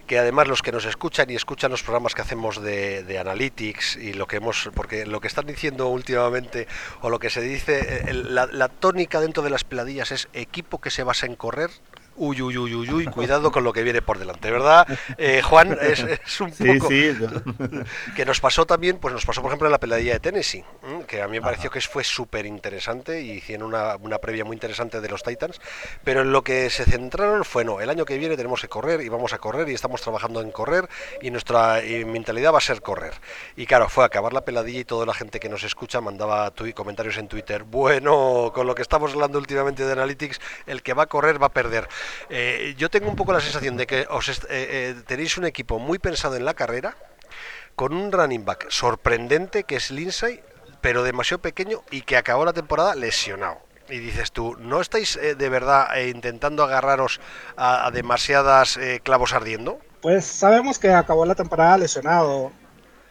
que 0.06 0.20
además 0.20 0.46
los 0.46 0.62
que 0.62 0.70
nos 0.70 0.84
escuchan 0.84 1.28
y 1.28 1.34
escuchan 1.34 1.72
los 1.72 1.82
programas 1.82 2.14
que 2.14 2.22
hacemos 2.22 2.62
de, 2.62 3.18
analytics 3.18 3.96
y 3.96 4.12
lo 4.12 4.28
que 4.28 4.36
hemos, 4.36 4.70
porque 4.72 5.04
lo 5.04 5.20
que 5.20 5.26
están 5.26 5.46
diciendo 5.46 5.88
últimamente, 5.88 6.68
o 7.00 7.10
lo 7.10 7.18
que 7.18 7.28
se 7.28 7.40
dice, 7.40 8.04
la, 8.12 8.46
la 8.46 8.68
tónica 8.68 9.18
dentro 9.18 9.42
de 9.42 9.50
las 9.50 9.64
peladillas 9.64 10.12
es 10.12 10.28
equipo 10.32 10.80
que 10.80 10.92
se 10.92 11.02
basa 11.02 11.26
en 11.26 11.34
correr, 11.34 11.72
uy, 12.16 12.42
uy, 12.42 12.58
uy, 12.58 12.74
uy, 12.74 12.90
uy, 12.90 13.06
cuidado 13.06 13.52
con 13.52 13.64
lo 13.64 13.72
que 13.72 13.82
viene 13.82 14.02
por 14.02 14.18
delante, 14.18 14.50
¿verdad? 14.50 14.86
Eh, 15.16 15.42
Juan, 15.42 15.78
es, 15.80 16.40
un 16.40 16.50
poco... 16.50 16.88
que 18.16 18.24
nos 18.24 18.40
pasó 18.40 18.66
también, 18.66 18.98
pues 18.98 19.14
nos 19.14 19.24
pasó 19.24 19.40
por 19.40 19.50
ejemplo 19.50 19.68
en 19.68 19.72
la 19.72 19.80
peladilla 19.80 20.14
de 20.14 20.20
Tennessee, 20.20 20.64
que 21.06 21.22
a 21.22 21.28
mí 21.28 21.38
me 21.38 21.42
pareció 21.42 21.70
que 21.70 21.80
fue 21.80 22.04
súper 22.04 22.46
interesante 22.46 23.20
y 23.20 23.32
hicieron 23.32 23.68
una, 23.68 23.96
una, 23.96 24.18
previa 24.18 24.44
muy 24.44 24.54
interesante 24.54 25.00
de 25.00 25.08
los 25.08 25.22
Titans, 25.22 25.60
pero 26.02 26.22
en 26.22 26.32
lo 26.32 26.42
que 26.42 26.70
se 26.70 26.84
centraron 26.84 27.44
fue, 27.44 27.64
no, 27.64 27.80
el 27.80 27.90
año 27.90 28.04
que 28.04 28.18
viene 28.18 28.36
tenemos 28.36 28.60
que 28.60 28.68
correr 28.68 29.00
y 29.00 29.08
vamos 29.08 29.32
a 29.32 29.38
correr 29.38 29.68
y 29.68 29.74
estamos 29.74 30.00
trabajando 30.00 30.40
en 30.40 30.50
correr 30.50 30.88
y 31.20 31.30
nuestra 31.30 31.80
mentalidad 32.06 32.52
va 32.52 32.58
a 32.58 32.62
ser 32.62 32.80
correr. 32.80 33.14
Y 33.56 33.66
claro, 33.66 33.88
fue 33.88 34.04
acabar 34.04 34.32
la 34.32 34.42
peladilla 34.42 34.80
y 34.80 34.84
toda 34.84 35.06
la 35.06 35.14
gente 35.14 35.40
que 35.40 35.48
nos 35.48 35.62
escucha 35.62 36.00
mandaba 36.00 36.52
comentarios 36.74 37.18
en 37.18 37.28
Twitter, 37.28 37.64
bueno, 37.64 38.52
con 38.54 38.66
lo 38.66 38.74
que 38.74 38.82
estamos 38.82 39.12
hablando 39.12 39.38
últimamente 39.38 39.84
de 39.84 39.92
Analytics, 39.92 40.40
el 40.66 40.82
que 40.82 40.94
va 40.94 41.04
a 41.04 41.06
correr 41.06 41.42
va 41.42 41.46
a 41.48 41.52
perder. 41.52 41.88
Eh, 42.28 42.74
yo 42.76 42.90
tengo 42.90 43.08
un 43.08 43.16
poco 43.16 43.32
la 43.32 43.40
sensación 43.40 43.76
de 43.76 43.86
que 43.86 44.06
os 44.10 44.28
eh, 44.28 44.34
eh, 44.48 44.94
tenéis 45.06 45.36
un 45.36 45.44
equipo 45.44 45.78
muy 45.78 45.98
pensado 45.98 46.36
en 46.36 46.44
la 46.44 46.54
carrera, 46.54 46.96
con 47.74 47.92
un 47.92 48.12
running 48.12 48.44
back 48.44 48.66
sorprendente 48.70 49.64
que 49.64 49.76
es 49.76 49.90
Lindsay, 49.90 50.42
pero 50.80 51.02
demasiado 51.02 51.42
pequeño 51.42 51.82
y 51.90 52.02
que 52.02 52.16
acabó 52.16 52.44
la 52.44 52.52
temporada 52.52 52.94
lesionado. 52.94 53.58
Y 53.88 53.98
dices 53.98 54.32
tú, 54.32 54.56
¿no 54.58 54.80
estáis 54.80 55.18
de 55.20 55.48
verdad 55.50 55.94
intentando 55.98 56.62
agarraros 56.62 57.20
a, 57.56 57.90
demasiadas 57.92 58.78
clavos 59.02 59.34
ardiendo? 59.34 59.78
Pues 60.00 60.24
sabemos 60.24 60.78
que 60.78 60.90
acabó 60.90 61.26
la 61.26 61.34
temporada 61.34 61.76
lesionado, 61.76 62.50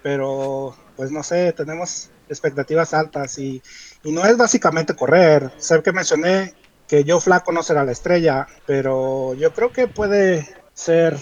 pero 0.01 0.75
pues 0.95 1.11
no 1.11 1.21
sé, 1.21 1.53
tenemos 1.53 2.09
expectativas 2.27 2.93
altas 2.93 3.37
y, 3.37 3.61
y 4.03 4.11
no 4.11 4.25
es 4.25 4.35
básicamente 4.35 4.95
correr. 4.95 5.51
Sé 5.57 5.83
que 5.83 5.91
mencioné 5.91 6.55
que 6.93 7.03
yo 7.03 7.19
flaco 7.19 7.51
no 7.51 7.63
será 7.63 7.83
la 7.83 7.91
estrella, 7.91 8.45
pero 8.67 9.33
yo 9.33 9.51
creo 9.51 9.71
que 9.71 9.87
puede 9.87 10.47
ser 10.75 11.17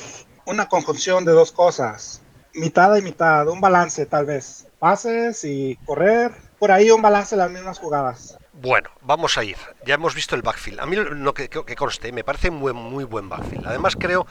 una 0.46 0.68
conjunción 0.68 1.24
de 1.24 1.32
dos 1.32 1.54
cosas, 1.54 2.22
mitad 2.54 2.94
y 2.98 3.02
mitad, 3.02 3.48
un 3.48 3.62
balance 3.62 4.06
tal 4.06 4.26
vez, 4.26 4.68
pases 4.80 5.46
y 5.46 5.78
correr, 5.86 6.34
por 6.60 6.74
ahí 6.74 6.92
un 6.92 7.02
balance 7.02 7.38
de 7.38 7.42
las 7.44 7.52
mismas 7.52 7.80
jugadas. 7.80 8.38
Bueno, 8.52 8.90
vamos 9.00 9.38
a 9.38 9.46
ir. 9.46 9.56
Ya 9.86 9.94
hemos 9.94 10.14
visto 10.14 10.36
el 10.36 10.42
backfield. 10.42 10.82
A 10.82 10.86
mí 10.86 10.98
lo 10.98 11.34
que, 11.34 11.48
que 11.48 11.76
conste, 11.78 12.12
me 12.12 12.26
parece 12.26 12.52
muy, 12.52 12.74
muy 12.74 13.06
buen 13.06 13.30
backfield. 13.30 13.66
Además 13.66 13.96
creo 13.98 14.28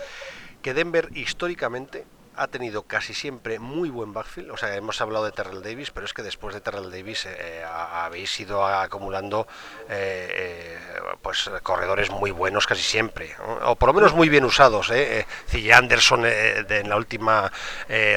que 0.61 0.74
Denver 0.74 1.09
históricamente 1.14 2.05
ha 2.37 2.47
tenido 2.49 2.83
casi 2.85 3.14
siempre 3.14 3.59
muy 3.59 3.90
buen 3.90 4.12
backfield. 4.12 4.51
O 4.51 4.57
sea, 4.57 4.75
hemos 4.75 5.01
hablado 5.01 5.25
de 5.25 5.33
Terrell 5.33 5.62
Davis, 5.62 5.90
pero 5.90 6.07
es 6.07 6.12
que 6.12 6.23
después 6.23 6.55
de 6.55 6.61
Terrell 6.61 6.90
Davis 6.90 7.27
eh, 7.27 7.37
eh, 7.38 7.64
habéis 7.64 8.38
ido 8.40 8.64
acumulando 8.66 9.47
eh, 9.88 10.79
pues 11.23 11.51
corredores 11.62 12.11
muy 12.11 12.31
buenos 12.31 12.66
casi 12.66 12.83
siempre, 12.83 13.35
o 13.62 13.77
por 13.77 13.88
lo 13.88 13.93
menos 13.95 14.14
muy 14.14 14.29
bien 14.29 14.45
usados. 14.45 14.90
Eh. 14.90 15.27
Anderson 15.75 16.25
en 16.27 16.88
la 16.88 16.97
última 16.97 17.51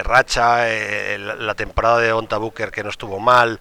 racha, 0.04 0.66
la, 1.18 1.56
temporada 1.56 2.00
de 2.00 2.12
Onta 2.14 2.38
Booker 2.38 2.72
que 2.72 2.84
no 2.84 2.90
estuvo 2.90 3.20
mal. 3.20 3.60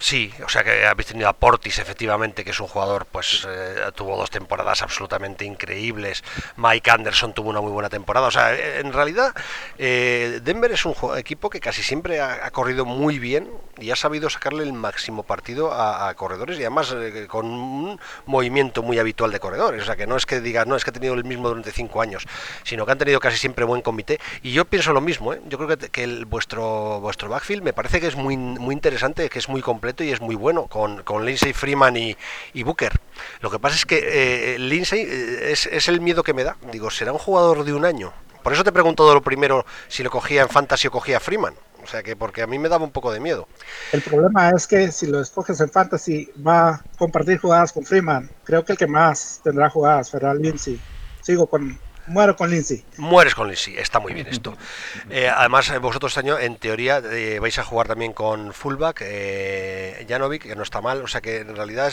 Sí, 0.00 0.32
o 0.44 0.48
sea 0.48 0.62
que 0.62 0.86
habéis 0.86 1.08
tenido 1.08 1.28
a 1.28 1.32
Portis, 1.32 1.78
efectivamente, 1.80 2.44
que 2.44 2.50
es 2.50 2.60
un 2.60 2.68
jugador, 2.68 3.06
pues 3.06 3.46
eh, 3.48 3.76
tuvo 3.96 4.16
dos 4.16 4.30
temporadas 4.30 4.82
absolutamente 4.82 5.44
increíbles. 5.44 6.22
Mike 6.56 6.88
Anderson 6.90 7.32
tuvo 7.32 7.50
una 7.50 7.60
muy 7.60 7.72
buena 7.72 7.88
temporada. 7.88 8.28
O 8.28 8.30
sea, 8.30 8.54
eh, 8.54 8.78
en 8.78 8.92
realidad, 8.92 9.34
eh, 9.76 10.38
Denver 10.42 10.70
es 10.70 10.84
un 10.84 10.94
equipo 11.16 11.50
que 11.50 11.58
casi 11.58 11.82
siempre 11.82 12.20
ha, 12.20 12.48
corrido 12.52 12.84
muy 12.84 13.18
bien 13.18 13.50
y 13.78 13.90
ha 13.90 13.96
sabido 13.96 14.30
sacarle 14.30 14.62
el 14.62 14.72
máximo 14.72 15.24
partido 15.24 15.72
a, 15.72 16.14
corredores 16.14 16.58
y 16.58 16.62
además 16.62 16.94
con 17.28 17.46
un 17.46 18.00
movimiento 18.26 18.82
muy 18.82 18.98
habitual 18.98 19.32
de 19.32 19.40
corredores. 19.40 19.82
O 19.82 19.84
sea, 19.84 19.96
que 19.96 20.06
no 20.06 20.16
es 20.16 20.26
que 20.26 20.40
digas, 20.40 20.66
no, 20.66 20.76
es 20.76 20.84
que 20.84 20.90
ha 20.90 20.92
tenido 20.92 21.14
el 21.14 21.24
mismo 21.24 21.48
durante 21.48 21.72
cinco 21.72 22.00
años, 22.00 22.26
sino 22.62 22.86
que 22.86 22.92
han 22.92 22.98
tenido 22.98 23.20
casi 23.20 23.36
siempre 23.36 23.64
buen 23.64 23.82
comité. 23.82 24.20
Y 24.42 24.52
yo 24.52 24.64
pienso 24.64 24.92
lo 24.92 25.00
mismo, 25.00 25.34
Yo 25.48 25.58
creo 25.58 25.76
que, 25.76 26.04
el, 26.04 26.24
vuestro, 26.24 27.00
vuestro 27.00 27.28
backfield 27.28 27.62
me 27.62 27.72
parece 27.72 28.00
que 28.00 28.06
es 28.06 28.16
muy, 28.16 28.36
muy 28.36 28.74
interesante, 28.74 29.28
que 29.28 29.38
es 29.38 29.48
muy 29.48 29.60
y 30.04 30.12
es 30.12 30.20
muy 30.20 30.34
bueno 30.34 30.66
con, 30.66 31.02
con 31.02 31.24
Lindsay 31.24 31.52
Freeman 31.52 31.96
y, 31.96 32.16
Booker. 32.62 32.92
Lo 33.40 33.50
que 33.50 33.58
pasa 33.58 33.76
es 33.76 33.86
que 33.86 34.54
eh, 34.54 34.58
Lindsay 34.58 35.00
eh, 35.00 35.52
es, 35.52 35.66
es, 35.66 35.88
el 35.88 36.00
miedo 36.00 36.22
que 36.22 36.34
me 36.34 36.44
da. 36.44 36.56
Digo, 36.70 36.90
¿será 36.90 37.12
un 37.12 37.18
jugador 37.18 37.64
de 37.64 37.72
un 37.72 37.84
año? 37.84 38.12
Por 38.42 38.52
eso 38.52 38.64
te 38.64 38.72
pregunto 38.72 39.12
lo 39.12 39.22
primero 39.22 39.64
si 39.88 40.02
lo 40.02 40.10
cogía 40.10 40.42
en 40.42 40.48
Fantasy 40.48 40.88
o 40.88 40.90
cogía 40.90 41.20
Freeman. 41.20 41.54
O 41.82 41.86
sea 41.86 42.02
que 42.02 42.16
porque 42.16 42.42
a 42.42 42.46
mí 42.46 42.58
me 42.58 42.68
daba 42.68 42.84
un 42.84 42.90
poco 42.90 43.12
de 43.12 43.20
miedo. 43.20 43.48
El 43.92 44.02
problema 44.02 44.50
es 44.50 44.66
que 44.66 44.92
si 44.92 45.06
lo 45.06 45.20
escoges 45.20 45.60
en 45.60 45.70
Fantasy 45.70 46.30
va 46.46 46.68
a 46.68 46.84
compartir 46.98 47.38
jugadas 47.38 47.72
con 47.72 47.84
Freeman. 47.84 48.28
Creo 48.44 48.64
que 48.64 48.72
el 48.72 48.78
que 48.78 48.86
más 48.86 49.40
tendrá 49.42 49.70
jugadas 49.70 50.08
será 50.08 50.34
Lindsay. 50.34 50.78
Sigo 51.22 51.46
con, 51.46 51.78
Muero 52.08 52.36
con 52.36 52.50
Lindsay. 52.50 52.84
Mueres 52.96 53.34
con 53.34 53.46
Lindsay, 53.46 53.76
está 53.76 54.00
muy 54.00 54.14
bien 54.14 54.26
esto. 54.26 54.56
Eh, 55.10 55.28
además, 55.28 55.70
eh, 55.70 55.78
vosotros 55.78 56.12
este 56.12 56.20
año, 56.20 56.38
en 56.38 56.56
teoría, 56.56 56.98
eh, 56.98 57.38
vais 57.40 57.58
a 57.58 57.64
jugar 57.64 57.88
también 57.88 58.12
con 58.12 58.52
fullback, 58.52 59.00
eh, 59.04 60.06
Janovic, 60.08 60.42
que 60.42 60.54
no 60.54 60.62
está 60.62 60.80
mal. 60.80 61.02
O 61.02 61.06
sea 61.06 61.20
que 61.20 61.38
en 61.38 61.56
realidad 61.56 61.92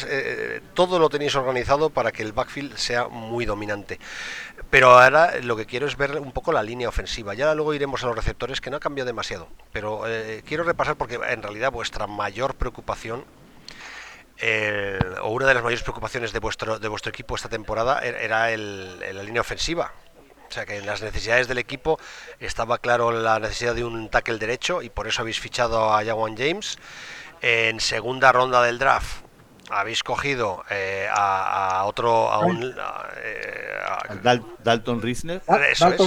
todo 0.74 1.00
lo 1.00 1.10
tenéis 1.10 1.36
organizado 1.36 1.90
para 1.90 2.12
que 2.12 2.24
el 2.24 2.34
backfield 2.34 2.76
sea 2.76 3.08
muy 3.08 3.46
dominante. 3.46 4.00
Pero 4.70 5.00
ahora 5.00 5.36
lo 5.42 5.56
que 5.56 5.66
quiero 5.66 5.88
es 5.88 5.96
ver 5.98 6.20
un 6.20 6.32
poco 6.32 6.52
la 6.52 6.64
línea 6.64 6.90
ofensiva. 6.90 7.34
Ya 7.34 7.54
luego 7.56 7.74
iremos 7.74 8.04
a 8.04 8.08
los 8.08 8.16
receptores, 8.16 8.60
que 8.60 8.70
no 8.70 8.78
ha 8.78 8.82
cambiado 8.82 9.08
demasiado. 9.08 9.48
Pero 9.72 10.04
quiero 10.46 10.64
repasar 10.64 10.96
porque 10.96 11.16
en 11.16 11.42
realidad 11.42 11.72
vuestra 11.72 12.08
mayor 12.08 12.56
preocupación 12.56 13.24
o 15.22 15.30
una 15.30 15.46
de 15.46 15.54
las 15.54 15.64
mayores 15.64 15.84
preocupaciones 15.84 16.34
de 16.34 16.40
vuestro, 16.40 16.80
de 16.80 16.88
vuestro 16.88 17.10
equipo 17.10 17.36
esta 17.36 17.50
temporada 17.50 18.00
er, 18.00 18.16
era 18.16 18.52
el, 18.52 19.00
la 19.00 19.24
línea 19.24 19.42
ofensiva. 19.42 19.94
O 20.50 20.52
sea 20.52 20.66
que 20.66 20.78
en 20.78 20.86
las 20.86 21.02
necesidades 21.02 21.48
del 21.48 21.58
equipo 21.58 22.00
estaba 22.40 22.78
claro 22.78 23.12
la 23.12 23.40
necesidad 23.40 23.76
de 23.76 23.84
un 23.84 24.10
tackle 24.10 24.38
derecho 24.38 24.82
y 24.82 24.90
por 24.90 25.08
eso 25.08 25.22
habéis 25.22 25.40
fichado 25.40 25.94
a 25.94 26.04
Jawan 26.04 26.38
James. 26.38 26.78
En 27.42 27.80
segunda 27.80 28.32
ronda 28.32 28.64
del 28.64 28.80
draft 28.80 29.25
habéis 29.70 30.04
cogido 30.04 30.64
eh, 30.70 31.08
a, 31.12 31.84
otro, 31.86 32.32
a 32.32 32.40
un... 32.40 32.64
Eh, 32.64 33.66
Dalton 34.64 35.02
Risner. 35.02 35.42
Eso, 35.72 35.88
es, 35.90 36.02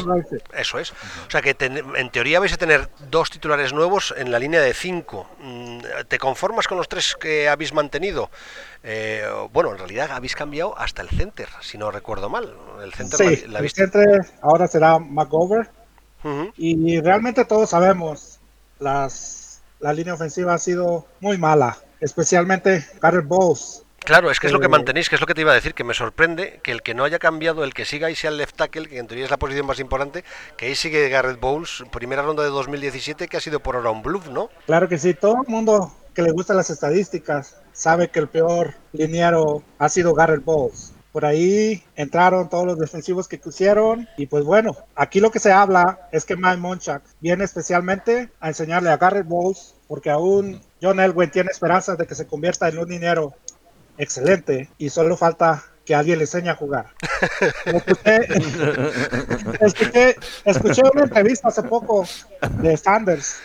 eso 0.53 0.79
es. 0.79 0.92
O 0.92 1.31
sea 1.31 1.42
que 1.42 1.57
en 1.59 2.11
teoría 2.11 2.40
vais 2.40 2.53
a 2.53 2.57
tener 2.57 2.88
dos 3.11 3.31
titulares 3.31 3.73
nuevos 3.73 4.14
en 4.16 4.31
la 4.31 4.38
línea 4.38 4.61
de 4.61 4.75
cinco. 4.75 5.29
Mm, 5.40 5.79
¿Te 6.09 6.18
conformas 6.18 6.66
con 6.66 6.79
los 6.79 6.88
tres 6.88 7.16
que 7.18 7.49
habéis 7.49 7.73
mantenido? 7.73 8.31
Eh, 8.83 9.25
bueno, 9.53 9.73
en 9.73 9.79
realidad 9.79 10.11
habéis 10.12 10.35
cambiado 10.35 10.77
hasta 10.79 11.03
el 11.03 11.09
center, 11.09 11.49
si 11.61 11.79
no 11.79 11.90
recuerdo 11.90 12.29
mal. 12.29 12.55
El 12.83 12.92
center, 12.94 13.49
la, 13.49 13.61
el 13.61 13.71
center 13.71 14.27
ahora 14.42 14.66
será 14.66 14.99
McGover. 14.99 15.68
Y 16.57 17.01
realmente 17.01 17.44
todos 17.44 17.71
sabemos, 17.71 18.40
las, 18.81 19.62
la 19.79 19.92
línea 19.92 20.14
ofensiva 20.14 20.55
ha 20.55 20.59
sido 20.59 21.07
muy 21.21 21.38
mala 21.38 21.79
especialmente 22.01 22.87
Garrett 23.01 23.27
Bowles. 23.27 23.85
Claro, 24.05 24.31
es 24.31 24.41
que 24.41 24.47
es 24.47 24.53
lo 24.53 24.61
que 24.61 24.67
eh, 24.67 24.71
mantenéis, 24.71 25.09
que 25.09 25.17
es 25.17 25.21
lo 25.21 25.27
que 25.27 25.35
te 25.35 25.43
iba 25.43 25.53
a 25.53 25.55
decir, 25.55 25.75
que 25.75 25.85
me 25.85 25.93
sorprende 25.93 26.61
que 26.63 26.73
el 26.73 26.83
que 26.83 26.95
no 26.95 27.05
haya 27.05 27.19
cambiado, 27.19 27.65
el 27.65 27.75
que 27.75 27.85
siga 27.85 28.07
ahí 28.07 28.15
sea 28.15 28.31
el 28.31 28.39
left 28.39 28.57
tackle, 28.57 28.89
que 28.89 28.99
en 28.99 29.07
teoría 29.07 29.25
es 29.25 29.31
la 29.31 29.37
posición 29.37 29.67
más 29.67 29.81
importante, 29.81 30.25
que 30.57 30.67
ahí 30.67 30.75
sigue 30.75 31.09
Garrett 31.09 31.41
Bowles, 31.41 31.85
primera 31.93 32.23
ronda 32.23 32.43
de 32.43 32.49
2017, 32.49 33.29
que 33.29 33.37
ha 33.37 33.41
sido 33.41 33.61
por 33.61 33.77
ahora 33.77 33.91
un 33.91 34.03
bluff, 34.03 34.29
¿no? 34.29 34.49
Claro 34.67 34.89
que 34.89 34.99
sí, 34.99 35.15
todo 35.15 35.43
el 35.47 35.53
mundo 35.53 35.93
que 36.15 36.23
le 36.23 36.33
gusta 36.33 36.55
las 36.55 36.71
estadísticas 36.71 37.57
sabe 37.73 38.09
que 38.09 38.21
el 38.21 38.29
peor 38.29 38.75
liniero 38.93 39.63
ha 39.79 39.89
sido 39.89 40.15
Garrett 40.15 40.45
Bowles. 40.45 40.93
Por 41.13 41.25
ahí 41.25 41.83
entraron 41.97 42.49
todos 42.49 42.67
los 42.67 42.79
defensivos 42.79 43.29
que 43.29 43.41
quisieron 43.41 44.09
y 44.17 44.27
pues 44.27 44.45
bueno, 44.45 44.77
aquí 44.95 45.21
lo 45.21 45.31
que 45.31 45.39
se 45.39 45.53
habla 45.53 46.09
es 46.13 46.25
que 46.25 46.37
Mike 46.37 46.59
Monchak 46.59 47.03
viene 47.21 47.45
especialmente 47.45 48.31
a 48.41 48.49
enseñarle 48.49 48.91
a 48.91 48.97
Garrett 48.97 49.27
Bowles 49.27 49.75
porque 49.88 50.11
aún 50.11 50.61
John 50.81 51.01
Elway 51.01 51.31
tiene 51.31 51.51
esperanzas 51.51 51.98
de 51.98 52.07
que 52.07 52.14
se 52.14 52.27
convierta 52.27 52.68
en 52.68 52.79
un 52.79 52.88
dinero 52.88 53.35
excelente 53.96 54.70
y 54.79 54.90
solo 54.90 55.16
falta 55.16 55.64
que 55.85 55.94
alguien 55.94 56.18
le 56.18 56.24
enseñe 56.24 56.51
a 56.51 56.55
jugar. 56.55 56.92
Escuché, 59.61 60.16
escuché, 60.44 60.83
una 60.92 61.05
entrevista 61.05 61.48
hace 61.48 61.62
poco 61.62 62.05
de 62.61 62.77
Sanders, 62.77 63.40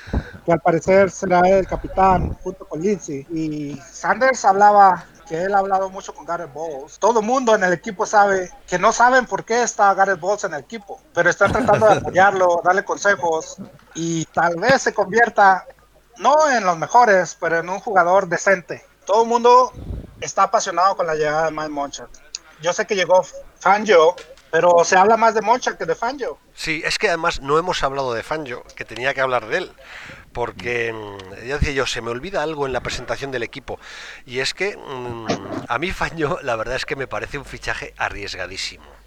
que 0.46 0.52
al 0.52 0.60
parecer 0.60 1.10
será 1.10 1.40
el 1.40 1.66
capitán 1.66 2.34
junto 2.44 2.68
con 2.68 2.82
Lindsay, 2.82 3.26
y 3.32 3.80
Sanders 3.90 4.44
hablaba 4.44 5.06
que 5.26 5.42
él 5.42 5.54
ha 5.54 5.60
hablado 5.60 5.90
mucho 5.90 6.14
con 6.14 6.26
Gareth 6.26 6.52
Bowles. 6.52 7.00
Todo 7.00 7.22
el 7.22 7.26
mundo 7.26 7.56
en 7.56 7.64
el 7.64 7.72
equipo 7.72 8.06
sabe 8.06 8.52
que 8.68 8.78
no 8.78 8.92
saben 8.92 9.26
por 9.26 9.46
qué 9.46 9.64
está 9.64 9.94
Gareth 9.94 10.20
Bowles 10.20 10.44
en 10.44 10.54
el 10.54 10.60
equipo, 10.60 11.00
pero 11.14 11.30
están 11.30 11.54
tratando 11.54 11.88
de 11.88 11.94
apoyarlo, 11.94 12.62
darle 12.64 12.84
consejos 12.84 13.56
y 13.96 14.26
tal 14.26 14.58
vez 14.58 14.82
se 14.82 14.94
convierta 14.94 15.66
no 16.18 16.50
en 16.50 16.66
los 16.66 16.78
mejores, 16.78 17.38
pero 17.40 17.60
en 17.60 17.70
un 17.70 17.80
jugador 17.80 18.28
decente. 18.28 18.86
Todo 19.06 19.24
el 19.24 19.30
mundo 19.30 19.72
está 20.22 20.44
apasionado 20.44 20.96
con 20.96 21.08
la 21.08 21.16
llegada 21.16 21.46
de 21.46 21.52
Mike 21.52 21.70
Monchak. 21.70 22.10
Yo 22.62 22.72
sé 22.74 22.86
que 22.86 22.96
llegó 22.96 23.26
Fangio, 23.60 24.16
pero 24.52 24.84
se 24.86 24.96
habla 24.96 25.18
más 25.18 25.34
de 25.34 25.42
Monchak 25.42 25.78
que 25.78 25.86
de 25.86 25.96
Fangio. 25.96 26.38
Sí, 26.54 26.82
es 26.86 26.98
que 26.98 27.10
además 27.10 27.42
no 27.42 27.58
hemos 27.58 27.84
hablado 27.84 28.14
de 28.14 28.24
Fangio, 28.24 28.64
que 28.76 28.86
tenía 28.86 29.14
que 29.14 29.22
hablar 29.22 29.48
de 29.48 29.58
él, 29.58 29.74
porque 30.32 30.94
mm, 30.94 31.46
ya 31.46 31.58
decía 31.58 31.74
yo, 31.74 31.86
se 31.86 32.02
me 32.02 32.12
olvida 32.12 32.44
algo 32.44 32.66
en 32.66 32.74
la 32.74 32.82
presentación 32.82 33.32
del 33.32 33.44
equipo, 33.44 33.80
y 34.26 34.40
es 34.40 34.54
que 34.54 34.78
mm, 34.78 35.28
a 35.68 35.80
mí 35.80 35.92
Fangio 35.92 36.40
la 36.42 36.56
verdad 36.56 36.76
es 36.76 36.86
que 36.86 36.96
me 36.96 37.08
parece 37.08 37.38
un 37.38 37.46
fichaje 37.46 37.94
arriesgadísimo 37.98 39.03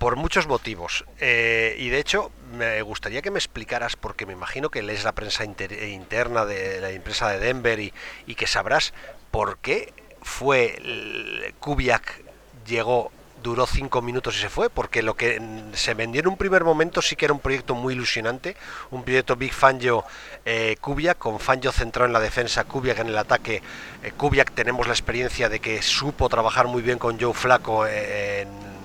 por 0.00 0.16
muchos 0.16 0.46
motivos. 0.46 1.04
Eh, 1.20 1.76
y 1.78 1.90
de 1.90 1.98
hecho, 1.98 2.32
me 2.54 2.80
gustaría 2.80 3.20
que 3.20 3.30
me 3.30 3.38
explicaras, 3.38 3.96
porque 3.96 4.24
me 4.24 4.32
imagino 4.32 4.70
que 4.70 4.82
lees 4.82 5.04
la 5.04 5.12
prensa 5.12 5.44
interna 5.44 6.46
de 6.46 6.80
la 6.80 6.90
empresa 6.90 7.28
de 7.28 7.38
Denver 7.38 7.78
y, 7.78 7.92
que 8.34 8.46
sabrás 8.46 8.94
por 9.30 9.58
qué 9.58 9.92
fue 10.22 11.52
Kubiak 11.60 12.22
llegó 12.66 13.12
duró 13.42 13.66
cinco 13.66 14.00
minutos 14.00 14.36
y 14.36 14.40
se 14.40 14.48
fue, 14.48 14.70
porque 14.70 15.02
lo 15.02 15.14
que 15.14 15.40
se 15.74 15.92
vendió 15.92 16.20
en 16.20 16.28
un 16.28 16.36
primer 16.36 16.64
momento 16.64 17.02
sí 17.02 17.16
que 17.16 17.26
era 17.26 17.34
un 17.34 17.40
proyecto 17.40 17.74
muy 17.74 17.94
ilusionante, 17.94 18.56
un 18.90 19.02
proyecto 19.02 19.36
Big 19.36 19.52
Fangio 19.52 20.04
eh, 20.46 20.76
Kubiak, 20.80 21.18
con 21.18 21.40
Fangio 21.40 21.72
centrado 21.72 22.06
en 22.06 22.12
la 22.14 22.20
defensa, 22.20 22.64
Kubiak 22.64 22.98
en 23.00 23.08
el 23.08 23.18
ataque. 23.18 23.62
Eh, 24.02 24.12
Kubiak 24.12 24.52
tenemos 24.52 24.86
la 24.86 24.94
experiencia 24.94 25.50
de 25.50 25.60
que 25.60 25.82
supo 25.82 26.28
trabajar 26.30 26.68
muy 26.68 26.80
bien 26.80 26.98
con 26.98 27.20
Joe 27.20 27.34
Flaco 27.34 27.86
en 27.86 28.79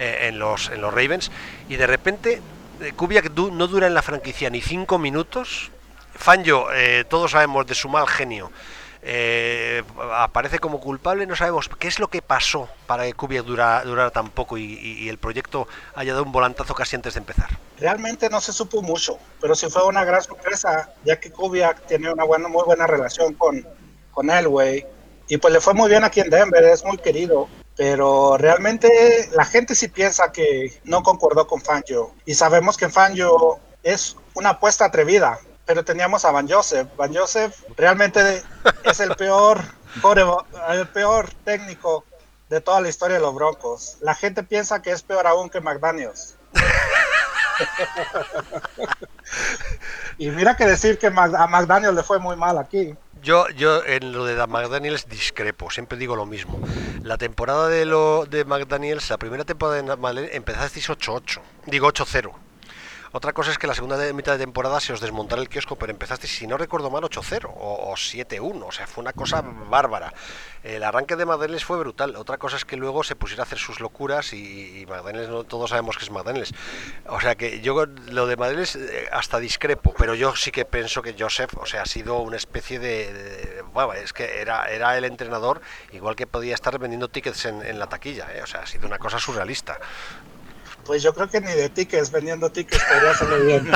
eh, 0.00 0.28
en, 0.28 0.38
los, 0.38 0.70
en 0.70 0.80
los 0.80 0.94
Ravens, 0.94 1.30
y 1.68 1.76
de 1.76 1.86
repente 1.86 2.40
eh, 2.80 2.92
Kubiak 2.96 3.30
no 3.36 3.66
dura 3.66 3.86
en 3.86 3.92
la 3.92 4.00
franquicia 4.00 4.48
ni 4.48 4.62
cinco 4.62 4.98
minutos. 4.98 5.70
Fangio, 6.14 6.72
eh, 6.72 7.04
todos 7.06 7.32
sabemos 7.32 7.66
de 7.66 7.74
su 7.74 7.90
mal 7.90 8.08
genio, 8.08 8.50
aparece 10.14 10.58
como 10.58 10.80
culpable, 10.80 11.26
no 11.26 11.36
sabemos 11.36 11.68
qué 11.78 11.88
es 11.88 11.98
lo 11.98 12.08
que 12.08 12.22
pasó 12.22 12.70
para 12.86 13.04
que 13.04 13.12
Kubiak 13.12 13.44
durara, 13.44 13.84
durara 13.84 14.10
tan 14.10 14.30
poco 14.30 14.56
y, 14.56 15.06
el 15.06 15.18
proyecto 15.18 15.68
haya 15.94 16.12
dado 16.12 16.24
un 16.24 16.32
volantazo 16.32 16.74
casi 16.74 16.96
antes 16.96 17.12
de 17.12 17.20
empezar. 17.20 17.50
Realmente 17.78 18.30
no 18.30 18.40
se 18.40 18.54
supo 18.54 18.80
mucho, 18.80 19.18
pero 19.38 19.54
sí 19.54 19.68
fue 19.68 19.86
una 19.86 20.04
gran 20.04 20.22
sorpresa, 20.22 20.94
ya 21.04 21.20
que 21.20 21.30
Kubiak 21.30 21.86
tiene 21.86 22.10
una 22.10 22.24
buena, 22.24 22.48
muy 22.48 22.64
buena 22.64 22.86
relación 22.86 23.34
con, 23.34 23.66
con 24.12 24.30
Elway, 24.30 24.86
y 25.28 25.36
pues 25.36 25.52
le 25.52 25.60
fue 25.60 25.74
muy 25.74 25.90
bien 25.90 26.04
aquí 26.04 26.20
en 26.20 26.30
Denver, 26.30 26.64
es 26.64 26.82
muy 26.84 26.96
querido 26.96 27.48
pero 27.80 28.36
realmente 28.36 29.30
la 29.32 29.46
gente 29.46 29.74
sí 29.74 29.88
piensa 29.88 30.32
que 30.32 30.78
no 30.84 31.02
concordó 31.02 31.46
con 31.46 31.62
Fangio 31.62 32.12
y 32.26 32.34
sabemos 32.34 32.76
que 32.76 32.90
Fangio 32.90 33.58
es 33.82 34.18
una 34.34 34.50
apuesta 34.50 34.84
atrevida, 34.84 35.38
pero 35.64 35.82
teníamos 35.82 36.26
a 36.26 36.30
Van 36.30 36.46
Joseph. 36.46 36.88
Van 36.98 37.16
Joseph 37.16 37.54
realmente 37.78 38.42
es 38.84 39.00
el 39.00 39.16
peor, 39.16 39.62
el 40.68 40.88
peor 40.88 41.30
técnico 41.42 42.04
de 42.50 42.60
toda 42.60 42.82
la 42.82 42.90
historia 42.90 43.16
de 43.16 43.22
los 43.22 43.34
Broncos. 43.34 43.96
La 44.02 44.14
gente 44.14 44.42
piensa 44.42 44.82
que 44.82 44.90
es 44.90 45.02
peor 45.02 45.26
aún 45.26 45.48
que 45.48 45.62
McDaniels. 45.62 46.36
y 50.18 50.28
mira 50.28 50.54
que 50.54 50.66
decir 50.66 50.98
que 50.98 51.06
a 51.06 51.46
McDaniels 51.46 51.94
le 51.94 52.02
fue 52.02 52.18
muy 52.18 52.36
mal 52.36 52.58
aquí. 52.58 52.94
Yo, 53.22 53.48
yo 53.50 53.84
en 53.84 54.12
lo 54.12 54.24
de 54.24 54.46
McDaniels 54.46 55.08
discrepo, 55.08 55.70
siempre 55.70 55.98
digo 55.98 56.16
lo 56.16 56.26
mismo. 56.26 56.58
La 57.02 57.18
temporada 57.18 57.68
de 57.68 57.84
lo 57.84 58.24
de 58.24 58.44
McDaniels, 58.44 59.10
la 59.10 59.18
primera 59.18 59.44
temporada 59.44 59.82
de 59.82 59.96
McDaniels 59.96 60.34
empezasteis 60.34 60.88
8-8, 60.88 61.40
digo 61.66 61.88
8-0 61.88 62.49
otra 63.12 63.32
cosa 63.32 63.50
es 63.50 63.58
que 63.58 63.66
la 63.66 63.74
segunda 63.74 64.12
mitad 64.12 64.32
de 64.32 64.38
temporada 64.38 64.78
se 64.78 64.92
os 64.92 65.00
desmontara 65.00 65.42
el 65.42 65.48
kiosco, 65.48 65.76
pero 65.76 65.90
empezaste, 65.90 66.28
si 66.28 66.46
no 66.46 66.56
recuerdo 66.56 66.90
mal, 66.90 67.02
8-0 67.02 67.50
o, 67.52 67.92
7-1. 67.94 68.64
O 68.64 68.70
sea, 68.70 68.86
fue 68.86 69.02
una 69.02 69.12
cosa 69.12 69.42
bárbara. 69.42 70.12
El 70.62 70.84
arranque 70.84 71.16
de 71.16 71.26
Magdalenes 71.26 71.64
fue 71.64 71.78
brutal. 71.78 72.14
Otra 72.14 72.38
cosa 72.38 72.56
es 72.56 72.64
que 72.64 72.76
luego 72.76 73.02
se 73.02 73.16
pusiera 73.16 73.42
a 73.42 73.46
hacer 73.46 73.58
sus 73.58 73.80
locuras 73.80 74.32
y, 74.32 74.82
y 74.82 74.86
no, 74.86 75.42
todos 75.44 75.70
sabemos 75.70 75.96
que 75.96 76.04
es 76.04 76.10
Magdalenes. 76.10 76.52
O 77.08 77.20
sea 77.20 77.34
que 77.34 77.60
yo 77.60 77.84
lo 77.86 78.26
de 78.26 78.36
Magdalenes 78.36 78.76
eh, 78.76 79.08
hasta 79.10 79.40
discrepo, 79.40 79.92
pero 79.98 80.14
yo 80.14 80.36
sí 80.36 80.52
que 80.52 80.64
pienso 80.64 81.02
que 81.02 81.16
Joseph, 81.18 81.56
o 81.56 81.66
sea, 81.66 81.82
ha 81.82 81.86
sido 81.86 82.18
una 82.18 82.36
especie 82.36 82.78
de... 82.78 83.64
bueno, 83.72 83.92
es 83.94 84.12
que 84.12 84.40
era, 84.40 84.66
era 84.66 84.96
el 84.96 85.04
entrenador, 85.04 85.60
igual 85.92 86.14
que 86.14 86.28
podía 86.28 86.54
estar 86.54 86.78
vendiendo 86.78 87.08
tickets 87.08 87.46
en, 87.46 87.78
la 87.78 87.88
taquilla. 87.88 88.28
¿eh? 88.34 88.42
O 88.42 88.46
sea, 88.46 88.60
ha 88.60 88.66
sido 88.66 88.86
una 88.86 88.98
cosa 88.98 89.18
surrealista. 89.18 89.80
Pues 90.90 91.04
yo 91.04 91.14
creo 91.14 91.30
que 91.30 91.40
ni 91.40 91.52
de 91.52 91.68
tickets, 91.68 92.10
vendiendo 92.10 92.50
tickets 92.50 92.82
podría 92.82 93.12
hacerlo 93.12 93.38
bien. 93.44 93.70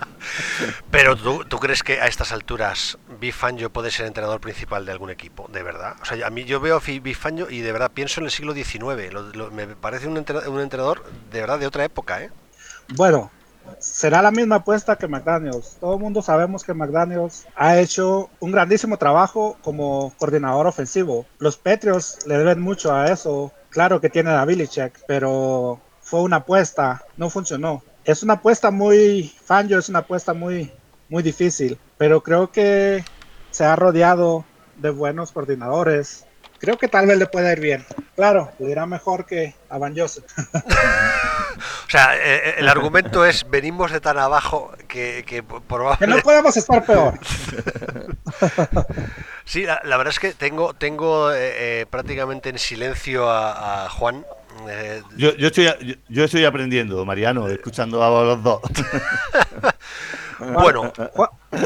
Pero 0.90 1.14
¿tú, 1.14 1.44
¿tú, 1.44 1.58
crees 1.58 1.82
que 1.82 2.00
a 2.00 2.06
estas 2.06 2.32
alturas 2.32 2.96
Bifanjo 3.20 3.68
puede 3.68 3.90
ser 3.90 4.06
entrenador 4.06 4.40
principal 4.40 4.86
de 4.86 4.92
algún 4.92 5.10
equipo, 5.10 5.46
de 5.52 5.62
verdad. 5.62 5.96
O 6.00 6.06
sea, 6.06 6.26
a 6.26 6.30
mí 6.30 6.44
yo 6.44 6.58
veo 6.58 6.78
a 6.78 7.00
Bifanjo 7.02 7.50
y 7.50 7.60
de 7.60 7.70
verdad 7.70 7.90
pienso 7.92 8.20
en 8.20 8.24
el 8.24 8.30
siglo 8.30 8.54
XIX. 8.54 9.12
me 9.52 9.66
parece 9.76 10.08
un 10.08 10.16
entrenador, 10.16 11.04
de 11.30 11.38
verdad 11.38 11.58
de 11.58 11.66
otra 11.66 11.84
época, 11.84 12.22
¿eh? 12.22 12.30
Bueno, 12.94 13.30
será 13.78 14.22
la 14.22 14.30
misma 14.30 14.56
apuesta 14.56 14.96
que 14.96 15.08
McDaniels. 15.08 15.76
Todo 15.80 15.96
el 15.96 16.00
mundo 16.00 16.22
sabemos 16.22 16.64
que 16.64 16.72
McDaniels 16.72 17.46
ha 17.56 17.78
hecho 17.78 18.30
un 18.40 18.52
grandísimo 18.52 18.96
trabajo 18.96 19.58
como 19.60 20.14
coordinador 20.16 20.66
ofensivo. 20.66 21.26
Los 21.36 21.58
Patriots 21.58 22.20
le 22.26 22.38
deben 22.38 22.62
mucho 22.62 22.94
a 22.94 23.08
eso. 23.12 23.52
Claro 23.68 24.00
que 24.00 24.08
tiene 24.08 24.30
a 24.30 24.46
Check, 24.46 24.98
pero 25.06 25.78
fue 26.12 26.20
una 26.20 26.36
apuesta, 26.36 27.02
no 27.16 27.30
funcionó. 27.30 27.82
Es 28.04 28.22
una 28.22 28.34
apuesta 28.34 28.70
muy, 28.70 29.34
Fangio 29.46 29.78
es 29.78 29.88
una 29.88 30.00
apuesta 30.00 30.34
muy, 30.34 30.70
muy 31.08 31.22
difícil, 31.22 31.78
pero 31.96 32.22
creo 32.22 32.52
que 32.52 33.02
se 33.50 33.64
ha 33.64 33.74
rodeado 33.76 34.44
de 34.76 34.90
buenos 34.90 35.32
coordinadores. 35.32 36.26
Creo 36.58 36.76
que 36.76 36.86
tal 36.86 37.06
vez 37.06 37.16
le 37.16 37.24
pueda 37.24 37.50
ir 37.50 37.60
bien. 37.60 37.86
Claro, 38.14 38.52
le 38.58 38.70
irá 38.70 38.84
mejor 38.84 39.24
que 39.24 39.54
a 39.70 39.78
Van 39.78 39.96
Joseph. 39.96 40.26
o 40.52 41.90
sea, 41.90 42.14
eh, 42.16 42.20
eh, 42.50 42.54
el 42.58 42.68
argumento 42.68 43.24
es 43.24 43.48
venimos 43.48 43.90
de 43.90 44.02
tan 44.02 44.18
abajo 44.18 44.70
que, 44.88 45.24
que 45.26 45.42
probablemente... 45.42 46.04
Que 46.04 46.14
no 46.14 46.22
podemos 46.22 46.54
estar 46.58 46.84
peor. 46.84 47.18
sí, 49.46 49.64
la, 49.64 49.80
verdad 49.82 50.08
es 50.08 50.18
que 50.18 50.34
tengo, 50.34 50.74
tengo 50.74 51.32
eh, 51.32 51.86
prácticamente 51.88 52.50
en 52.50 52.58
silencio 52.58 53.30
a 53.30 53.88
Juan 53.88 54.26
eh, 54.68 55.02
yo, 55.16 55.34
yo, 55.36 55.46
estoy, 55.48 55.98
yo, 56.08 56.24
estoy 56.24 56.44
aprendiendo, 56.44 57.04
Mariano, 57.04 57.48
escuchando 57.48 58.02
a 58.02 58.24
los 58.24 58.42
dos. 58.42 58.60
bueno, 60.52 60.92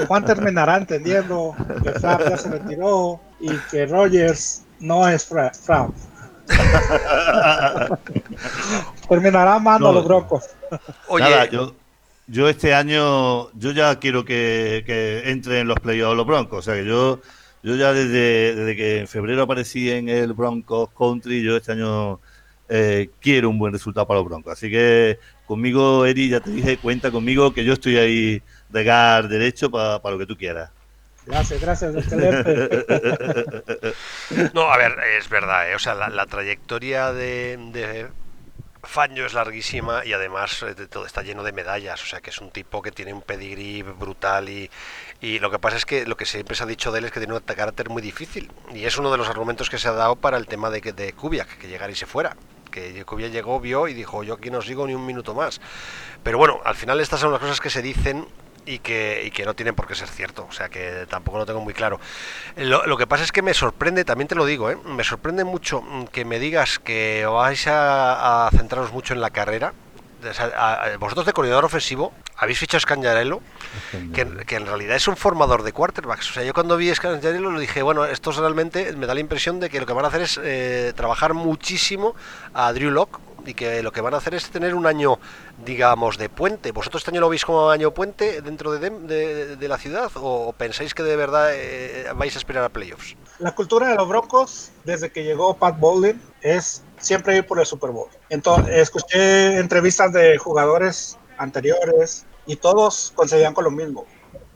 Juan, 0.06 0.24
terminará 0.24 0.76
entendiendo 0.76 1.54
que 1.82 1.92
Frapp 1.92 2.28
ya 2.28 2.37
se 2.37 2.50
retiró 2.50 3.20
y 3.40 3.50
que 3.70 3.87
Rogers 3.87 4.64
no 4.80 5.09
es 5.09 5.24
Frapp. 5.24 5.54
terminará 9.09 9.54
amando 9.54 9.88
a 9.88 9.92
los 9.92 10.04
Broncos. 10.04 10.44
Oye, 11.09 11.48
yo, 11.50 11.74
yo 12.26 12.48
este 12.48 12.74
año, 12.74 13.50
yo 13.52 13.72
ya 13.72 13.98
quiero 13.98 14.24
que, 14.24 14.85
que 14.87 15.30
entre 15.30 15.61
en 15.61 15.68
los 15.68 15.78
playoffs 15.80 16.16
los 16.16 16.26
Broncos. 16.26 16.59
O 16.59 16.62
sea 16.62 16.74
que 16.74 16.85
yo, 16.85 17.20
yo 17.62 17.76
ya 17.76 17.92
desde, 17.92 18.54
desde 18.54 18.76
que 18.76 19.00
en 19.00 19.09
febrero 19.09 19.42
aparecí 19.42 19.90
en 19.90 20.09
el 20.09 20.32
Broncos 20.32 20.90
Country, 20.96 21.42
yo 21.42 21.56
este 21.56 21.72
año 21.72 22.20
eh, 22.68 23.11
quiero 23.20 23.50
un 23.50 23.59
buen 23.59 23.72
resultado 23.72 24.07
para 24.07 24.20
los 24.20 24.29
Broncos. 24.29 24.52
Así 24.52 24.70
que 24.70 25.18
conmigo, 25.46 26.07
Eri, 26.07 26.29
ya 26.29 26.40
te 26.40 26.50
dije, 26.50 26.79
cuenta 26.79 27.11
conmigo 27.11 27.52
que 27.52 27.64
yo 27.64 27.72
estoy 27.72 27.98
ahí 27.98 28.42
de 28.68 28.85
gar 28.85 29.29
derecho 29.29 29.70
para 29.70 30.11
lo 30.11 30.18
que 30.18 30.26
tú 30.26 30.37
quieras. 30.37 30.70
Gracias, 31.26 31.61
gracias, 31.61 31.92
No, 34.55 34.70
a 34.70 34.79
ver, 34.79 34.96
es 35.18 35.29
verdad, 35.29 35.70
eh, 35.70 35.74
o 35.74 35.79
sea, 35.79 35.94
la, 35.94 36.26
trayectoria 36.26 37.12
de, 37.12 37.59
de 37.72 38.09
Faño 38.85 39.26
es 39.26 39.35
larguísima 39.35 40.05
y 40.05 40.12
además 40.12 40.62
eh, 40.62 40.76
todo 40.88 41.05
está 41.05 41.22
lleno 41.22 41.42
de 41.42 41.50
medallas, 41.50 42.00
o 42.00 42.07
sea 42.07 42.20
que 42.20 42.31
es 42.31 42.40
un 42.40 42.52
tipo 42.52 42.81
que 42.81 42.92
tiene 42.92 43.12
un 43.12 43.22
pedigrí 43.22 43.83
brutal 43.83 44.48
y, 44.48 44.70
y 45.20 45.40
lo 45.40 45.50
que 45.50 45.59
pasa 45.59 45.76
es 45.76 45.85
que 45.85 46.07
lo 46.07 46.16
que 46.16 46.26
siempre 46.26 46.55
se 46.55 46.62
ha 46.62 46.66
dicho 46.66 46.92
de 46.92 47.00
él 47.00 47.07
es 47.07 47.11
que 47.11 47.18
tiene 47.18 47.35
un 47.35 47.40
carácter 47.40 47.90
muy 47.90 48.02
difícil 48.02 48.52
y 48.72 48.85
es 48.85 48.96
uno 48.96 49.11
de 49.11 49.18
los 49.18 49.29
argumentos 49.29 49.68
que 49.68 49.79
se 49.79 49.88
ha 49.88 49.92
dado 49.92 50.14
para 50.14 50.37
el 50.37 50.46
tema 50.46 50.70
de, 50.70 50.81
de 50.81 51.12
Kubiak, 51.12 51.59
que 51.59 51.66
llegara 51.66 51.90
y 51.90 51.96
se 51.96 52.07
fuera 52.07 52.37
que 52.76 53.04
Kubiak 53.04 53.32
llegó, 53.32 53.58
vio 53.60 53.88
y 53.88 53.94
dijo, 53.94 54.22
yo 54.22 54.34
aquí 54.34 54.50
no 54.50 54.60
sigo 54.60 54.86
ni 54.86 54.94
un 54.94 55.06
minuto 55.06 55.34
más. 55.34 55.60
Pero 56.22 56.38
bueno, 56.38 56.60
al 56.64 56.74
final 56.74 57.00
estas 57.00 57.20
son 57.20 57.32
las 57.32 57.40
cosas 57.40 57.60
que 57.60 57.70
se 57.70 57.80
dicen 57.80 58.26
y 58.66 58.80
que, 58.80 59.22
y 59.24 59.30
que 59.30 59.44
no 59.44 59.54
tienen 59.54 59.74
por 59.74 59.86
qué 59.86 59.94
ser 59.94 60.08
cierto, 60.08 60.46
o 60.48 60.52
sea 60.52 60.68
que 60.68 61.06
tampoco 61.08 61.38
lo 61.38 61.46
tengo 61.46 61.60
muy 61.60 61.72
claro. 61.72 62.00
Lo, 62.56 62.96
que 62.96 63.06
pasa 63.06 63.24
es 63.24 63.32
que 63.32 63.42
me 63.42 63.54
sorprende, 63.54 64.04
también 64.04 64.28
te 64.28 64.34
lo 64.34 64.44
digo, 64.44 64.70
¿eh? 64.70 64.76
me 64.84 65.04
sorprende 65.04 65.44
mucho 65.44 65.82
que 66.12 66.24
me 66.24 66.38
digas 66.38 66.78
que 66.78 67.24
vais 67.26 67.66
a, 67.68 68.46
a 68.46 68.50
centraros 68.50 68.92
mucho 68.92 69.14
en 69.14 69.20
la 69.20 69.30
carrera, 69.30 69.72
vosotros 70.98 71.26
de 71.26 71.33
coordinador 71.33 71.64
ofensivo 71.64 72.12
habéis 72.37 72.59
fichado 72.59 72.79
a 72.79 72.81
Scanjarello, 72.81 73.40
que, 74.12 74.57
en 74.57 74.66
realidad 74.66 74.96
es 74.96 75.09
un 75.09 75.16
formador 75.16 75.62
de 75.62 75.72
quarterbacks. 75.72 76.31
O 76.31 76.35
sea, 76.35 76.42
yo 76.42 76.52
cuando 76.52 76.76
vi 76.76 76.90
a 76.90 76.94
Scanjarello 76.94 77.50
lo 77.50 77.59
dije, 77.59 77.83
bueno, 77.83 78.05
esto 78.05 78.33
realmente 78.33 78.92
me 78.92 79.07
da 79.07 79.14
la 79.14 79.20
impresión 79.20 79.61
de 79.61 79.70
que 79.70 79.81
lo 79.81 79.87
que 79.87 79.92
van 79.92 80.05
a 80.05 80.09
hacer 80.09 80.22
es 80.22 80.40
eh, 80.42 80.92
trabajar 80.94 81.35
muchísimo 81.35 82.14
a 82.55 82.72
Drew 82.72 82.90
Locke 82.90 83.18
y 83.46 83.55
que 83.55 83.83
lo 83.83 83.92
que 83.92 84.00
van 84.00 84.14
a 84.14 84.16
hacer 84.18 84.35
es 84.35 84.50
tener 84.50 84.74
un 84.74 84.87
año, 84.87 85.18
digamos, 85.64 86.18
de 86.18 86.29
puente. 86.29 86.72
¿Vosotros 86.72 87.02
este 87.02 87.12
año 87.12 87.20
lo 87.20 87.29
veis 87.29 87.44
como 87.44 87.70
año 87.70 87.92
puente 87.92 88.42
dentro 88.42 88.72
de, 88.72 89.57
de, 89.57 89.68
la 89.68 89.79
ciudad 89.79 90.11
o 90.14 90.52
pensáis 90.52 90.94
que 90.94 91.02
de 91.02 91.16
verdad 91.16 91.50
eh, 91.55 92.07
vais 92.16 92.35
a 92.35 92.38
esperar 92.38 92.64
a 92.64 92.68
playoffs? 92.68 93.16
La 93.38 93.55
cultura 93.55 93.88
de 93.88 93.94
los 93.94 94.09
Broncos, 94.09 94.70
desde 94.85 95.11
que 95.11 95.24
llegó 95.24 95.57
Pat 95.57 95.79
Bowlen, 95.79 96.20
es 96.40 96.83
siempre 96.98 97.37
ir 97.37 97.46
por 97.46 97.59
el 97.59 97.66
Super 97.66 97.90
Bowl. 97.90 98.09
Entonces, 98.28 98.76
escuché 98.78 99.59
entrevistas 99.59 100.12
de 100.12 100.38
jugadores 100.38 101.18
anteriores 101.38 102.26
y 102.46 102.56
todos 102.56 103.12
conseguían 103.14 103.54
con 103.54 103.64
lo 103.64 103.70
mismo. 103.70 104.06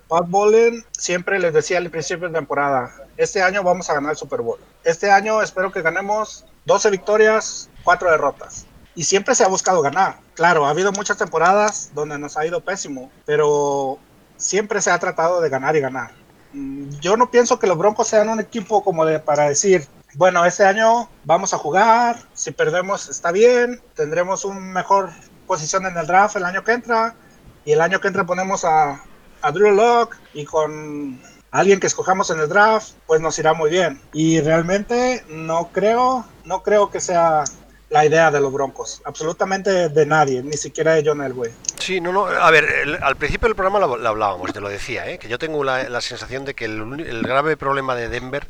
Pat 0.09 0.29
Bowlen 0.29 0.85
siempre 0.91 1.39
les 1.39 1.53
decía 1.53 1.79
al 1.79 1.89
principio 1.89 2.27
de 2.27 2.35
temporada, 2.35 2.93
este 3.17 3.43
año 3.43 3.63
vamos 3.63 3.89
a 3.89 3.95
ganar 3.95 4.11
el 4.11 4.17
Super 4.17 4.41
Bowl. 4.41 4.59
Este 4.83 5.11
año 5.11 5.41
espero 5.41 5.71
que 5.71 5.83
ganemos 5.83 6.45
12 6.65 6.91
victorias, 6.91 7.71
4 7.85 8.11
derrotas. 8.11 8.67
Y 8.97 9.05
siempre 9.05 9.37
se 9.37 9.45
ha 9.45 9.49
buscado 9.49 9.83
ganar. 9.83 10.19
Claro, 10.35 10.67
ha 10.67 10.71
habido 10.71 10.91
muchas 10.91 11.17
temporadas 11.17 11.93
donde 11.95 12.19
nos 12.19 12.37
ha 12.37 12.45
ido 12.45 12.61
pésimo, 12.61 13.11
pero 13.25 13.99
siempre 14.37 14.81
se 14.81 14.91
ha 14.91 14.99
tratado 14.99 15.41
de 15.41 15.49
ganar 15.49 15.77
y 15.77 15.81
ganar. 15.81 16.11
Mm, 16.53 16.91
yo 17.01 17.17
no 17.17 17.31
pienso 17.31 17.61
que 17.61 17.69
los 17.69 17.79
Broncos 17.79 18.09
sean 18.09 18.29
un 18.29 18.41
equipo 18.41 18.83
como 18.83 19.05
de 19.05 19.21
para 19.21 19.49
decir, 19.49 19.87
bueno, 20.15 20.45
este 20.45 20.65
año 20.65 21.09
vamos 21.25 21.55
a 21.55 21.59
jugar, 21.59 22.17
si 22.35 22.51
perdemos 22.51 23.09
está 23.09 23.33
bien, 23.33 23.81
tendremos 23.95 24.45
una 24.45 24.61
mejor 24.61 25.11
posición 25.47 25.87
en 25.87 25.97
el 25.97 26.07
draft 26.07 26.37
el 26.37 26.45
año 26.45 26.65
que 26.65 26.73
entra, 26.73 27.15
y 27.65 27.73
el 27.73 27.81
año 27.81 28.01
que 28.01 28.09
entra 28.09 28.25
ponemos 28.25 28.65
a, 28.65 29.03
a 29.43 29.53
Drew 29.53 29.73
Locke 29.73 30.17
y 30.35 30.45
con 30.45 31.21
alguien 31.51 31.81
que 31.81 31.87
escojamos 31.87 32.31
en 32.31 32.41
el 32.41 32.49
draft, 32.49 32.93
pues 33.07 33.21
nos 33.21 33.39
irá 33.39 33.53
muy 33.53 33.71
bien. 33.71 34.01
Y 34.13 34.41
realmente 34.41 35.25
no 35.29 35.71
creo, 35.73 36.25
no 36.45 36.63
creo 36.63 36.91
que 36.91 37.01
sea 37.01 37.45
la 37.91 38.07
idea 38.07 38.31
de 38.31 38.41
los 38.41 38.53
Broncos, 38.53 39.03
absolutamente 39.05 39.89
de 39.89 40.07
nadie, 40.07 40.43
ni 40.45 40.57
siquiera 40.57 40.95
de 40.95 41.03
John 41.05 41.21
Elway. 41.21 41.51
Sí, 41.79 42.01
no, 42.01 42.13
no, 42.13 42.27
a 42.27 42.51
ver, 42.53 43.01
al 43.03 43.17
principio 43.17 43.49
del 43.49 43.57
programa 43.57 43.81
lo, 43.81 44.09
hablábamos, 44.09 44.53
te 44.53 44.61
lo 44.61 44.69
decía, 44.69 45.11
¿eh? 45.11 45.19
que 45.19 45.29
yo 45.29 45.41
tengo 45.41 45.65
la, 45.65 45.89
la 45.89 46.01
sensación 46.01 46.45
de 46.45 46.55
que 46.55 46.67
el, 46.67 47.01
el, 47.01 47.23
grave 47.23 47.57
problema 47.57 47.97
de 47.97 48.09
Denver 48.09 48.47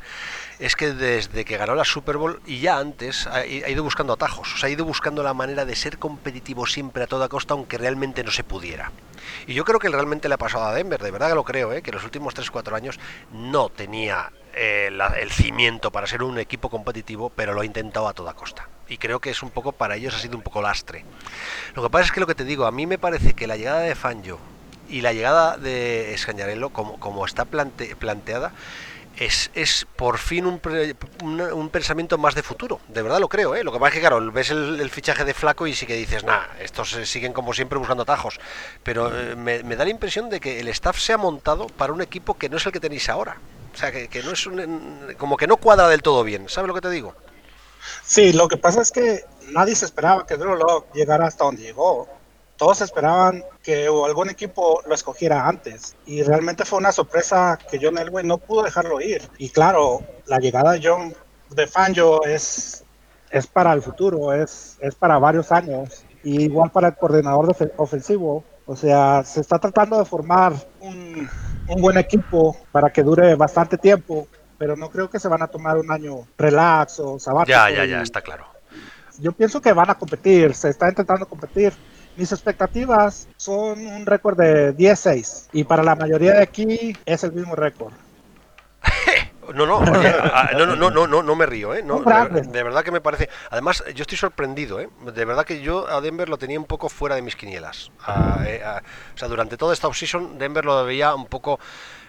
es 0.61 0.75
que 0.75 0.93
desde 0.93 1.43
que 1.43 1.57
ganó 1.57 1.73
la 1.73 1.83
Super 1.83 2.17
Bowl 2.17 2.39
y 2.45 2.59
ya 2.59 2.77
antes 2.77 3.25
ha, 3.25 3.45
ido 3.45 3.83
buscando 3.83 4.13
atajos, 4.13 4.53
o 4.53 4.57
sea, 4.57 4.67
ha 4.67 4.71
ido 4.71 4.85
buscando 4.85 5.23
la 5.23 5.33
manera 5.33 5.65
de 5.65 5.75
ser 5.75 5.97
competitivo 5.97 6.67
siempre 6.67 7.03
a 7.03 7.07
toda 7.07 7.27
costa, 7.29 7.55
aunque 7.55 7.79
realmente 7.79 8.23
no 8.23 8.29
se 8.29 8.43
pudiera. 8.43 8.91
Y 9.47 9.55
yo 9.55 9.65
creo 9.65 9.79
que 9.79 9.89
realmente 9.89 10.29
le 10.29 10.35
ha 10.35 10.37
pasado 10.37 10.65
a 10.65 10.73
Denver, 10.73 11.01
de 11.01 11.09
verdad 11.09 11.29
que 11.29 11.35
lo 11.35 11.43
creo, 11.43 11.73
¿eh? 11.73 11.81
que 11.81 11.91
los 11.91 12.03
últimos 12.03 12.35
3-4 12.35 12.75
años 12.75 12.99
no 13.31 13.69
tenía 13.69 14.31
eh, 14.53 14.95
el 15.19 15.31
cimiento 15.31 15.91
para 15.91 16.05
ser 16.05 16.21
un 16.21 16.37
equipo 16.37 16.69
competitivo, 16.69 17.31
pero 17.31 17.53
lo 17.53 17.61
ha 17.61 17.65
intentado 17.65 18.07
a 18.07 18.13
toda 18.13 18.35
costa. 18.35 18.69
Y 18.87 18.99
creo 18.99 19.19
que 19.19 19.31
es 19.31 19.41
un 19.41 19.49
poco, 19.49 19.71
para 19.71 19.95
ellos 19.95 20.13
ha 20.13 20.19
sido 20.19 20.37
un 20.37 20.43
poco 20.43 20.61
lastre. 20.61 21.05
Lo 21.73 21.81
que 21.81 21.89
pasa 21.89 22.05
es 22.05 22.11
que 22.11 22.19
lo 22.19 22.27
que 22.27 22.35
te 22.35 22.43
digo, 22.43 22.67
a 22.67 22.71
mí 22.71 22.85
me 22.85 22.99
parece 22.99 23.33
que 23.33 23.47
la 23.47 23.57
llegada 23.57 23.79
de 23.79 23.95
Fanjo 23.95 24.37
y 24.87 25.01
la 25.01 25.11
llegada 25.11 25.57
de 25.57 26.13
Escañarello, 26.13 26.69
como, 26.69 26.99
como 26.99 27.25
está 27.25 27.45
planteada, 27.45 28.51
es, 29.17 29.51
es 29.53 29.85
por 29.95 30.17
fin 30.17 30.45
un, 30.45 30.61
un, 31.41 31.69
pensamiento 31.69 32.17
más 32.17 32.35
de 32.35 32.43
futuro. 32.43 32.79
De 32.87 33.01
verdad 33.01 33.19
lo 33.19 33.29
creo, 33.29 33.55
¿eh? 33.55 33.63
Lo 33.63 33.71
que 33.71 33.79
pasa 33.79 33.89
es 33.89 33.93
que, 33.95 33.99
claro, 33.99 34.31
ves 34.31 34.49
el, 34.51 34.89
fichaje 34.89 35.25
de 35.25 35.33
Flaco 35.33 35.67
y 35.67 35.73
sí 35.73 35.85
que 35.85 35.95
dices, 35.95 36.23
nah, 36.23 36.45
estos 36.59 36.91
siguen 37.05 37.33
como 37.33 37.53
siempre 37.53 37.77
buscando 37.77 38.03
atajos. 38.03 38.39
Pero 38.83 39.11
eh, 39.15 39.35
me, 39.35 39.75
da 39.75 39.83
la 39.83 39.91
impresión 39.91 40.29
de 40.29 40.39
que 40.39 40.59
el 40.59 40.67
staff 40.69 40.97
se 40.97 41.13
ha 41.13 41.17
montado 41.17 41.67
para 41.67 41.93
un 41.93 42.01
equipo 42.01 42.35
que 42.35 42.49
no 42.49 42.57
es 42.57 42.65
el 42.65 42.71
que 42.71 42.79
tenéis 42.79 43.09
ahora. 43.09 43.37
O 43.73 43.77
sea, 43.77 43.91
que, 43.91 44.23
no 44.23 44.31
es 44.31 44.45
un, 44.47 45.15
como 45.17 45.37
que 45.37 45.47
no 45.47 45.57
cuadra 45.57 45.87
del 45.87 46.01
todo 46.01 46.23
bien. 46.23 46.49
¿Sabes 46.49 46.67
lo 46.67 46.73
que 46.73 46.81
te 46.81 46.89
digo? 46.89 47.15
Sí, 48.03 48.33
lo 48.33 48.47
que 48.47 48.57
pasa 48.57 48.81
es 48.81 48.91
que 48.91 49.23
nadie 49.47 49.75
se 49.75 49.85
esperaba 49.85 50.25
que 50.25 50.37
Drew 50.37 50.55
Locke 50.55 50.93
llegara 50.93 51.27
hasta 51.27 51.45
donde 51.45 51.63
llegó 51.63 52.07
todos 52.61 52.79
esperaban 52.81 53.43
que 53.63 53.87
algún 53.87 54.29
equipo 54.29 54.83
lo 54.85 54.93
escogiera 54.93 55.47
antes. 55.47 55.95
Y 56.05 56.21
realmente 56.21 56.63
fue 56.63 56.77
una 56.77 56.91
sorpresa 56.91 57.57
que 57.57 57.79
John 57.81 57.97
Elway 57.97 58.23
no 58.23 58.37
pudo 58.37 58.61
dejarlo 58.61 59.01
ir. 59.01 59.23
Y 59.39 59.49
claro, 59.49 60.01
la 60.27 60.37
llegada 60.37 60.73
de 60.73 60.81
John 60.83 61.11
de 61.49 61.65
Fangio 61.65 62.23
es, 62.23 62.83
es 63.31 63.47
para 63.47 63.73
el 63.73 63.81
futuro, 63.81 64.31
es, 64.31 64.77
es 64.79 64.93
para 64.93 65.17
varios 65.17 65.51
años. 65.51 66.05
Y 66.23 66.43
igual 66.43 66.69
para 66.69 66.89
el 66.89 66.95
coordinador 66.97 67.55
ofensivo. 67.77 68.43
O 68.67 68.75
sea, 68.75 69.23
se 69.23 69.41
está 69.41 69.57
tratando 69.57 69.97
de 69.97 70.05
formar 70.05 70.53
un, 70.81 71.27
un 71.67 71.81
buen 71.81 71.97
equipo 71.97 72.55
para 72.71 72.91
que 72.91 73.01
dure 73.01 73.33
bastante 73.33 73.75
tiempo, 73.75 74.27
pero 74.59 74.75
no 74.75 74.91
creo 74.91 75.09
que 75.09 75.19
se 75.19 75.27
van 75.27 75.41
a 75.41 75.47
tomar 75.47 75.77
un 75.77 75.91
año 75.91 76.27
relax 76.37 76.99
o 76.99 77.17
sabático. 77.17 77.57
Ya, 77.57 77.71
ya, 77.71 77.85
ya, 77.85 78.03
está 78.03 78.21
claro. 78.21 78.45
Yo 79.17 79.31
pienso 79.31 79.59
que 79.59 79.73
van 79.73 79.89
a 79.89 79.95
competir, 79.95 80.53
se 80.53 80.69
está 80.69 80.89
intentando 80.89 81.27
competir 81.27 81.73
mis 82.15 82.31
expectativas 82.31 83.27
son 83.37 83.85
un 83.85 84.05
récord 84.05 84.37
de 84.37 84.75
10-6 84.75 85.47
y 85.53 85.63
para 85.63 85.83
la 85.83 85.95
mayoría 85.95 86.33
de 86.33 86.43
aquí 86.43 86.97
es 87.05 87.23
el 87.23 87.31
mismo 87.33 87.55
récord. 87.55 87.93
No, 89.53 89.65
no, 89.65 89.81
no, 89.81 90.75
no, 90.75 90.89
no, 90.91 91.07
no, 91.07 91.23
no 91.23 91.35
me 91.35 91.45
río, 91.45 91.73
¿eh? 91.73 91.83
No, 91.83 91.99
de, 91.99 92.63
verdad 92.63 92.83
que 92.83 92.91
me 92.91 93.01
parece. 93.01 93.29
Además, 93.49 93.83
yo 93.93 94.03
estoy 94.03 94.17
sorprendido, 94.17 94.79
¿eh? 94.79 94.89
De 95.13 95.25
verdad 95.25 95.45
que 95.45 95.61
yo 95.61 95.89
a 95.89 95.99
Denver 95.99 96.29
lo 96.29 96.37
tenía 96.37 96.59
un 96.59 96.65
poco 96.65 96.87
fuera 96.87 97.15
de 97.15 97.21
mis 97.21 97.35
quinielas. 97.35 97.91
o 98.07 99.17
sea, 99.17 99.27
durante 99.27 99.57
toda 99.57 99.73
esta 99.73 99.87
offseason, 99.87 100.37
Denver 100.37 100.63
lo 100.63 100.85
veía 100.85 101.13
un 101.15 101.25
poco 101.25 101.59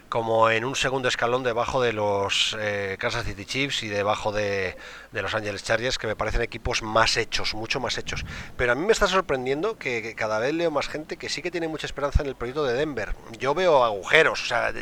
como 0.09 0.51
en 0.51 0.63
un 0.63 0.75
segundo 0.75 1.07
escalón 1.07 1.41
debajo 1.41 1.81
de 1.81 1.91
los 1.91 2.55
eh, 2.59 2.97
Kansas 2.99 3.25
City 3.25 3.45
Chiefs 3.45 3.81
y 3.81 3.87
debajo 3.87 4.31
de, 4.31 4.77
los 5.21 5.33
Angeles 5.35 5.63
Chargers, 5.63 5.97
que 5.97 6.07
me 6.07 6.15
parecen 6.15 6.41
equipos 6.41 6.81
más 6.81 7.17
hechos, 7.17 7.53
mucho 7.53 7.79
más 7.79 7.97
hechos. 7.97 8.25
Pero 8.57 8.71
a 8.71 8.75
mí 8.75 8.85
me 8.85 8.93
está 8.93 9.07
sorprendiendo 9.07 9.77
que, 9.77 10.15
cada 10.15 10.39
vez 10.39 10.53
leo 10.53 10.71
más 10.71 10.87
gente 10.87 11.17
que 11.17 11.29
sí 11.29 11.41
que 11.41 11.51
tiene 11.51 11.67
mucha 11.67 11.85
esperanza 11.85 12.21
en 12.21 12.27
el 12.27 12.35
proyecto 12.35 12.63
de 12.63 12.73
Denver. 12.73 13.15
Yo 13.37 13.53
veo 13.53 13.83
agujeros, 13.83 14.41
o 14.41 14.45
sea, 14.45 14.73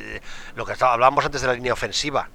lo 0.56 0.66
que 0.66 0.74
hablábamos 0.80 1.26
antes 1.26 1.42
de 1.42 1.48
la 1.48 1.54
línea 1.54 1.74
ofensiva. 1.74 2.30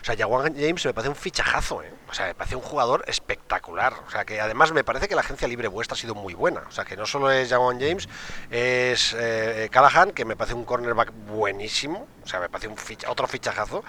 O 0.00 0.04
sea, 0.04 0.16
Jawan 0.16 0.54
James 0.54 0.84
me 0.84 0.94
parece 0.94 1.08
un 1.08 1.16
fichajazo, 1.16 1.82
¿eh? 1.82 1.92
O 2.08 2.14
sea, 2.14 2.26
me 2.26 2.34
parece 2.34 2.56
un 2.56 2.62
jugador 2.62 3.04
espectacular. 3.08 3.94
O 4.06 4.10
sea, 4.10 4.24
que 4.24 4.40
además 4.40 4.72
me 4.72 4.84
parece 4.84 5.08
que 5.08 5.14
la 5.14 5.22
agencia 5.22 5.48
libre 5.48 5.68
vuestra 5.68 5.94
ha 5.94 5.98
sido 5.98 6.14
muy 6.14 6.34
buena. 6.34 6.62
O 6.68 6.70
sea, 6.70 6.84
que 6.84 6.96
no 6.96 7.06
solo 7.06 7.30
es 7.30 7.48
Jawan 7.48 7.80
James, 7.80 8.08
es 8.50 9.14
eh, 9.18 9.68
Callahan, 9.70 10.12
que 10.12 10.24
me 10.24 10.36
parece 10.36 10.54
un 10.54 10.64
cornerback 10.64 11.12
buenísimo. 11.26 12.06
O 12.24 12.28
sea, 12.28 12.40
me 12.40 12.48
parece 12.48 12.68
un 12.68 12.76
otro 13.08 13.26
fichajazo. 13.26 13.84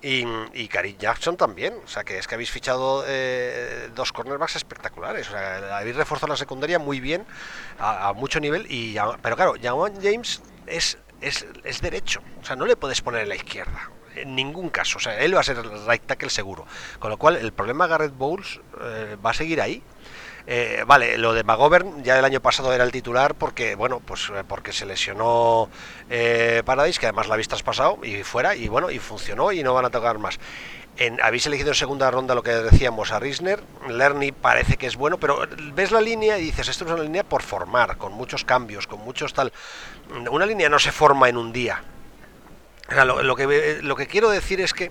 Y, 0.00 0.24
y 0.54 0.68
Karim 0.68 0.96
Jackson 0.96 1.36
también. 1.36 1.74
O 1.84 1.88
sea, 1.88 2.04
que 2.04 2.18
es 2.18 2.26
que 2.26 2.34
habéis 2.34 2.50
fichado 2.50 3.04
eh, 3.06 3.90
dos 3.94 4.12
cornerbacks 4.12 4.56
espectaculares. 4.56 5.28
O 5.28 5.32
sea, 5.32 5.78
habéis 5.78 5.96
reforzado 5.96 6.32
la 6.32 6.36
secundaria 6.36 6.78
muy 6.78 7.00
bien, 7.00 7.26
a, 7.78 8.12
mucho 8.12 8.40
nivel. 8.40 8.66
Y, 8.68 8.96
pero 9.22 9.36
claro, 9.36 9.54
Jawan 9.60 9.94
James 10.00 10.42
es, 10.66 10.98
es, 11.20 11.46
es 11.64 11.80
derecho. 11.80 12.20
O 12.40 12.44
sea, 12.44 12.56
no 12.56 12.66
le 12.66 12.76
puedes 12.76 13.00
poner 13.00 13.22
en 13.22 13.30
la 13.30 13.36
izquierda 13.36 13.90
en 14.14 14.34
ningún 14.34 14.68
caso. 14.70 14.98
O 14.98 15.00
sea, 15.00 15.18
él 15.20 15.34
va 15.34 15.40
a 15.40 15.44
ser 15.44 15.58
el 15.58 15.86
right 15.86 16.02
tackle 16.04 16.30
seguro. 16.30 16.66
Con 16.98 17.10
lo 17.10 17.16
cual, 17.16 17.36
el 17.36 17.52
problema 17.52 17.86
Garrett 17.86 18.16
Bowles 18.16 18.60
eh, 18.80 19.16
va 19.24 19.30
a 19.30 19.34
seguir 19.34 19.60
ahí. 19.60 19.82
Eh, 20.50 20.82
vale, 20.86 21.18
lo 21.18 21.34
de 21.34 21.44
McGovern 21.44 22.02
ya 22.02 22.18
el 22.18 22.24
año 22.24 22.40
pasado 22.40 22.72
era 22.72 22.82
el 22.82 22.90
titular 22.90 23.34
porque, 23.34 23.74
bueno, 23.74 24.00
pues 24.00 24.30
eh, 24.34 24.44
porque 24.48 24.72
se 24.72 24.86
lesionó 24.86 25.68
Paradise, 26.64 26.98
que 26.98 27.04
además 27.04 27.28
la 27.28 27.34
habéis 27.34 27.48
traspasado 27.48 27.98
y 28.02 28.22
fuera, 28.22 28.56
y 28.56 28.66
bueno, 28.68 28.90
y 28.90 28.98
funcionó 28.98 29.52
y 29.52 29.62
no 29.62 29.74
van 29.74 29.84
a 29.84 29.90
tocar 29.90 30.18
más. 30.18 30.40
En, 30.96 31.20
habéis 31.20 31.46
elegido 31.46 31.68
en 31.68 31.74
segunda 31.74 32.10
ronda 32.10 32.34
lo 32.34 32.42
que 32.42 32.50
decíamos 32.50 33.12
a 33.12 33.20
Risner, 33.20 33.62
Lerny 33.88 34.32
parece 34.32 34.78
que 34.78 34.86
es 34.86 34.96
bueno, 34.96 35.18
pero 35.18 35.46
ves 35.74 35.92
la 35.92 36.00
línea 36.00 36.38
y 36.38 36.44
dices, 36.44 36.66
esto 36.68 36.86
es 36.86 36.90
una 36.90 37.02
línea 37.02 37.24
por 37.24 37.42
formar, 37.42 37.98
con 37.98 38.14
muchos 38.14 38.44
cambios, 38.44 38.86
con 38.86 39.00
muchos 39.00 39.34
tal... 39.34 39.52
Una 40.30 40.46
línea 40.46 40.70
no 40.70 40.78
se 40.78 40.90
forma 40.90 41.28
en 41.28 41.36
un 41.36 41.52
día, 41.52 41.82
lo, 43.04 43.36
que, 43.36 43.80
lo 43.82 43.96
que 43.96 44.06
quiero 44.06 44.30
decir 44.30 44.60
es 44.60 44.72
que 44.72 44.90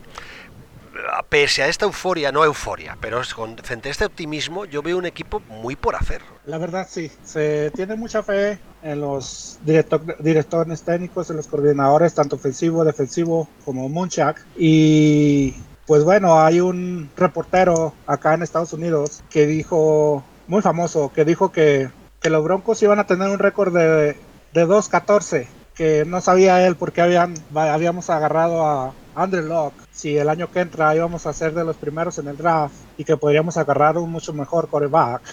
pese 1.30 1.64
a 1.64 1.68
esta 1.68 1.86
euforia, 1.86 2.32
no 2.32 2.44
euforia, 2.44 2.98
pero 3.00 3.22
frente 3.64 3.90
a 3.90 3.92
este 3.92 4.06
optimismo, 4.06 4.66
yo 4.66 4.82
veo 4.82 4.98
un 4.98 5.06
equipo 5.06 5.42
muy 5.50 5.76
por 5.76 5.96
hacer. 5.96 6.22
La 6.46 6.58
verdad 6.58 6.88
sí, 6.90 7.12
se 7.24 7.72
tiene 7.72 7.96
mucha 7.96 8.24
fe 8.24 8.60
en 8.84 9.02
los 9.02 9.60
directores 9.64 10.82
técnicos, 10.84 11.30
en 11.30 11.38
los 11.38 11.48
coordinadores, 11.48 12.14
tanto 12.14 12.36
ofensivo, 12.38 12.86
defensivo 12.86 13.48
como 13.66 13.90
Munchak. 13.90 14.46
Y 14.58 15.56
pues 15.86 16.04
bueno, 16.04 16.40
hay 16.40 16.60
un 16.60 17.10
reportero 17.16 17.94
acá 18.06 18.34
en 18.34 18.44
Estados 18.44 18.74
Unidos 18.74 19.24
que 19.30 19.46
dijo, 19.46 20.24
muy 20.48 20.62
famoso, 20.62 21.12
que 21.14 21.26
dijo 21.26 21.52
que, 21.52 21.90
que 22.22 22.30
los 22.30 22.44
Broncos 22.44 22.82
iban 22.84 23.00
a 23.00 23.08
tener 23.08 23.30
un 23.30 23.40
récord 23.40 23.74
de, 23.74 24.16
de 24.54 24.68
2-14 24.68 25.48
que 25.76 26.06
no 26.06 26.22
sabía 26.22 26.66
él 26.66 26.76
por 26.76 26.92
qué 26.92 27.02
habían, 27.02 27.36
habíamos 27.54 28.10
agarrado 28.10 28.66
a 28.66 28.94
Andrew 29.16 29.46
Locke 29.46 29.87
si 29.98 30.16
el 30.16 30.30
año 30.30 30.52
que 30.52 30.60
entra 30.60 30.96
íbamos 30.96 31.26
a 31.26 31.34
ser 31.34 31.56
de 31.56 31.64
los 31.64 31.76
primeros 31.76 32.20
en 32.20 32.28
el 32.28 32.38
draft 32.38 32.76
y 33.00 33.04
que 33.04 33.18
podríamos 33.18 33.58
agarrar 33.58 33.98
un 33.98 34.12
mucho 34.12 34.32
mejor 34.32 34.70
coreback. 34.70 35.24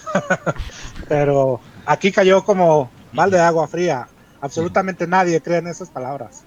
Pero 1.07 1.61
aquí 1.85 2.11
cayó 2.11 2.43
como 2.43 2.89
mal 3.13 3.29
de 3.29 3.39
agua 3.39 3.67
fría. 3.67 4.07
Absolutamente 4.41 5.05
nadie 5.05 5.39
cree 5.39 5.59
en 5.59 5.67
esas 5.67 5.91
palabras. 5.91 6.45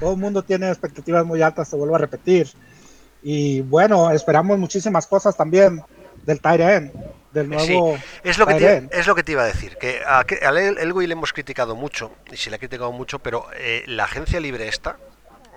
Todo 0.00 0.12
el 0.12 0.16
mundo 0.16 0.42
tiene 0.42 0.68
expectativas 0.70 1.26
muy 1.26 1.42
altas, 1.42 1.68
te 1.68 1.76
vuelvo 1.76 1.96
a 1.96 1.98
repetir. 1.98 2.48
Y 3.22 3.60
bueno, 3.60 4.10
esperamos 4.12 4.58
muchísimas 4.58 5.06
cosas 5.06 5.36
también 5.36 5.82
del 6.24 6.40
tight 6.40 6.62
del 7.34 7.50
nuevo. 7.50 7.98
Es, 8.24 8.38
lo 8.38 8.46
que 8.46 8.54
te, 8.54 8.88
es 8.92 9.06
lo 9.06 9.14
que 9.14 9.22
te 9.22 9.32
iba 9.32 9.42
a 9.42 9.46
decir, 9.46 9.76
que 9.76 10.00
a, 10.06 10.20
a 10.20 10.58
Elway 10.58 11.06
le 11.06 11.12
hemos 11.12 11.34
criticado 11.34 11.76
mucho, 11.76 12.12
y 12.32 12.38
se 12.38 12.48
le 12.48 12.56
ha 12.56 12.58
criticado 12.58 12.92
mucho, 12.92 13.18
pero 13.18 13.44
eh, 13.56 13.84
la 13.86 14.04
agencia 14.04 14.40
libre 14.40 14.68
esta, 14.68 14.96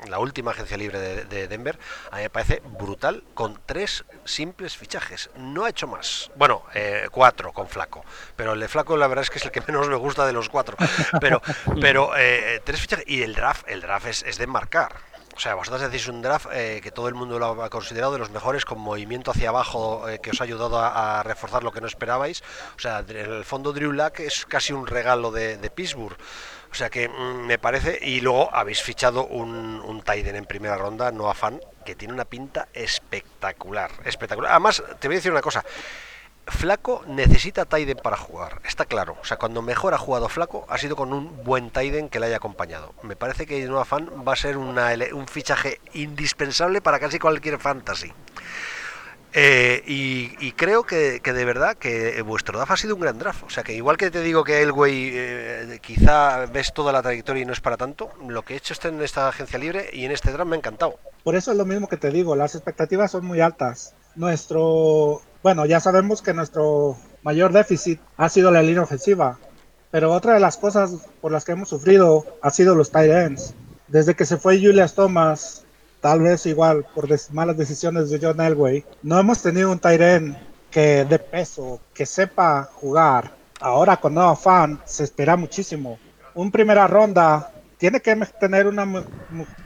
la 0.07 0.19
última 0.19 0.51
agencia 0.51 0.77
libre 0.77 0.99
de, 0.99 1.47
Denver, 1.47 1.77
a 2.11 2.17
mí 2.17 2.23
me 2.23 2.29
parece 2.29 2.61
brutal, 2.79 3.23
con 3.33 3.59
tres 3.65 4.05
simples 4.25 4.77
fichajes. 4.77 5.29
No 5.35 5.65
ha 5.65 5.69
hecho 5.69 5.87
más. 5.87 6.31
Bueno, 6.35 6.63
eh, 6.73 7.07
cuatro 7.11 7.53
con 7.53 7.67
Flaco. 7.67 8.03
Pero 8.35 8.53
el 8.53 8.59
de 8.59 8.67
Flaco, 8.67 8.97
la 8.97 9.07
verdad 9.07 9.23
es 9.23 9.29
que 9.29 9.37
es 9.37 9.45
el 9.45 9.51
que 9.51 9.61
menos 9.61 9.87
me 9.87 9.95
gusta 9.95 10.25
de 10.25 10.33
los 10.33 10.49
cuatro. 10.49 10.77
Pero, 11.19 11.41
pero 11.81 12.11
eh, 12.17 12.61
tres 12.63 12.81
fichajes. 12.81 13.05
Y 13.07 13.23
el 13.23 13.35
draft, 13.35 13.67
el 13.67 13.81
draft 13.81 14.07
es, 14.07 14.23
es 14.23 14.37
de 14.37 14.47
marcar. 14.47 15.11
O 15.35 15.39
sea, 15.39 15.55
vosotros 15.55 15.81
decís 15.81 16.07
un 16.07 16.21
draft 16.21 16.47
eh, 16.51 16.81
que 16.83 16.91
todo 16.91 17.07
el 17.07 17.15
mundo 17.15 17.39
lo 17.39 17.63
ha 17.63 17.69
considerado 17.69 18.13
de 18.13 18.19
los 18.19 18.31
mejores, 18.31 18.65
con 18.65 18.79
movimiento 18.79 19.31
hacia 19.31 19.49
abajo 19.49 20.07
eh, 20.09 20.19
que 20.19 20.31
os 20.31 20.41
ha 20.41 20.43
ayudado 20.43 20.77
a, 20.79 21.23
reforzar 21.23 21.63
lo 21.63 21.71
que 21.71 21.81
no 21.81 21.87
esperabais. 21.87 22.43
O 22.75 22.79
sea, 22.79 23.03
en 23.07 23.17
el 23.17 23.45
fondo 23.45 23.71
Drew 23.71 23.91
Luck 23.91 24.19
es 24.19 24.45
casi 24.45 24.73
un 24.73 24.87
regalo 24.87 25.31
de, 25.31 25.57
Pittsburgh. 25.73 26.17
O 26.71 26.75
sea 26.75 26.89
que 26.89 27.09
mm, 27.09 27.45
me 27.45 27.57
parece, 27.57 27.99
y 28.01 28.21
luego 28.21 28.53
habéis 28.53 28.81
fichado 28.81 29.25
un, 29.27 29.81
un 29.81 30.03
en 30.07 30.45
primera 30.45 30.77
ronda, 30.77 31.11
no 31.11 31.31
Fan, 31.33 31.59
que 31.85 31.95
tiene 31.95 32.13
una 32.13 32.25
pinta 32.25 32.67
espectacular, 32.73 33.91
espectacular. 34.05 34.51
Además, 34.51 34.83
te 34.99 35.07
voy 35.07 35.15
a 35.15 35.19
decir 35.19 35.31
una 35.31 35.41
cosa, 35.41 35.63
Flaco 36.47 37.03
necesita 37.07 37.65
Taiden 37.65 37.97
para 37.97 38.17
jugar, 38.17 38.61
está 38.65 38.85
claro. 38.85 39.17
O 39.21 39.25
sea, 39.25 39.37
cuando 39.37 39.61
mejor 39.61 39.93
ha 39.93 39.97
jugado 39.97 40.27
Flaco 40.27 40.65
ha 40.69 40.77
sido 40.77 40.95
con 40.95 41.13
un 41.13 41.43
buen 41.43 41.69
Taiden 41.69 42.09
que 42.09 42.19
le 42.19 42.27
haya 42.27 42.37
acompañado. 42.37 42.93
Me 43.03 43.15
parece 43.15 43.45
que 43.45 43.65
Nueva 43.65 43.85
Fan 43.85 44.09
va 44.27 44.33
a 44.33 44.37
ser 44.37 44.57
un 44.57 45.27
fichaje 45.27 45.79
indispensable 45.93 46.81
para 46.81 46.99
casi 46.99 47.19
cualquier 47.19 47.59
fantasy. 47.59 48.13
Eh, 49.33 49.83
y, 49.87 50.51
creo 50.53 50.83
que, 50.83 51.19
de 51.19 51.45
verdad 51.45 51.77
que 51.77 52.21
vuestro 52.21 52.57
draft 52.57 52.71
ha 52.71 52.77
sido 52.77 52.95
un 52.95 53.01
gran 53.01 53.17
draft. 53.17 53.43
O 53.43 53.49
sea 53.49 53.63
que 53.63 53.73
igual 53.73 53.97
que 53.97 54.11
te 54.11 54.21
digo 54.21 54.43
que 54.43 54.61
Elway 54.61 55.11
eh, 55.13 55.79
quizá 55.81 56.45
ves 56.47 56.73
toda 56.73 56.91
la 56.91 57.01
trayectoria 57.01 57.43
y 57.43 57.45
no 57.45 57.53
es 57.53 57.61
para 57.61 57.77
tanto, 57.77 58.11
lo 58.27 58.43
que 58.43 58.53
he 58.53 58.57
hecho 58.57 58.73
en 58.87 59.01
esta 59.01 59.27
agencia 59.27 59.57
libre 59.57 59.89
y 59.93 60.05
en 60.05 60.11
este 60.11 60.31
draft 60.31 60.49
me 60.49 60.55
ha 60.55 60.59
encantado. 60.59 60.99
Por 61.23 61.35
eso 61.35 61.51
es 61.51 61.57
lo 61.57 61.65
mismo 61.65 61.87
que 61.87 61.97
te 61.97 62.11
digo, 62.11 62.35
las 62.35 62.55
expectativas 62.55 63.11
son 63.11 63.25
muy 63.25 63.39
altas. 63.41 63.95
Nuestro 64.15 65.21
bueno, 65.43 65.65
ya 65.65 65.79
sabemos 65.79 66.21
que 66.21 66.35
nuestro 66.35 66.97
mayor 67.23 67.51
déficit 67.51 67.99
ha 68.17 68.29
sido 68.29 68.51
la 68.51 68.61
línea 68.61 68.83
ofensiva, 68.83 69.39
pero 69.89 70.11
otra 70.11 70.35
de 70.35 70.39
las 70.39 70.57
cosas 70.57 71.09
por 71.19 71.31
las 71.31 71.45
que 71.45 71.53
hemos 71.53 71.69
sufrido 71.69 72.25
ha 72.43 72.51
sido 72.51 72.75
los 72.75 72.91
tight 72.91 73.11
ends. 73.11 73.55
Desde 73.87 74.15
que 74.15 74.25
se 74.25 74.37
fue 74.37 74.61
Julius 74.61 74.93
Thomas, 74.93 75.65
tal 76.01 76.19
vez 76.21 76.45
igual 76.45 76.85
por 76.93 77.07
malas 77.31 77.57
decisiones 77.57 78.09
de 78.09 78.19
John 78.21 78.41
Elway, 78.41 78.83
no 79.03 79.19
hemos 79.19 79.41
tenido 79.41 79.71
un 79.71 79.79
end 79.83 80.35
que 80.69 81.05
de 81.05 81.19
peso, 81.19 81.79
que 81.93 82.05
sepa 82.05 82.69
jugar. 82.73 83.31
Ahora 83.59 83.97
con 83.97 84.15
Noah 84.15 84.35
Fan 84.35 84.81
se 84.85 85.03
espera 85.03 85.35
muchísimo. 85.35 85.99
Un 86.33 86.49
primera 86.49 86.87
ronda 86.87 87.51
tiene 87.77 87.99
que 87.99 88.15
tener 88.39 88.67
una 88.67 88.85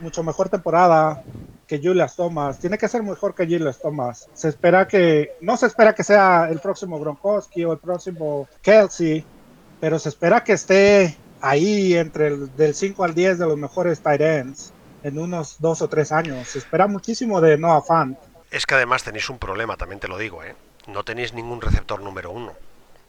mucho 0.00 0.22
mejor 0.22 0.48
temporada 0.48 1.22
que 1.66 1.78
Julius 1.78 2.16
Thomas. 2.16 2.58
Tiene 2.58 2.78
que 2.78 2.88
ser 2.88 3.02
mejor 3.02 3.34
que 3.34 3.44
Julius 3.44 3.78
Thomas. 3.78 4.28
Se 4.34 4.48
espera 4.48 4.86
que, 4.86 5.32
no 5.40 5.56
se 5.56 5.66
espera 5.66 5.94
que 5.94 6.04
sea 6.04 6.48
el 6.50 6.60
próximo 6.60 6.98
Gronkowski 6.98 7.64
o 7.64 7.72
el 7.72 7.78
próximo 7.78 8.48
Kelsey, 8.62 9.24
pero 9.80 9.98
se 9.98 10.08
espera 10.08 10.42
que 10.44 10.52
esté 10.52 11.16
ahí 11.40 11.94
entre 11.94 12.28
el 12.28 12.56
del 12.56 12.74
5 12.74 13.04
al 13.04 13.14
10 13.14 13.38
de 13.38 13.46
los 13.46 13.58
mejores 13.58 14.00
tight 14.00 14.20
en 15.06 15.18
unos 15.20 15.60
dos 15.60 15.82
o 15.82 15.88
tres 15.88 16.10
años. 16.10 16.48
Se 16.48 16.58
espera 16.58 16.88
muchísimo 16.88 17.40
de 17.40 17.56
Noah 17.56 17.82
Fant. 17.82 18.18
Es 18.50 18.66
que 18.66 18.74
además 18.74 19.04
tenéis 19.04 19.30
un 19.30 19.38
problema, 19.38 19.76
también 19.76 20.00
te 20.00 20.08
lo 20.08 20.18
digo, 20.18 20.42
¿eh? 20.42 20.56
No 20.88 21.04
tenéis 21.04 21.32
ningún 21.32 21.60
receptor 21.60 22.00
número 22.00 22.32
uno. 22.32 22.52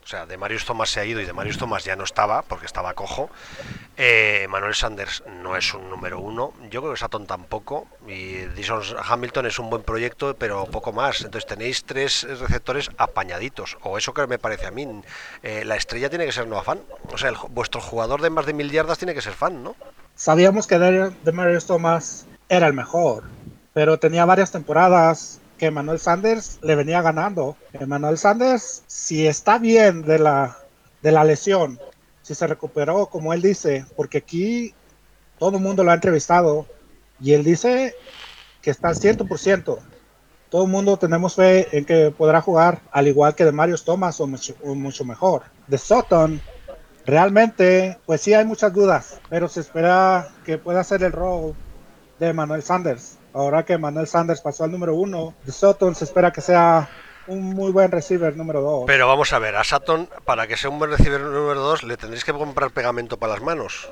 O 0.03 0.09
sea, 0.09 0.25
de 0.25 0.37
Marius 0.37 0.63
Thomas 0.63 0.89
se 0.89 1.01
ha 1.01 1.05
ido 1.05 1.19
y 1.19 1.25
de 1.25 1.33
Marius 1.33 1.57
Thomas 1.57 1.83
ya 1.83 1.95
no 1.95 2.05
estaba 2.05 2.41
porque 2.43 2.65
estaba 2.65 2.93
cojo. 2.93 3.29
Eh, 3.97 4.47
Manuel 4.49 4.73
Sanders 4.73 5.21
no 5.41 5.57
es 5.57 5.73
un 5.73 5.89
número 5.89 6.19
uno. 6.19 6.53
Yo 6.69 6.81
creo 6.81 6.93
que 6.93 6.99
Saturn 6.99 7.27
tampoco. 7.27 7.87
Y 8.07 8.45
Dison 8.55 8.81
Hamilton 9.03 9.47
es 9.47 9.59
un 9.59 9.69
buen 9.69 9.83
proyecto, 9.83 10.33
pero 10.39 10.65
poco 10.67 10.93
más. 10.93 11.23
Entonces 11.23 11.45
tenéis 11.45 11.83
tres 11.83 12.25
receptores 12.39 12.89
apañaditos. 12.97 13.77
O 13.81 13.97
eso 13.97 14.13
que 14.13 14.25
me 14.27 14.39
parece 14.39 14.67
a 14.67 14.71
mí. 14.71 14.87
Eh, 15.43 15.65
la 15.65 15.75
estrella 15.75 16.09
tiene 16.09 16.25
que 16.25 16.31
ser 16.31 16.47
Noah 16.47 16.63
Fan. 16.63 16.79
O 17.11 17.17
sea, 17.17 17.33
vuestro 17.49 17.81
jugador 17.81 18.21
de 18.21 18.29
más 18.29 18.45
de 18.45 18.53
mil 18.53 18.71
yardas 18.71 18.99
tiene 18.99 19.13
que 19.13 19.21
ser 19.21 19.33
fan, 19.33 19.61
¿no? 19.61 19.75
Sabíamos 20.17 20.65
que 20.65 20.79
de 20.79 21.31
Marius 21.31 21.67
Thomas 21.67 22.25
era 22.49 22.65
el 22.65 22.73
mejor, 22.73 23.25
pero 23.73 23.99
tenía 23.99 24.25
varias 24.25 24.51
temporadas 24.51 25.39
que 25.59 25.69
Manuel 25.69 25.99
Sanders 25.99 26.57
le 26.63 26.73
venía 26.73 27.03
ganando. 27.03 27.55
Manuel 27.85 28.17
Sanders, 28.17 28.81
si 28.87 29.27
está 29.27 29.59
bien 29.59 30.01
de 30.01 30.17
la, 30.17 30.57
de 31.03 31.11
la 31.11 31.23
lesión, 31.23 31.79
si 32.23 32.33
se 32.33 32.47
recuperó, 32.47 33.05
como 33.05 33.31
él 33.31 33.43
dice, 33.43 33.85
porque 33.95 34.17
aquí 34.17 34.73
todo 35.37 35.57
el 35.57 35.63
mundo 35.63 35.83
lo 35.83 35.91
ha 35.91 35.93
entrevistado 35.93 36.65
y 37.21 37.33
él 37.33 37.43
dice 37.43 37.93
que 38.63 38.71
está 38.71 38.87
al 38.87 38.95
100%. 38.95 39.77
Todo 40.49 40.63
el 40.63 40.71
mundo 40.71 40.97
tenemos 40.97 41.35
fe 41.35 41.77
en 41.77 41.85
que 41.85 42.09
podrá 42.09 42.41
jugar 42.41 42.81
al 42.91 43.07
igual 43.07 43.35
que 43.35 43.45
de 43.45 43.51
Marius 43.51 43.85
Thomas 43.85 44.19
o 44.19 44.25
mucho, 44.25 44.55
o 44.63 44.73
mucho 44.73 45.05
mejor. 45.05 45.43
De 45.67 45.77
Sutton, 45.77 46.41
realmente, 47.07 47.97
pues 48.05 48.21
sí 48.21 48.33
hay 48.33 48.45
muchas 48.45 48.73
dudas, 48.73 49.19
pero 49.29 49.47
se 49.47 49.61
espera 49.61 50.27
que 50.45 50.57
pueda 50.57 50.81
hacer 50.81 51.01
el 51.03 51.13
rol 51.13 51.55
de 52.19 52.33
Manuel 52.33 52.61
Sanders. 52.61 53.17
Ahora 53.33 53.63
que 53.63 53.77
Manuel 53.77 54.07
Sanders 54.07 54.41
pasó 54.41 54.65
al 54.65 54.71
número 54.71 54.93
uno, 54.93 55.33
de 55.45 55.53
Sutton 55.53 55.95
se 55.95 56.03
espera 56.03 56.31
que 56.31 56.41
sea 56.41 56.89
un 57.27 57.43
muy 57.53 57.71
buen 57.71 57.91
receiver 57.91 58.35
número 58.35 58.61
dos. 58.61 58.83
Pero 58.87 59.07
vamos 59.07 59.33
a 59.33 59.39
ver, 59.39 59.55
a 59.55 59.63
Sutton, 59.63 60.09
para 60.25 60.47
que 60.47 60.57
sea 60.57 60.69
un 60.69 60.79
buen 60.79 60.91
receiver 60.91 61.21
número 61.21 61.59
dos, 61.59 61.83
le 61.83 61.97
tendréis 61.97 62.23
que 62.23 62.33
comprar 62.33 62.71
pegamento 62.71 63.17
para 63.17 63.33
las 63.33 63.41
manos. 63.41 63.89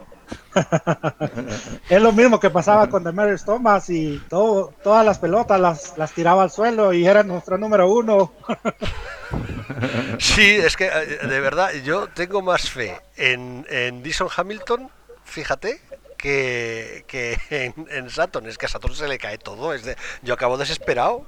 es 1.90 2.02
lo 2.02 2.12
mismo 2.12 2.40
que 2.40 2.50
pasaba 2.50 2.90
con 2.90 3.04
Demarius 3.04 3.46
Thomas 3.46 3.90
y 3.90 4.20
todo, 4.30 4.74
todas 4.84 5.06
las 5.06 5.20
pelotas 5.20 5.60
las, 5.60 5.98
las 5.98 6.14
tiraba 6.14 6.44
al 6.44 6.52
suelo 6.52 6.94
y 6.94 7.06
era 7.06 7.24
nuestro 7.24 7.58
número 7.58 7.92
uno. 7.92 8.34
sí, 10.20 10.56
es 10.56 10.76
que 10.76 10.88
eh, 10.88 11.28
de 11.28 11.40
verdad 11.40 11.72
yo 11.84 12.08
tengo 12.08 12.42
más 12.42 12.70
fe 12.70 13.00
en, 13.18 13.66
en 13.70 14.02
Dison 14.02 14.30
Hamilton, 14.36 14.90
fíjate, 15.24 15.82
que, 16.26 17.38
en, 17.89 18.09
Saturn. 18.09 18.47
Es 18.47 18.57
que 18.57 18.65
a 18.65 18.69
Saturn 18.69 18.95
se 18.95 19.07
le 19.07 19.17
cae 19.17 19.38
todo. 19.38 19.73
Es 19.73 19.84
de, 19.84 19.95
yo 20.23 20.34
acabo 20.34 20.57
desesperado. 20.57 21.26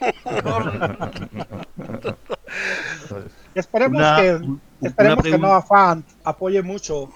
esperemos 3.54 4.02
que, 4.16 4.40
esperemos 4.82 5.24
que 5.24 5.38
Noah 5.38 5.62
Fant 5.62 6.06
apoye 6.24 6.62
mucho. 6.62 7.10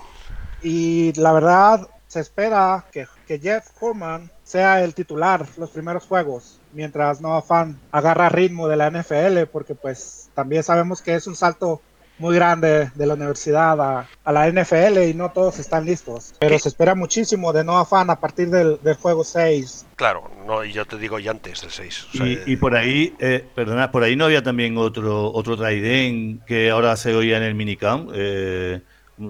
Y 0.62 1.12
la 1.14 1.32
verdad, 1.32 1.88
se 2.06 2.20
espera 2.20 2.84
que, 2.90 3.06
que 3.26 3.38
Jeff 3.38 3.68
Foreman 3.78 4.30
sea 4.42 4.82
el 4.82 4.94
titular 4.94 5.46
los 5.56 5.70
primeros 5.70 6.06
juegos, 6.06 6.58
mientras 6.72 7.20
Noah 7.20 7.42
Fant 7.42 7.78
agarra 7.92 8.30
ritmo 8.30 8.66
de 8.66 8.76
la 8.76 8.90
NFL, 8.90 9.42
porque 9.52 9.74
pues 9.74 10.30
también 10.34 10.62
sabemos 10.62 11.02
que 11.02 11.14
es 11.14 11.26
un 11.26 11.36
salto 11.36 11.82
muy 12.18 12.34
grande 12.34 12.90
de 12.94 13.06
la 13.06 13.14
universidad 13.14 13.80
a, 13.80 14.32
la 14.32 14.50
NFL 14.50 14.98
y 15.08 15.14
no 15.14 15.30
todos 15.30 15.58
están 15.58 15.84
listos. 15.84 16.34
Pero 16.38 16.58
se 16.58 16.68
espera 16.68 16.94
muchísimo 16.94 17.52
de 17.52 17.64
no 17.64 17.78
afán 17.78 18.10
a 18.10 18.20
partir 18.20 18.50
del, 18.50 18.78
juego 19.00 19.24
6. 19.24 19.86
Claro, 19.96 20.30
no, 20.46 20.64
y 20.64 20.72
yo 20.72 20.84
te 20.84 20.98
digo 20.98 21.18
ya 21.18 21.30
antes 21.30 21.62
del 21.62 21.70
6. 21.70 22.08
y, 22.46 22.56
por 22.56 22.76
ahí, 22.76 23.14
eh, 23.18 23.44
perdona, 23.54 23.90
por 23.90 24.02
ahí 24.02 24.16
no 24.16 24.24
había 24.24 24.42
también 24.42 24.76
otro 24.76 25.32
otro 25.32 25.56
Traiden 25.56 26.40
que 26.46 26.70
ahora 26.70 26.96
se 26.96 27.14
oía 27.14 27.36
en 27.36 27.42
el 27.42 27.54
minicamp, 27.54 28.10
eh, 28.14 28.80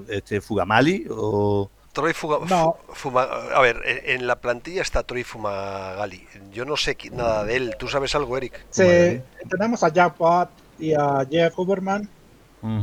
este 0.09 0.41
Fugamali 0.41 1.07
o... 1.11 1.71
Troy 1.93 2.13
Fuga, 2.13 2.39
a 3.55 3.61
ver, 3.61 3.81
en 3.85 4.29
la 4.29 4.37
plantilla 4.37 4.83
está 4.83 5.03
Troy 5.03 5.25
Fumagali. 5.25 6.29
Yo 6.53 6.65
no 6.65 6.77
sé 6.77 6.97
nada 7.11 7.43
de 7.43 7.57
él. 7.57 7.75
¿Tú 7.77 7.89
sabes 7.89 8.15
algo, 8.15 8.37
Eric? 8.37 8.67
Sí, 8.71 9.21
tenemos 9.49 9.83
a 9.83 9.89
Jack 9.89 10.15
Watt 10.21 10.51
y 10.79 10.93
a 10.93 11.27
Jeff 11.29 11.59
Huberman 11.59 12.09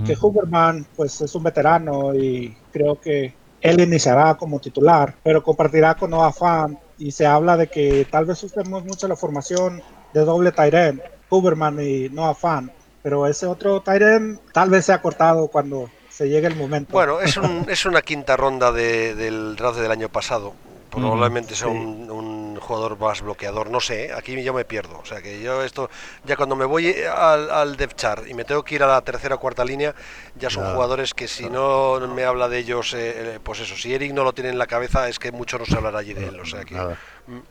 que 0.05 0.17
Huberman 0.19 0.85
pues 0.95 1.19
es 1.21 1.35
un 1.35 1.43
veterano 1.43 2.15
y 2.15 2.55
creo 2.71 2.99
que 2.99 3.33
él 3.61 3.81
iniciará 3.81 4.35
como 4.35 4.59
titular, 4.59 5.15
pero 5.23 5.43
compartirá 5.43 5.95
con 5.95 6.11
Noah 6.11 6.31
Fan 6.31 6.77
y 6.97 7.11
se 7.11 7.25
habla 7.25 7.57
de 7.57 7.67
que 7.67 8.07
tal 8.09 8.25
vez 8.25 8.41
usemos 8.43 8.85
mucho 8.85 9.07
la 9.07 9.15
formación 9.15 9.81
de 10.13 10.21
doble 10.21 10.51
Tyren, 10.51 11.01
Huberman 11.29 11.79
y 11.81 12.09
Noah 12.09 12.35
Fan, 12.35 12.71
pero 13.01 13.27
ese 13.27 13.47
otro 13.47 13.81
Tyren 13.81 14.39
tal 14.53 14.69
vez 14.69 14.85
sea 14.85 15.01
cortado 15.01 15.47
cuando 15.47 15.89
se 16.09 16.29
llegue 16.29 16.47
el 16.47 16.55
momento. 16.55 16.93
Bueno, 16.93 17.19
es, 17.19 17.35
un, 17.35 17.65
es 17.69 17.85
una 17.85 18.01
quinta 18.01 18.37
ronda 18.37 18.71
del 18.71 19.55
draft 19.55 19.79
del 19.79 19.91
año 19.91 20.09
pasado. 20.09 20.53
Probablemente 20.89 21.55
sea 21.55 21.67
un, 21.67 22.07
jugador 22.65 22.99
más 22.99 23.21
bloqueador, 23.21 23.69
no 23.69 23.79
sé, 23.79 24.07
¿eh? 24.07 24.13
aquí 24.13 24.41
yo 24.43 24.53
me 24.53 24.65
pierdo, 24.65 24.99
o 24.99 25.05
sea 25.05 25.21
que 25.21 25.41
yo 25.41 25.63
esto, 25.63 25.89
ya 26.25 26.35
cuando 26.35 26.55
me 26.55 26.65
voy 26.65 26.93
al, 27.03 27.49
al 27.49 27.77
depth 27.77 27.95
chart 27.95 28.27
y 28.27 28.33
me 28.33 28.43
tengo 28.43 28.63
que 28.63 28.75
ir 28.75 28.83
a 28.83 28.87
la 28.87 29.01
tercera 29.01 29.35
o 29.35 29.39
cuarta 29.39 29.63
línea, 29.63 29.95
ya 30.35 30.49
son 30.49 30.73
jugadores 30.73 31.13
que 31.13 31.27
si 31.27 31.49
no 31.49 31.99
me 32.07 32.23
habla 32.23 32.49
de 32.49 32.57
ellos, 32.59 32.93
eh, 32.93 33.35
eh, 33.35 33.39
pues 33.41 33.59
eso, 33.59 33.75
si 33.75 33.93
Eric 33.93 34.13
no 34.13 34.23
lo 34.23 34.33
tiene 34.33 34.49
en 34.49 34.57
la 34.57 34.67
cabeza 34.67 35.07
es 35.07 35.19
que 35.19 35.31
mucho 35.31 35.57
no 35.57 35.65
se 35.65 35.75
hablará 35.75 35.99
allí 35.99 36.13
de 36.13 36.27
él, 36.27 36.39
o 36.39 36.45
sea 36.45 36.65
que... 36.65 36.75
Mm, 36.75 37.41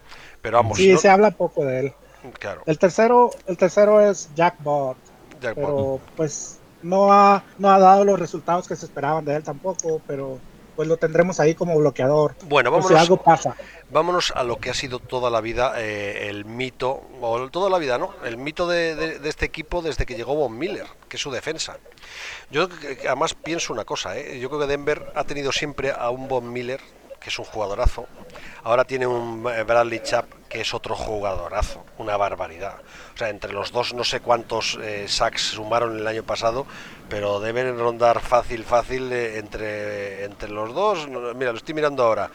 pero 0.42 0.58
vamos... 0.58 0.76
Sí, 0.76 0.96
se 0.98 1.08
habla 1.08 1.30
poco 1.30 1.64
de 1.64 1.80
él. 1.80 1.94
Claro. 2.38 2.62
El 2.66 2.78
tercero, 2.78 3.30
el 3.46 3.56
tercero 3.56 4.00
es 4.00 4.28
Jack 4.34 4.56
Bott, 4.62 4.96
pero 5.40 6.00
pues 6.16 6.58
no 6.82 7.12
ha, 7.12 7.42
no 7.58 7.70
ha 7.70 7.78
dado 7.78 8.04
los 8.04 8.18
resultados 8.18 8.68
que 8.68 8.76
se 8.76 8.86
esperaban 8.86 9.24
de 9.24 9.36
él 9.36 9.42
tampoco, 9.42 10.00
pero 10.06 10.38
pues 10.74 10.88
lo 10.88 10.96
tendremos 10.96 11.40
ahí 11.40 11.54
como 11.54 11.76
bloqueador. 11.76 12.34
Bueno, 12.44 12.70
vámonos, 12.70 12.90
si 12.90 12.96
algo 12.96 13.16
pasa. 13.16 13.56
vámonos 13.90 14.32
a 14.34 14.42
lo 14.42 14.58
que 14.58 14.70
ha 14.70 14.74
sido 14.74 14.98
toda 14.98 15.30
la 15.30 15.40
vida 15.40 15.74
eh, 15.76 16.28
el 16.28 16.44
mito, 16.44 17.02
o 17.20 17.48
toda 17.50 17.70
la 17.70 17.78
vida, 17.78 17.98
¿no? 17.98 18.14
El 18.24 18.36
mito 18.36 18.66
de, 18.66 19.20
este 19.24 19.46
equipo 19.46 19.82
desde 19.82 20.06
que 20.06 20.14
llegó 20.14 20.34
Von 20.34 20.58
Miller, 20.58 20.86
que 21.08 21.16
es 21.16 21.22
su 21.22 21.30
defensa. 21.30 21.78
Yo 22.50 22.68
además 23.06 23.34
pienso 23.34 23.72
una 23.72 23.84
cosa, 23.84 24.16
¿eh? 24.18 24.38
yo 24.38 24.48
creo 24.48 24.60
que 24.60 24.66
Denver 24.66 25.12
ha 25.14 25.24
tenido 25.24 25.52
siempre 25.52 25.92
a 25.92 26.10
un 26.10 26.28
Von 26.28 26.52
Miller, 26.52 26.80
que 27.20 27.30
es 27.30 27.38
un 27.38 27.44
jugadorazo. 27.44 28.06
Ahora 28.64 28.84
tiene 28.84 29.06
un 29.06 29.46
eh, 29.46 29.62
Bradley 29.62 30.00
Chap, 30.02 30.26
que 30.48 30.62
es 30.62 30.74
otro 30.74 30.96
jugadorazo, 30.96 31.84
una 31.98 32.16
barbaridad. 32.16 32.76
O 33.14 33.16
sea, 33.16 33.28
entre 33.28 33.52
los 33.52 33.72
dos 33.72 33.94
no 33.94 34.04
sé 34.04 34.20
cuántos 34.20 34.78
sacks 35.06 35.42
sumaron 35.42 35.98
el 35.98 36.06
año 36.06 36.22
pasado, 36.22 36.66
pero 37.08 37.40
deben 37.40 37.78
rondar 37.78 38.20
fácil, 38.20 38.64
fácil 38.64 39.12
eh, 39.12 39.38
entre, 39.38 40.24
entre 40.24 40.48
los 40.48 40.74
dos. 40.74 41.06
Mira, 41.08 41.52
lo 41.52 41.58
estoy 41.58 41.74
mirando 41.74 42.02
ahora. 42.04 42.30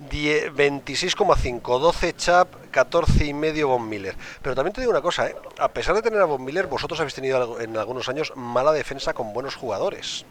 26,5, 0.00 1.78
12 1.78 2.16
Chap, 2.16 2.48
14 2.70 3.24
y 3.24 3.34
medio 3.34 3.68
Von 3.68 3.88
Miller. 3.88 4.16
Pero 4.42 4.54
también 4.54 4.74
te 4.74 4.80
digo 4.80 4.90
una 4.90 5.00
cosa, 5.00 5.28
¿eh? 5.28 5.36
a 5.58 5.68
pesar 5.68 5.94
de 5.94 6.02
tener 6.02 6.20
a 6.20 6.26
Von 6.26 6.44
Miller, 6.44 6.66
vosotros 6.66 7.00
habéis 7.00 7.14
tenido 7.14 7.60
en 7.60 7.76
algunos 7.76 8.08
años 8.08 8.32
mala 8.36 8.72
defensa 8.72 9.14
con 9.14 9.32
buenos 9.32 9.54
jugadores. 9.54 10.26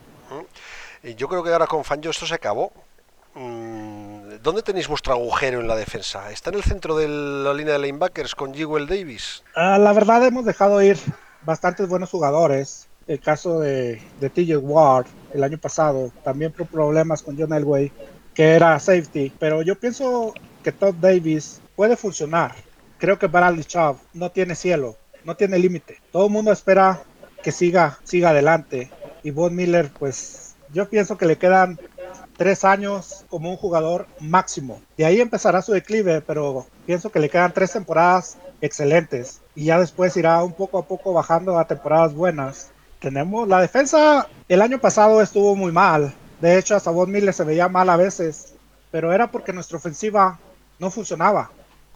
Y 1.04 1.16
yo 1.16 1.28
creo 1.28 1.44
que 1.44 1.52
ahora 1.52 1.68
con 1.68 1.84
Fanjo 1.84 2.10
esto 2.10 2.26
se 2.26 2.36
acabó. 2.36 2.72
Mm, 3.36 4.05
¿Dónde 4.46 4.62
tenéis 4.62 4.88
vuestro 4.88 5.14
agujero 5.14 5.60
en 5.60 5.68
la 5.68 5.76
defensa? 5.76 6.32
¿Está 6.32 6.52
en 6.52 6.58
el 6.58 6.64
centro 6.64 6.96
de 6.96 7.08
la 7.08 7.52
línea 7.52 7.74
de 7.74 7.80
linebackers 7.80 8.36
con 8.36 8.54
Jewel 8.54 8.86
Davis? 8.86 9.44
Ah, 9.56 9.80
la 9.80 9.92
verdad 9.92 10.24
hemos 10.24 10.46
dejado 10.46 10.84
ir 10.84 11.00
bastantes 11.42 11.90
buenos 11.90 12.12
jugadores 12.12 12.88
el 13.08 13.20
caso 13.20 13.60
de, 13.62 14.00
TJ 14.20 14.58
Ward 14.58 15.08
el 15.34 15.44
año 15.44 15.58
pasado, 15.58 16.12
también 16.24 16.52
problemas 16.52 17.24
con 17.24 17.36
John 17.36 17.54
Elway, 17.54 17.92
que 18.36 18.50
era 18.50 18.80
safety, 18.80 19.34
pero 19.40 19.64
yo 19.64 19.80
pienso 19.80 20.36
que 20.64 20.72
Todd 20.72 20.94
Davis 20.94 21.60
puede 21.76 21.96
funcionar. 21.96 22.54
Creo 23.00 23.18
que 23.18 23.26
Bradley 23.26 23.64
Chubb 23.64 23.98
no 24.14 24.30
tiene 24.30 24.54
cielo, 24.54 24.96
no 25.24 25.36
tiene 25.36 25.58
límite. 25.58 26.02
Todo 26.12 26.28
el 26.28 26.32
mundo 26.32 26.52
espera 26.52 27.02
que 27.42 27.52
siga, 27.52 27.98
siga 28.04 28.30
adelante. 28.30 28.92
Y 29.24 29.32
Von 29.32 29.56
Miller, 29.56 29.90
pues 29.98 30.56
yo 30.72 30.88
pienso 30.88 31.18
que 31.18 31.26
le 31.26 31.40
quedan 31.40 31.80
tres 32.38 32.64
años 32.64 33.26
como 33.30 33.50
un 33.50 33.58
jugador 33.58 34.08
máximo. 34.20 34.82
De 34.98 35.06
ahí 35.06 35.22
empezará 35.22 35.62
su 35.62 35.72
declive, 35.72 36.22
pero 36.22 36.66
pienso 36.86 37.12
que 37.12 37.20
le 37.20 37.30
quedan 37.30 37.54
tres 37.54 37.72
temporadas 37.72 38.38
excelentes. 38.62 39.42
Y 39.56 39.66
ya 39.66 39.80
después 39.80 40.18
irá 40.18 40.44
un 40.44 40.54
poco 40.54 40.78
a 40.78 40.86
poco 40.86 41.14
bajando 41.14 41.58
a 41.58 41.68
temporadas 41.68 42.14
buenas 42.14 42.72
tenemos 43.06 43.48
la 43.48 43.62
defensa 43.62 44.28
el 44.50 44.64
año 44.64 44.80
pasado 44.80 45.22
estuvo 45.22 45.56
muy 45.56 45.72
mal. 45.72 46.12
De 46.42 46.58
hecho, 46.58 46.76
hasta 46.76 46.90
Von 46.90 47.12
Miller 47.12 47.36
se 47.36 47.44
veía 47.44 47.70
mal 47.70 47.90
a 47.90 47.98
veces. 47.98 48.54
pero 48.90 49.14
era 49.14 49.30
porque 49.30 49.54
nuestra 49.54 49.78
ofensiva 49.78 50.40
no 50.80 50.90
funcionaba. 50.90 51.52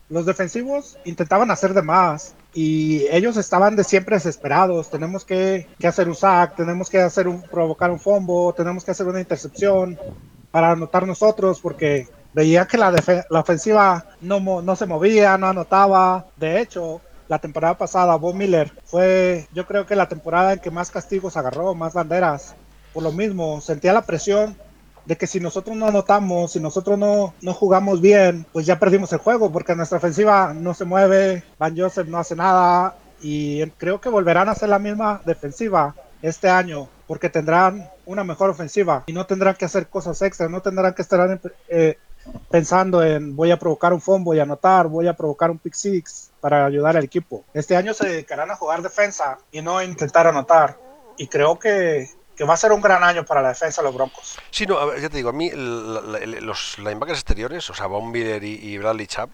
Los 0.09 0.25
defensivos 0.25 0.97
intentaban 1.05 1.51
hacer 1.51 1.75
de 1.75 1.83
más 1.83 2.33
y 2.53 3.05
ellos 3.11 3.37
estaban 3.37 3.75
de 3.75 3.83
siempre 3.83 4.15
desesperados. 4.15 4.89
Tenemos 4.89 5.23
que, 5.23 5.67
hacer 5.83 6.09
un 6.09 6.15
sack, 6.15 6.55
tenemos 6.55 6.89
que 6.89 6.99
hacer 6.99 7.27
un, 7.27 7.43
provocar 7.43 7.91
un 7.91 7.99
fombo, 7.99 8.53
tenemos 8.53 8.83
que 8.83 8.91
hacer 8.91 9.07
una 9.07 9.19
intercepción 9.19 9.99
para 10.49 10.71
anotar 10.71 11.05
nosotros 11.05 11.59
porque 11.59 12.07
veía 12.33 12.65
que 12.65 12.77
la, 12.77 12.91
la 13.29 13.39
ofensiva 13.39 14.05
no, 14.21 14.61
no 14.61 14.75
se 14.75 14.87
movía, 14.87 15.37
no 15.37 15.45
anotaba. 15.45 16.25
De 16.37 16.59
hecho, 16.59 17.01
la 17.27 17.37
temporada 17.37 17.77
pasada, 17.77 18.15
Bob 18.15 18.33
Miller 18.33 18.71
fue, 18.85 19.47
yo 19.53 19.67
creo 19.67 19.85
que 19.85 19.95
la 19.95 20.09
temporada 20.09 20.53
en 20.53 20.59
que 20.59 20.71
más 20.71 20.89
castigos 20.89 21.37
agarró, 21.37 21.75
más 21.75 21.93
banderas. 21.93 22.55
Por 22.91 23.03
lo 23.03 23.11
mismo, 23.11 23.61
sentía 23.61 23.93
la 23.93 24.01
presión 24.01 24.57
de 25.05 25.17
que 25.17 25.27
si 25.27 25.39
nosotros 25.39 25.75
no 25.75 25.87
anotamos, 25.87 26.51
si 26.51 26.59
nosotros 26.59 26.97
no, 26.97 27.33
no 27.41 27.53
jugamos 27.53 28.01
bien, 28.01 28.45
pues 28.51 28.65
ya 28.65 28.79
perdimos 28.79 29.11
el 29.13 29.19
juego, 29.19 29.51
porque 29.51 29.75
nuestra 29.75 29.97
ofensiva 29.97 30.53
no 30.53 30.73
se 30.73 30.85
mueve, 30.85 31.43
Van 31.57 31.77
Joseph 31.77 32.07
no 32.07 32.17
hace 32.17 32.35
nada, 32.35 32.95
y 33.21 33.65
creo 33.71 33.99
que 33.99 34.09
volverán 34.09 34.49
a 34.49 34.53
hacer 34.53 34.69
la 34.69 34.79
misma 34.79 35.21
defensiva 35.25 35.95
este 36.21 36.49
año, 36.49 36.87
porque 37.07 37.29
tendrán 37.29 37.89
una 38.05 38.23
mejor 38.23 38.49
ofensiva 38.49 39.03
y 39.07 39.13
no 39.13 39.25
tendrán 39.25 39.55
que 39.55 39.65
hacer 39.65 39.87
cosas 39.87 40.21
extras, 40.21 40.49
no 40.49 40.61
tendrán 40.61 40.93
que 40.93 41.01
estar 41.01 41.39
eh, 41.67 41.97
pensando 42.49 43.03
en 43.03 43.35
voy 43.35 43.51
a 43.51 43.59
provocar 43.59 43.93
un 43.93 44.23
voy 44.23 44.39
a 44.39 44.43
anotar, 44.43 44.87
voy 44.87 45.07
a 45.07 45.15
provocar 45.15 45.51
un 45.51 45.59
pick 45.59 45.73
six 45.73 46.31
para 46.39 46.65
ayudar 46.65 46.97
al 46.97 47.03
equipo. 47.03 47.43
Este 47.53 47.75
año 47.75 47.93
se 47.93 48.07
dedicarán 48.07 48.51
a 48.51 48.55
jugar 48.55 48.81
defensa 48.81 49.37
y 49.51 49.61
no 49.61 49.81
intentar 49.81 50.27
anotar. 50.27 50.77
Y 51.17 51.27
creo 51.27 51.59
que 51.59 52.09
que 52.39 52.45
va 52.45 52.53
a 52.53 52.57
ser 52.57 52.71
un 52.71 52.79
gran 52.79 53.03
año 53.03 53.25
para 53.25 53.41
la 53.41 53.49
defensa 53.49 53.81
de 53.81 53.87
los 53.87 53.93
Broncos. 53.93 54.37
Sí, 54.49 54.65
no, 54.65 54.95
ya 54.95 55.09
te 55.09 55.17
digo, 55.17 55.27
a 55.27 55.33
mí 55.33 55.51
los 55.51 56.77
linebackers 56.77 57.19
exteriores, 57.19 57.69
o 57.69 57.73
sea, 57.73 57.87
Von 57.87 58.15
y, 58.15 58.77
Bradley 58.77 59.07
Chubb, 59.07 59.29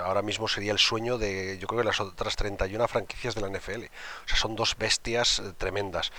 ahora 0.00 0.22
mismo 0.22 0.46
sería 0.46 0.70
el 0.70 0.78
sueño 0.78 1.18
de, 1.18 1.58
yo 1.58 1.66
creo 1.66 1.80
que 1.80 1.84
las 1.84 1.98
otras 1.98 2.36
31 2.36 2.86
franquicias 2.86 3.34
de 3.34 3.40
la 3.40 3.48
NFL. 3.48 3.86
O 3.86 4.28
sea, 4.28 4.36
son 4.36 4.54
dos 4.54 4.76
bestias 4.78 5.40
eh, 5.40 5.52
tremendas. 5.58 6.12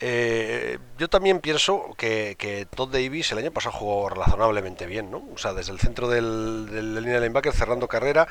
Eh, 0.00 0.78
yo 0.98 1.08
también 1.08 1.40
pienso 1.40 1.94
que, 1.96 2.66
Todd 2.74 2.90
Davis 2.90 3.32
el 3.32 3.38
año 3.38 3.50
pasado 3.50 3.76
jugó 3.76 4.08
razonablemente 4.08 4.86
bien, 4.86 5.10
¿no? 5.10 5.22
O 5.34 5.38
sea, 5.38 5.52
desde 5.52 5.72
el 5.72 5.78
centro 5.78 6.08
del, 6.08 6.66
de 6.70 6.82
la 6.82 7.00
línea 7.00 7.20
linebacker 7.20 7.52
cerrando 7.52 7.86
carrera, 7.86 8.26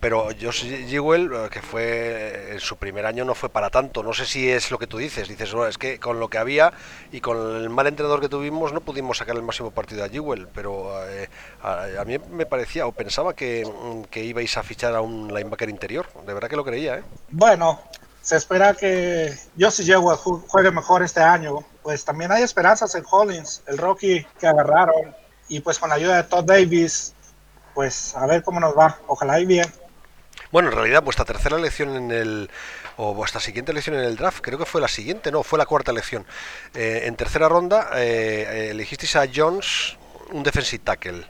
pero 0.00 0.28
Josh 0.40 0.64
Jewell, 0.88 1.30
eh, 1.34 1.48
que 1.50 1.60
fue 1.60 2.52
en 2.52 2.60
su 2.60 2.76
primer 2.76 3.04
año, 3.04 3.24
no 3.26 3.34
fue 3.34 3.50
para 3.50 3.68
tanto. 3.68 4.02
No 4.02 4.14
sé 4.14 4.24
si 4.24 4.48
es 4.48 4.70
lo 4.70 4.78
que 4.78 4.86
tú 4.86 4.96
dices. 4.96 5.28
Dices, 5.28 5.52
bueno, 5.52 5.68
es 5.68 5.76
que 5.76 6.00
con 6.00 6.18
lo 6.18 6.28
que 6.28 6.38
había 6.38 6.72
y 7.12 7.20
con 7.20 7.56
el 7.56 7.68
mal 7.68 7.86
entrenador 7.86 8.20
que 8.20 8.30
tuvimos 8.30 8.72
no 8.72 8.80
pudimos 8.80 9.18
sacar 9.18 9.36
el 9.36 9.42
máximo 9.42 9.72
partido 9.72 10.02
a 10.02 10.08
Jewell. 10.08 10.48
Pero 10.54 11.06
eh, 11.06 11.28
a, 11.62 12.04
mí 12.06 12.16
me 12.30 12.46
parecía 12.46 12.86
o 12.86 12.92
pensaba 12.92 13.34
que, 13.34 13.70
que, 14.10 14.24
ibais 14.24 14.56
a 14.56 14.62
fichar 14.62 14.94
a 14.94 15.02
un 15.02 15.28
linebacker 15.28 15.68
interior. 15.68 16.06
De 16.26 16.32
verdad 16.32 16.48
que 16.48 16.56
lo 16.56 16.64
creía, 16.64 16.98
¿eh? 16.98 17.02
Bueno, 17.30 17.82
se 18.24 18.36
espera 18.36 18.72
que 18.72 19.36
Josh 19.60 19.84
Jewell 19.84 20.16
juegue 20.16 20.70
mejor 20.70 21.02
este 21.02 21.20
año. 21.20 21.58
Pues 21.82 22.06
también 22.06 22.32
hay 22.32 22.42
esperanzas 22.42 22.94
en 22.94 23.04
Hollins, 23.08 23.62
el 23.66 23.76
rookie 23.76 24.26
que 24.40 24.46
agarraron. 24.46 25.14
Y 25.48 25.60
pues 25.60 25.78
con 25.78 25.90
la 25.90 25.96
ayuda 25.96 26.16
de 26.16 26.22
Todd 26.22 26.44
Davis, 26.44 27.12
pues 27.74 28.16
a 28.16 28.24
ver 28.26 28.42
cómo 28.42 28.60
nos 28.60 28.76
va. 28.76 28.98
Ojalá 29.08 29.38
y 29.40 29.44
bien. 29.44 29.70
Bueno, 30.50 30.70
en 30.70 30.74
realidad 30.74 31.02
vuestra 31.02 31.26
tercera 31.26 31.58
elección 31.58 31.96
en 31.96 32.10
el 32.10 32.50
o 32.96 33.12
vuestra 33.12 33.40
siguiente 33.40 33.72
elección 33.72 33.96
en 33.96 34.04
el 34.04 34.16
draft, 34.16 34.38
creo 34.40 34.58
que 34.58 34.64
fue 34.64 34.80
la 34.80 34.88
siguiente, 34.88 35.30
no, 35.30 35.42
fue 35.42 35.58
la 35.58 35.66
cuarta 35.66 35.90
elección. 35.90 36.24
Eh, 36.72 37.02
en 37.04 37.16
tercera 37.16 37.46
ronda 37.48 37.90
eh, 37.94 38.70
elegisteis 38.70 39.16
a 39.16 39.26
Jones, 39.32 39.98
un 40.32 40.42
defensive 40.42 40.82
tackle. 40.82 41.26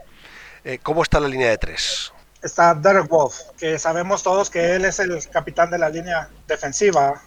Eh, 0.62 0.78
¿Cómo 0.80 1.02
está 1.02 1.18
la 1.18 1.26
línea 1.26 1.48
de 1.48 1.58
tres? 1.58 2.12
Está 2.44 2.74
Derek 2.74 3.08
Wolf, 3.08 3.40
que 3.58 3.78
sabemos 3.78 4.22
todos 4.22 4.50
que 4.50 4.76
él 4.76 4.84
es 4.84 5.00
el 5.00 5.28
capitán 5.30 5.70
de 5.70 5.78
la 5.78 5.88
línea 5.88 6.28
defensiva. 6.46 7.20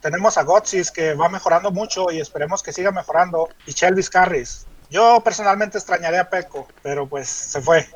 Tenemos 0.00 0.36
a 0.36 0.42
Gotsis, 0.42 0.90
que 0.90 1.14
va 1.14 1.28
mejorando 1.28 1.70
mucho 1.70 2.10
y 2.10 2.20
esperemos 2.20 2.62
que 2.62 2.72
siga 2.72 2.90
mejorando. 2.90 3.48
Y 3.66 3.72
Shelby 3.72 4.02
Carris. 4.04 4.66
Yo 4.90 5.20
personalmente 5.22 5.78
extrañaré 5.78 6.18
a 6.18 6.28
Peco, 6.28 6.66
pero 6.82 7.06
pues 7.06 7.28
se 7.28 7.60
fue 7.60 7.86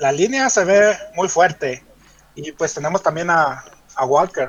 la 0.00 0.12
línea 0.12 0.48
se 0.48 0.64
ve 0.64 0.96
muy 1.14 1.28
fuerte. 1.28 1.84
Y 2.34 2.52
pues 2.52 2.72
tenemos 2.72 3.02
también 3.02 3.28
a, 3.28 3.64
Walker, 4.06 4.48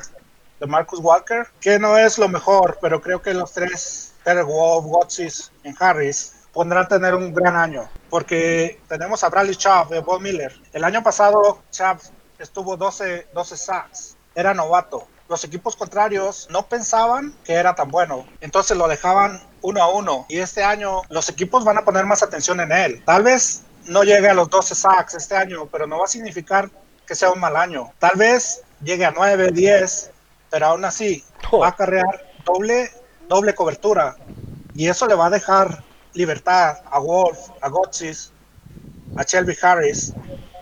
de 0.62 0.66
Marcus 0.66 1.00
Walker, 1.02 1.46
que 1.60 1.78
no 1.78 1.98
es 1.98 2.18
lo 2.18 2.30
mejor, 2.30 2.78
pero 2.82 3.02
creo 3.02 3.22
que 3.22 3.34
los 3.34 3.52
tres, 3.52 4.14
Terry 4.24 4.44
Wolf, 4.44 4.86
Watsis 4.86 5.52
y 5.66 5.74
Harris, 5.78 6.41
podrán 6.54 6.88
tener 6.88 7.16
un 7.16 7.34
gran 7.34 7.56
año. 7.56 7.90
Porque 8.10 8.80
tenemos 8.88 9.24
a 9.24 9.30
Bradley 9.30 9.56
Chubb 9.56 9.90
de 9.90 10.00
Bob 10.00 10.22
Miller. 10.22 10.54
El 10.74 10.84
año 10.84 11.04
pasado, 11.04 11.60
Chubb 11.72 12.00
estuvo 12.40 12.78
12, 12.78 13.28
12 13.34 13.58
sacks. 13.58 14.18
Era 14.36 14.54
novato. 14.54 15.08
Los 15.30 15.44
equipos 15.44 15.76
contrarios 15.76 16.48
no 16.52 16.68
pensaban 16.68 17.34
que 17.46 17.54
era 17.54 17.74
tan 17.74 17.90
bueno. 17.90 18.26
Entonces 18.42 18.76
lo 18.78 18.88
dejaban 18.88 19.42
uno 19.62 19.82
a 19.82 19.90
uno. 19.90 20.26
Y 20.28 20.40
este 20.40 20.64
año 20.64 21.02
los 21.10 21.30
equipos 21.30 21.64
van 21.64 21.78
a 21.78 21.86
poner 21.86 22.06
más 22.06 22.22
atención 22.24 22.60
en 22.60 22.72
él. 22.72 23.04
Tal 23.06 23.24
vez 23.24 23.64
no 23.88 24.04
llegue 24.04 24.30
a 24.30 24.34
los 24.34 24.50
12 24.50 24.76
sacks 24.76 25.14
este 25.16 25.36
año, 25.36 25.68
pero 25.72 25.88
no 25.88 26.00
va 26.00 26.06
a 26.06 26.08
significar 26.08 26.70
que 27.08 27.16
sea 27.16 27.32
un 27.32 27.40
mal 27.40 27.56
año. 27.56 27.94
Tal 28.00 28.18
vez 28.18 28.64
llegue 28.84 29.06
a 29.06 29.12
9, 29.12 29.52
10, 29.52 30.12
pero 30.50 30.68
aún 30.68 30.86
así 30.86 31.24
va 31.54 31.70
a 31.70 31.76
carrear 31.76 32.34
doble, 32.46 32.92
doble 33.28 33.56
cobertura. 33.56 34.18
Y 34.74 34.88
eso 34.88 35.08
le 35.08 35.16
va 35.16 35.28
a 35.28 35.30
dejar 35.30 35.84
libertad 36.14 36.78
a 36.90 37.00
Wolf, 37.00 37.38
a 37.62 37.70
Gotsis, 37.70 38.32
a 39.16 39.24
Shelby 39.24 39.56
Harris. 39.62 40.14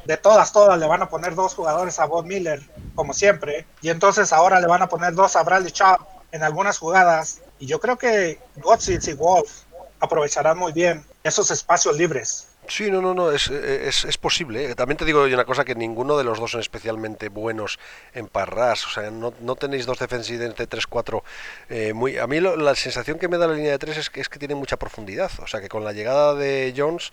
De 0.05 0.17
todas, 0.17 0.51
todas 0.51 0.79
le 0.79 0.87
van 0.87 1.03
a 1.03 1.09
poner 1.09 1.35
dos 1.35 1.53
jugadores 1.53 1.99
a 1.99 2.05
Bob 2.05 2.25
Miller, 2.25 2.61
como 2.95 3.13
siempre. 3.13 3.65
Y 3.81 3.89
entonces 3.89 4.33
ahora 4.33 4.59
le 4.59 4.67
van 4.67 4.81
a 4.81 4.89
poner 4.89 5.13
dos 5.13 5.35
a 5.35 5.43
Bradley 5.43 5.71
Chubb 5.71 5.99
en 6.31 6.43
algunas 6.43 6.77
jugadas. 6.77 7.41
Y 7.59 7.67
yo 7.67 7.79
creo 7.79 7.97
que 7.97 8.39
Gotsis 8.57 9.07
y 9.07 9.13
Wolf 9.13 9.63
aprovecharán 9.99 10.57
muy 10.57 10.71
bien 10.71 11.05
esos 11.23 11.51
espacios 11.51 11.95
libres. 11.97 12.48
Sí, 12.69 12.91
no, 12.91 13.01
no, 13.01 13.15
no, 13.15 13.31
es, 13.31 13.49
es, 13.49 14.17
posible. 14.19 14.69
¿eh? 14.69 14.75
También 14.75 14.97
te 14.97 15.03
digo 15.03 15.23
una 15.23 15.43
cosa, 15.43 15.65
que 15.65 15.73
ninguno 15.73 16.17
de 16.17 16.23
los 16.23 16.39
dos 16.39 16.51
son 16.51 16.61
especialmente 16.61 17.27
buenos 17.27 17.79
en 18.13 18.27
parras. 18.27 18.85
O 18.85 18.89
sea, 18.91 19.09
no, 19.09 19.33
no 19.41 19.55
tenéis 19.55 19.87
dos 19.87 19.97
defensivos 19.97 20.55
de 20.55 20.69
3-4 20.69 21.23
eh, 21.69 21.93
muy... 21.93 22.17
A 22.17 22.27
mí 22.27 22.39
la 22.39 22.75
sensación 22.75 23.17
que 23.17 23.27
me 23.27 23.39
da 23.39 23.47
la 23.47 23.55
línea 23.55 23.71
de 23.71 23.79
3 23.79 23.97
es 23.97 24.09
que, 24.11 24.21
es 24.21 24.29
que 24.29 24.37
tiene 24.37 24.53
mucha 24.53 24.77
profundidad. 24.77 25.31
O 25.39 25.47
sea, 25.47 25.61
que 25.61 25.67
con 25.67 25.83
la 25.83 25.93
llegada 25.93 26.35
de 26.35 26.73
Jones... 26.77 27.11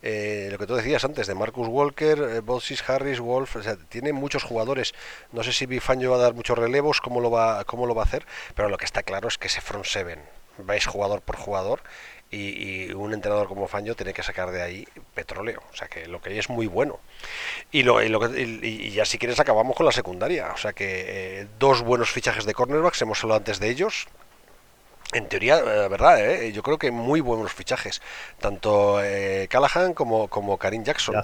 Eh, 0.00 0.48
lo 0.52 0.58
que 0.58 0.66
tú 0.68 0.76
decías 0.76 1.04
antes 1.04 1.26
de 1.26 1.34
Marcus 1.34 1.66
Walker, 1.66 2.18
eh, 2.20 2.82
Harris, 2.86 3.18
Wolf, 3.18 3.56
o 3.56 3.62
sea, 3.62 3.76
tiene 3.76 4.12
muchos 4.12 4.44
jugadores. 4.44 4.94
No 5.32 5.42
sé 5.42 5.52
si 5.52 5.66
Bifanjo 5.66 6.10
va 6.10 6.16
a 6.18 6.20
dar 6.20 6.34
muchos 6.34 6.56
relevos, 6.56 7.00
cómo 7.00 7.20
lo 7.20 7.32
va, 7.32 7.64
cómo 7.64 7.84
lo 7.84 7.96
va 7.96 8.02
a 8.02 8.04
hacer, 8.04 8.24
pero 8.54 8.68
lo 8.68 8.78
que 8.78 8.84
está 8.84 9.02
claro 9.02 9.26
es 9.26 9.38
que 9.38 9.48
ese 9.48 9.60
front 9.60 9.86
seven 9.86 10.20
vais 10.58 10.86
jugador 10.86 11.22
por 11.22 11.36
jugador 11.36 11.82
y, 12.30 12.92
un 12.92 13.14
entrenador 13.14 13.48
como 13.48 13.68
Faño 13.68 13.94
tiene 13.94 14.12
que 14.12 14.22
sacar 14.22 14.50
de 14.50 14.62
ahí 14.62 14.88
petróleo. 15.14 15.62
O 15.72 15.76
sea 15.76 15.88
que 15.88 16.06
lo 16.06 16.20
que 16.20 16.30
hay 16.30 16.38
es 16.38 16.50
muy 16.50 16.66
bueno. 16.66 16.98
Y, 17.72 17.82
lo, 17.82 18.02
y, 18.02 18.08
lo 18.08 18.20
y, 18.36 18.90
ya 18.90 19.04
si 19.04 19.18
quieres 19.18 19.40
acabamos 19.40 19.76
con 19.76 19.86
la 19.86 19.92
secundaria. 19.92 20.50
O 20.54 20.56
sea 20.56 20.72
que 20.72 21.40
eh, 21.40 21.48
dos 21.58 21.82
buenos 21.82 22.10
fichajes 22.10 22.44
de 22.44 22.54
cornerbacks, 22.54 23.00
hemos 23.02 23.22
hablado 23.22 23.38
antes 23.38 23.60
de 23.60 23.70
ellos. 23.70 24.08
En 25.12 25.26
teoría, 25.26 25.58
eh, 25.58 25.88
verdad, 25.88 26.20
eh, 26.20 26.52
yo 26.52 26.62
creo 26.62 26.78
que 26.78 26.90
muy 26.90 27.20
buenos 27.20 27.52
fichajes. 27.52 28.02
Tanto 28.40 29.00
Callahan 29.48 29.94
como, 29.94 30.28
como 30.28 30.58
Karim 30.58 30.84
Jackson. 30.84 31.14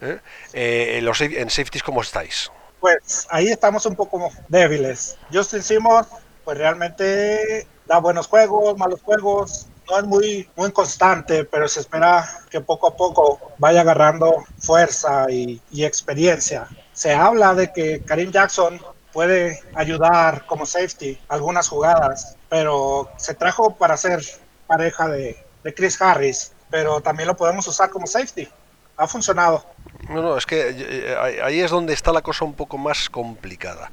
los, 0.00 1.20
en 1.20 1.50
safeties, 1.50 1.82
¿cómo 1.82 2.02
estáis? 2.02 2.50
Pues 2.78 3.26
ahí 3.30 3.48
estamos 3.48 3.86
un 3.86 3.96
poco 3.96 4.30
débiles. 4.48 5.16
Justin 5.32 5.62
Simon, 5.62 6.06
pues 6.44 6.58
realmente 6.58 7.66
da 7.86 7.98
buenos 7.98 8.26
juegos, 8.26 8.76
malos 8.78 9.00
juegos, 9.02 9.66
no 9.88 9.98
es 9.98 10.04
muy, 10.04 10.48
muy 10.56 10.72
constante, 10.72 11.44
pero 11.44 11.68
se 11.68 11.80
espera 11.80 12.28
que 12.50 12.60
poco 12.60 12.88
a 12.88 12.96
poco 12.96 13.52
vaya 13.58 13.82
agarrando 13.82 14.44
fuerza 14.58 15.26
y, 15.30 15.60
experiencia. 15.72 16.68
Se 16.92 17.12
habla 17.12 17.54
de 17.54 17.72
que 17.72 18.02
Karim 18.02 18.30
Jackson 18.30 18.80
puede 19.12 19.60
ayudar 19.74 20.46
como 20.46 20.66
safety 20.66 21.18
algunas 21.28 21.68
jugadas, 21.68 22.36
pero 22.48 23.10
se 23.16 23.34
trajo 23.34 23.74
para 23.76 23.96
ser 23.96 24.22
pareja 24.66 25.08
de, 25.08 25.36
de 25.62 25.74
Chris 25.74 26.00
Harris, 26.00 26.52
pero 26.70 27.00
también 27.00 27.28
lo 27.28 27.36
podemos 27.36 27.66
usar 27.68 27.90
como 27.90 28.06
safety. 28.06 28.48
Ha 28.96 29.06
funcionado. 29.08 29.64
No, 30.08 30.22
no, 30.22 30.36
es 30.36 30.46
que 30.46 30.74
eh, 30.76 31.16
ahí 31.42 31.60
es 31.60 31.70
donde 31.70 31.92
está 31.92 32.12
la 32.12 32.22
cosa 32.22 32.44
un 32.44 32.54
poco 32.54 32.78
más 32.78 33.08
complicada. 33.08 33.90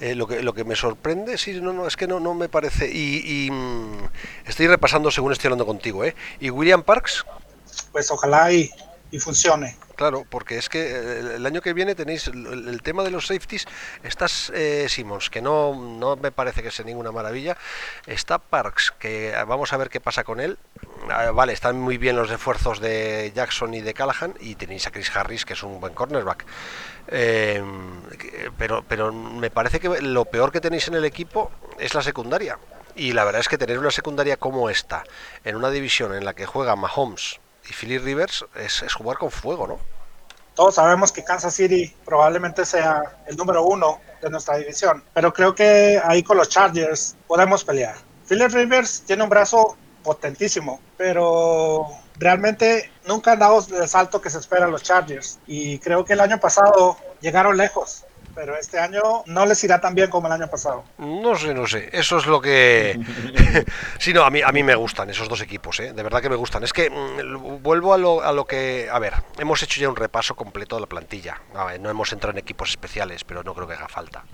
Eh, 0.00 0.14
lo, 0.14 0.26
que, 0.26 0.42
lo 0.42 0.52
que 0.54 0.64
me 0.64 0.76
sorprende, 0.76 1.38
sí, 1.38 1.60
no, 1.60 1.72
no, 1.72 1.86
es 1.86 1.96
que 1.96 2.06
no, 2.06 2.20
no 2.20 2.34
me 2.34 2.48
parece. 2.48 2.90
Y, 2.92 3.48
mm, 3.50 4.08
estoy 4.46 4.66
repasando 4.66 5.10
según 5.10 5.32
estoy 5.32 5.48
hablando 5.48 5.66
contigo, 5.66 6.04
¿eh? 6.04 6.14
¿Y 6.40 6.50
William 6.50 6.82
Parks? 6.82 7.24
Pues 7.92 8.10
ojalá 8.10 8.52
y, 8.52 8.70
funcione. 9.20 9.76
Claro, 9.94 10.26
porque 10.28 10.58
es 10.58 10.68
que 10.68 10.90
eh, 10.90 11.36
el 11.36 11.46
año 11.46 11.60
que 11.60 11.72
viene 11.72 11.94
tenéis 11.94 12.26
el, 12.26 12.82
tema 12.82 13.04
de 13.04 13.12
los 13.12 13.28
safeties. 13.28 13.66
Estás 14.02 14.50
eh, 14.52 14.86
Simmons, 14.88 15.30
que 15.30 15.40
no, 15.40 15.72
no 15.76 16.16
me 16.16 16.32
parece 16.32 16.64
que 16.64 16.72
sea 16.72 16.84
ninguna 16.84 17.12
maravilla. 17.12 17.56
Está 18.06 18.38
Parks, 18.38 18.92
que 18.98 19.32
vamos 19.46 19.72
a 19.72 19.76
ver 19.76 19.90
qué 19.90 20.00
pasa 20.00 20.24
con 20.24 20.40
él. 20.40 20.58
Ah, 21.08 21.30
vale, 21.30 21.52
están 21.52 21.78
muy 21.78 21.96
bien 21.96 22.16
los 22.16 22.28
esfuerzos 22.32 22.80
de 22.80 23.30
Jackson 23.36 23.72
y 23.74 23.82
de 23.82 23.94
Callahan. 23.94 24.34
Y 24.40 24.56
tenéis 24.56 24.88
a 24.88 24.90
Chris 24.90 25.14
Harris, 25.14 25.44
que 25.44 25.52
es 25.52 25.62
un 25.62 25.78
buen 25.80 25.94
cornerback. 25.94 26.44
Em, 27.08 28.02
pero, 28.58 28.84
pero 28.88 29.12
me 29.12 29.50
parece 29.50 29.80
que 29.80 30.00
lo 30.00 30.24
peor 30.24 30.52
que 30.52 30.60
tenéis 30.60 30.88
en 30.88 30.94
el 30.94 31.04
equipo 31.04 31.50
es 31.78 31.94
la 31.94 32.02
secundaria. 32.02 32.58
Y 32.96 33.12
la 33.12 33.24
verdad 33.24 33.40
es 33.40 33.48
que 33.48 33.58
tener 33.58 33.78
una 33.78 33.90
secundaria 33.90 34.36
como 34.36 34.70
esta, 34.70 35.04
en 35.44 35.56
una 35.56 35.70
división 35.70 36.14
en 36.14 36.24
la 36.24 36.34
que 36.34 36.46
juega 36.46 36.76
Mahomes, 36.76 37.40
y 37.68 37.72
Philly 37.72 37.98
Rivers 37.98 38.44
es, 38.54 38.82
jugar 38.92 39.18
con 39.18 39.30
fuego, 39.30 39.66
¿no? 39.66 39.78
Todos 40.54 40.76
sabemos 40.76 41.10
que 41.10 41.24
Kansas 41.24 41.54
City 41.54 41.92
probablemente 42.04 42.64
sea 42.64 43.02
el 43.26 43.36
número 43.36 43.64
uno 43.64 44.00
de 44.22 44.30
nuestra 44.30 44.56
división, 44.56 45.02
pero 45.12 45.32
creo 45.32 45.54
que 45.54 46.00
ahí 46.04 46.22
con 46.22 46.36
los 46.36 46.48
Chargers 46.48 47.16
podemos 47.26 47.64
pelear. 47.64 47.96
Philly 48.28 48.46
Rivers 48.46 49.02
tiene 49.02 49.24
un 49.24 49.30
brazo 49.30 49.76
potentísimo, 50.04 50.80
pero 50.96 51.88
realmente 52.16 52.90
nunca 53.06 53.32
han 53.32 53.38
dado 53.38 53.64
el 53.80 53.88
salto 53.88 54.20
que 54.20 54.30
se 54.30 54.38
espera 54.38 54.66
a 54.66 54.68
los 54.68 54.82
Chargers. 54.82 55.38
Y 55.46 55.78
creo 55.78 56.04
que 56.04 56.14
el 56.14 56.20
año 56.20 56.38
pasado 56.40 56.96
llegaron 57.20 57.56
lejos 57.56 58.04
pero 58.34 58.56
este 58.56 58.78
año 58.78 59.22
no 59.26 59.46
les 59.46 59.62
irá 59.64 59.80
tan 59.80 59.94
bien 59.94 60.10
como 60.10 60.26
el 60.26 60.32
año 60.32 60.48
pasado. 60.48 60.84
No 60.98 61.36
sé, 61.36 61.54
no 61.54 61.66
sé. 61.66 61.88
Eso 61.92 62.18
es 62.18 62.26
lo 62.26 62.40
que. 62.40 62.98
sí, 63.98 64.12
no, 64.12 64.24
a 64.24 64.30
mí, 64.30 64.42
a 64.42 64.50
mí 64.50 64.62
me 64.62 64.74
gustan 64.74 65.08
esos 65.10 65.28
dos 65.28 65.40
equipos, 65.40 65.80
¿eh? 65.80 65.92
de 65.92 66.02
verdad 66.02 66.20
que 66.20 66.28
me 66.28 66.36
gustan. 66.36 66.64
Es 66.64 66.72
que 66.72 66.90
mm, 66.90 67.62
vuelvo 67.62 67.94
a 67.94 67.98
lo, 67.98 68.22
a 68.22 68.32
lo 68.32 68.46
que. 68.46 68.88
A 68.90 68.98
ver, 68.98 69.14
hemos 69.38 69.62
hecho 69.62 69.80
ya 69.80 69.88
un 69.88 69.96
repaso 69.96 70.34
completo 70.34 70.76
de 70.76 70.82
la 70.82 70.86
plantilla. 70.88 71.40
A 71.54 71.64
ver, 71.64 71.80
no 71.80 71.90
hemos 71.90 72.12
entrado 72.12 72.32
en 72.32 72.38
equipos 72.38 72.70
especiales, 72.70 73.24
pero 73.24 73.42
no 73.42 73.54
creo 73.54 73.68
que 73.68 73.74
haga 73.74 73.88
falta. 73.88 74.24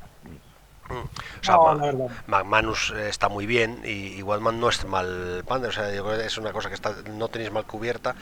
O 0.90 1.44
sea, 1.44 2.42
Manus 2.44 2.90
está 2.90 3.28
muy 3.28 3.46
bien 3.46 3.82
y, 3.84 4.14
igual 4.18 4.42
no 4.42 4.68
es 4.68 4.84
mal 4.84 5.44
o 5.48 5.72
sea, 5.72 5.90
es 5.90 6.38
una 6.38 6.52
cosa 6.52 6.68
que 6.68 6.74
está, 6.74 6.94
no 7.14 7.28
tenéis 7.28 7.52
mal 7.52 7.64
cubierta 7.64 8.14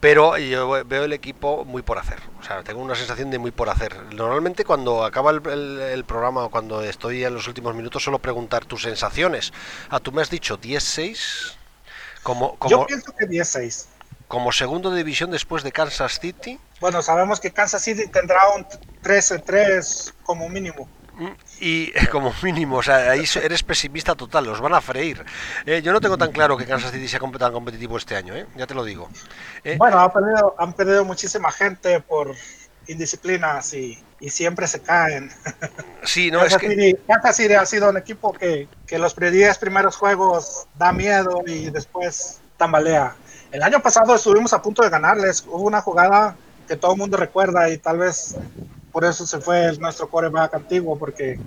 pero 0.00 0.36
yo 0.36 0.84
veo 0.84 1.04
el 1.04 1.12
equipo 1.12 1.64
muy 1.64 1.82
por 1.82 1.98
hacer. 1.98 2.18
O 2.38 2.42
sea, 2.42 2.62
tengo 2.62 2.80
una 2.82 2.94
sensación 2.94 3.30
de 3.30 3.38
muy 3.38 3.50
por 3.50 3.70
hacer. 3.70 3.96
Normalmente 4.14 4.64
cuando 4.64 5.04
acaba 5.04 5.30
el, 5.30 6.04
programa 6.06 6.44
o 6.44 6.50
cuando 6.50 6.82
estoy 6.82 7.24
en 7.24 7.34
los 7.34 7.48
últimos 7.48 7.74
minutos 7.74 8.02
suelo 8.02 8.18
preguntar 8.18 8.66
tus 8.66 8.82
sensaciones. 8.82 9.52
Ah, 9.88 10.00
tú 10.00 10.12
me 10.12 10.20
has 10.20 10.30
dicho 10.30 10.60
10-6. 10.60 11.54
Como, 12.22 12.56
como, 12.56 12.70
yo 12.70 12.86
pienso 12.86 13.12
que 13.16 13.26
10-6. 13.26 13.86
Como 14.28 14.52
segundo 14.52 14.90
de 14.90 14.98
división 14.98 15.30
después 15.30 15.62
de 15.62 15.72
Kansas 15.72 16.18
City. 16.20 16.60
Bueno, 16.80 17.00
sabemos 17.00 17.40
que 17.40 17.52
Kansas 17.52 17.82
City 17.82 18.08
tendrá 18.08 18.48
un 18.50 18.66
13-3 19.02 20.12
como 20.24 20.48
mínimo. 20.48 20.88
Y 21.60 21.92
como 22.10 22.32
mínimo, 22.42 22.76
o 22.76 22.82
sea, 22.82 23.10
ahí 23.10 23.24
eres 23.42 23.62
pesimista 23.62 24.14
total, 24.14 24.44
los 24.44 24.60
van 24.60 24.74
a 24.74 24.80
freír. 24.80 25.24
Eh, 25.64 25.80
yo 25.82 25.92
no 25.92 26.00
tengo 26.00 26.18
tan 26.18 26.30
claro 26.30 26.56
que 26.56 26.66
Kansas 26.66 26.92
City 26.92 27.08
sea 27.08 27.20
tan 27.20 27.52
competitivo 27.52 27.96
este 27.96 28.16
año, 28.16 28.34
¿eh? 28.34 28.46
ya 28.56 28.66
te 28.66 28.74
lo 28.74 28.84
digo. 28.84 29.08
Eh, 29.64 29.76
bueno, 29.78 29.98
han 29.98 30.12
perdido, 30.12 30.54
han 30.58 30.72
perdido 30.74 31.04
muchísima 31.04 31.50
gente 31.50 32.00
por 32.00 32.34
indisciplinas 32.86 33.72
y, 33.74 34.02
siempre 34.28 34.66
se 34.66 34.80
caen. 34.80 35.30
Sí, 36.04 36.30
no 36.30 36.44
es 36.44 36.56
que... 36.56 36.96
Kansas 37.06 37.36
City 37.36 37.54
ha 37.54 37.66
sido 37.66 37.90
un 37.90 37.96
equipo 37.96 38.32
que, 38.32 38.68
que 38.86 38.98
los 38.98 39.16
10 39.16 39.58
primeros 39.58 39.96
juegos 39.96 40.66
da 40.78 40.92
miedo 40.92 41.42
y 41.46 41.70
después 41.70 42.40
tambalea. 42.56 43.16
El 43.50 43.62
año 43.62 43.80
pasado 43.80 44.14
estuvimos 44.14 44.52
a 44.52 44.62
punto 44.62 44.82
de 44.82 44.90
ganarles, 44.90 45.44
hubo 45.46 45.62
una 45.62 45.80
jugada 45.80 46.36
que 46.68 46.76
todo 46.76 46.92
el 46.92 46.98
mundo 46.98 47.16
recuerda 47.16 47.68
y 47.70 47.78
tal 47.78 47.98
vez 47.98 48.36
por 48.96 49.04
eso 49.04 49.26
se 49.26 49.42
fue 49.42 49.76
nuestro 49.76 50.08
coreback 50.08 50.54
antiguo, 50.54 50.98
porque 50.98 51.38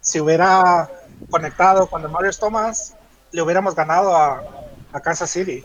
si 0.00 0.18
hubiera 0.18 0.90
conectado 1.30 1.86
con 1.86 2.02
el 2.02 2.08
Mario 2.08 2.32
Thomas, 2.32 2.96
le 3.30 3.40
hubiéramos 3.40 3.76
ganado 3.76 4.16
a, 4.16 4.42
Kansas 5.00 5.30
City. 5.30 5.62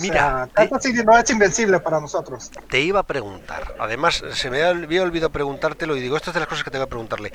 Mira, 0.00 0.48
Kansas 0.54 0.84
City 0.84 1.04
no 1.04 1.18
es 1.18 1.28
invencible 1.28 1.80
para 1.80 2.00
nosotros. 2.00 2.50
Te 2.70 2.80
iba 2.80 3.00
a 3.00 3.02
preguntar, 3.02 3.74
además 3.78 4.24
se 4.32 4.48
me 4.48 4.62
había 4.62 5.02
olvidado 5.02 5.28
preguntártelo 5.28 5.94
y 5.94 6.00
digo, 6.00 6.16
estas 6.16 6.28
es 6.28 6.34
de 6.34 6.40
las 6.40 6.48
cosas 6.48 6.64
que 6.64 6.70
te 6.70 6.78
voy 6.78 6.86
a 6.86 6.88
preguntarle. 6.88 7.34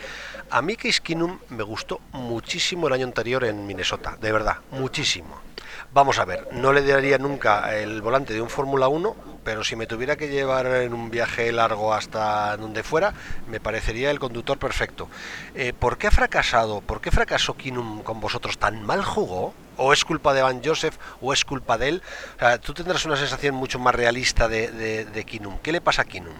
A 0.49 0.63
mí 0.63 0.75
Case 0.75 1.01
Keenum 1.03 1.37
me 1.49 1.61
gustó 1.61 2.01
muchísimo 2.13 2.87
el 2.87 2.93
año 2.93 3.05
anterior 3.05 3.43
en 3.43 3.67
Minnesota, 3.67 4.17
de 4.19 4.31
verdad, 4.31 4.55
muchísimo. 4.71 5.39
Vamos 5.95 6.19
a 6.19 6.25
ver, 6.25 6.49
no 6.51 6.73
le 6.73 6.85
daría 6.85 7.17
nunca 7.17 7.73
el 7.73 8.01
volante 8.01 8.33
de 8.33 8.41
un 8.41 8.49
Fórmula 8.49 8.89
1, 8.89 9.15
pero 9.45 9.63
si 9.63 9.77
me 9.77 9.87
tuviera 9.87 10.17
que 10.17 10.27
llevar 10.27 10.65
en 10.65 10.93
un 10.93 11.09
viaje 11.09 11.49
largo 11.53 11.93
hasta 11.93 12.57
donde 12.57 12.83
fuera, 12.83 13.13
me 13.47 13.61
parecería 13.61 14.11
el 14.11 14.19
conductor 14.19 14.57
perfecto. 14.59 15.07
Eh, 15.53 15.71
¿Por 15.71 15.97
qué 15.97 16.07
ha 16.07 16.11
fracasado? 16.11 16.81
¿Por 16.81 16.99
qué 16.99 17.11
fracasó 17.11 17.53
Kinum 17.53 18.03
con 18.03 18.19
vosotros? 18.19 18.57
¿Tan 18.57 18.83
mal 18.83 19.05
jugó? 19.05 19.53
¿O 19.77 19.93
es 19.93 20.03
culpa 20.03 20.33
de 20.33 20.41
Van 20.41 20.61
Joseph 20.61 20.97
o 21.21 21.31
es 21.31 21.45
culpa 21.45 21.77
de 21.77 21.87
él? 21.87 22.03
Tú 22.61 22.73
tendrás 22.73 23.05
una 23.05 23.15
sensación 23.15 23.55
mucho 23.55 23.79
más 23.79 23.95
realista 23.95 24.49
de, 24.49 25.05
de, 25.05 25.23
Kinum. 25.23 25.59
¿Qué 25.59 25.71
le 25.71 25.79
pasa 25.79 26.01
a 26.01 26.05
Kinum? 26.05 26.35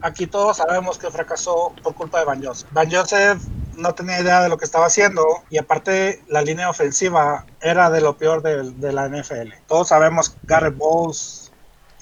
Aquí 0.00 0.26
todos 0.26 0.56
sabemos 0.56 0.96
que 0.96 1.10
fracasó 1.10 1.74
por 1.82 1.94
culpa 1.94 2.20
de 2.20 2.24
Van 2.24 2.42
Joseph. 2.42 2.70
Van 2.72 2.90
Joseph 2.90 3.42
no 3.80 3.94
tenía 3.94 4.20
idea 4.20 4.42
de 4.42 4.48
lo 4.48 4.58
que 4.58 4.64
estaba 4.64 4.86
haciendo 4.86 5.24
y 5.50 5.58
aparte 5.58 6.22
la 6.28 6.42
línea 6.42 6.70
ofensiva 6.70 7.46
era 7.60 7.90
de 7.90 8.00
lo 8.00 8.16
peor 8.16 8.42
de, 8.42 8.70
de 8.72 8.92
la 8.92 9.08
NFL. 9.08 9.54
Todos 9.66 9.88
sabemos 9.88 10.36
Garrett 10.44 10.76
Bowles 10.76 11.50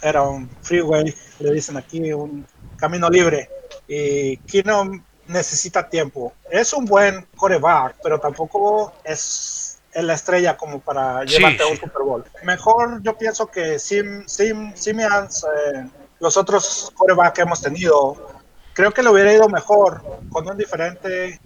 era 0.03 0.23
un 0.23 0.49
freeway, 0.63 1.15
le 1.41 1.53
dicen 1.53 1.77
aquí, 1.77 2.13
un 2.13 2.47
camino 2.77 3.09
libre. 3.09 3.51
Y 3.87 4.37
Keenum 4.39 5.03
necesita 5.27 5.89
tiempo. 5.89 6.33
Es 6.51 6.73
un 6.73 6.85
buen 6.85 7.27
coreback, 7.37 7.97
pero 8.03 8.19
tampoco 8.19 8.93
es 9.05 9.81
la 9.95 10.15
estrella 10.15 10.57
como 10.57 10.81
para 10.81 11.25
llevarte 11.25 11.63
a 11.63 11.67
un 11.67 11.77
Super 11.77 12.03
Bowl. 12.03 12.25
Mejor 12.45 13.03
yo 13.03 13.17
pienso 13.17 13.47
que 13.47 13.79
Sim, 13.79 14.27
Sim, 14.27 14.73
Simians, 14.75 15.45
eh, 15.45 15.87
los 16.21 16.37
otros 16.37 16.93
corebacks 16.95 17.35
que 17.35 17.43
hemos 17.43 17.61
tenido, 17.61 18.17
creo 18.75 18.93
que 18.93 19.03
le 19.03 19.11
hubiera 19.11 19.33
ido 19.33 19.49
mejor 19.49 20.03
con 20.31 20.49
un 20.49 20.57
diferente 20.57 21.41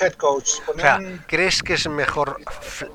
head 0.00 0.14
coach. 0.14 0.50
o 0.66 0.78
sea, 0.78 0.98
¿crees 1.26 1.62
que 1.62 1.74
es 1.74 1.88
mejor 1.88 2.40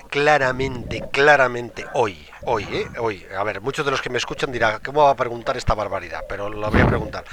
claramente, 0.09 1.03
claramente 1.11 1.85
hoy? 1.93 2.25
Hoy, 2.43 2.63
¿eh? 2.71 2.87
Hoy. 2.99 3.25
A 3.37 3.43
ver, 3.43 3.61
muchos 3.61 3.85
de 3.85 3.91
los 3.91 4.01
que 4.01 4.09
me 4.09 4.17
escuchan 4.17 4.51
dirán, 4.51 4.79
¿cómo 4.83 5.03
va 5.03 5.11
a 5.11 5.15
preguntar 5.15 5.57
esta 5.57 5.73
barbaridad? 5.73 6.23
Pero 6.27 6.49
lo 6.49 6.71
voy 6.71 6.81
a 6.81 6.87
preguntar. 6.87 7.25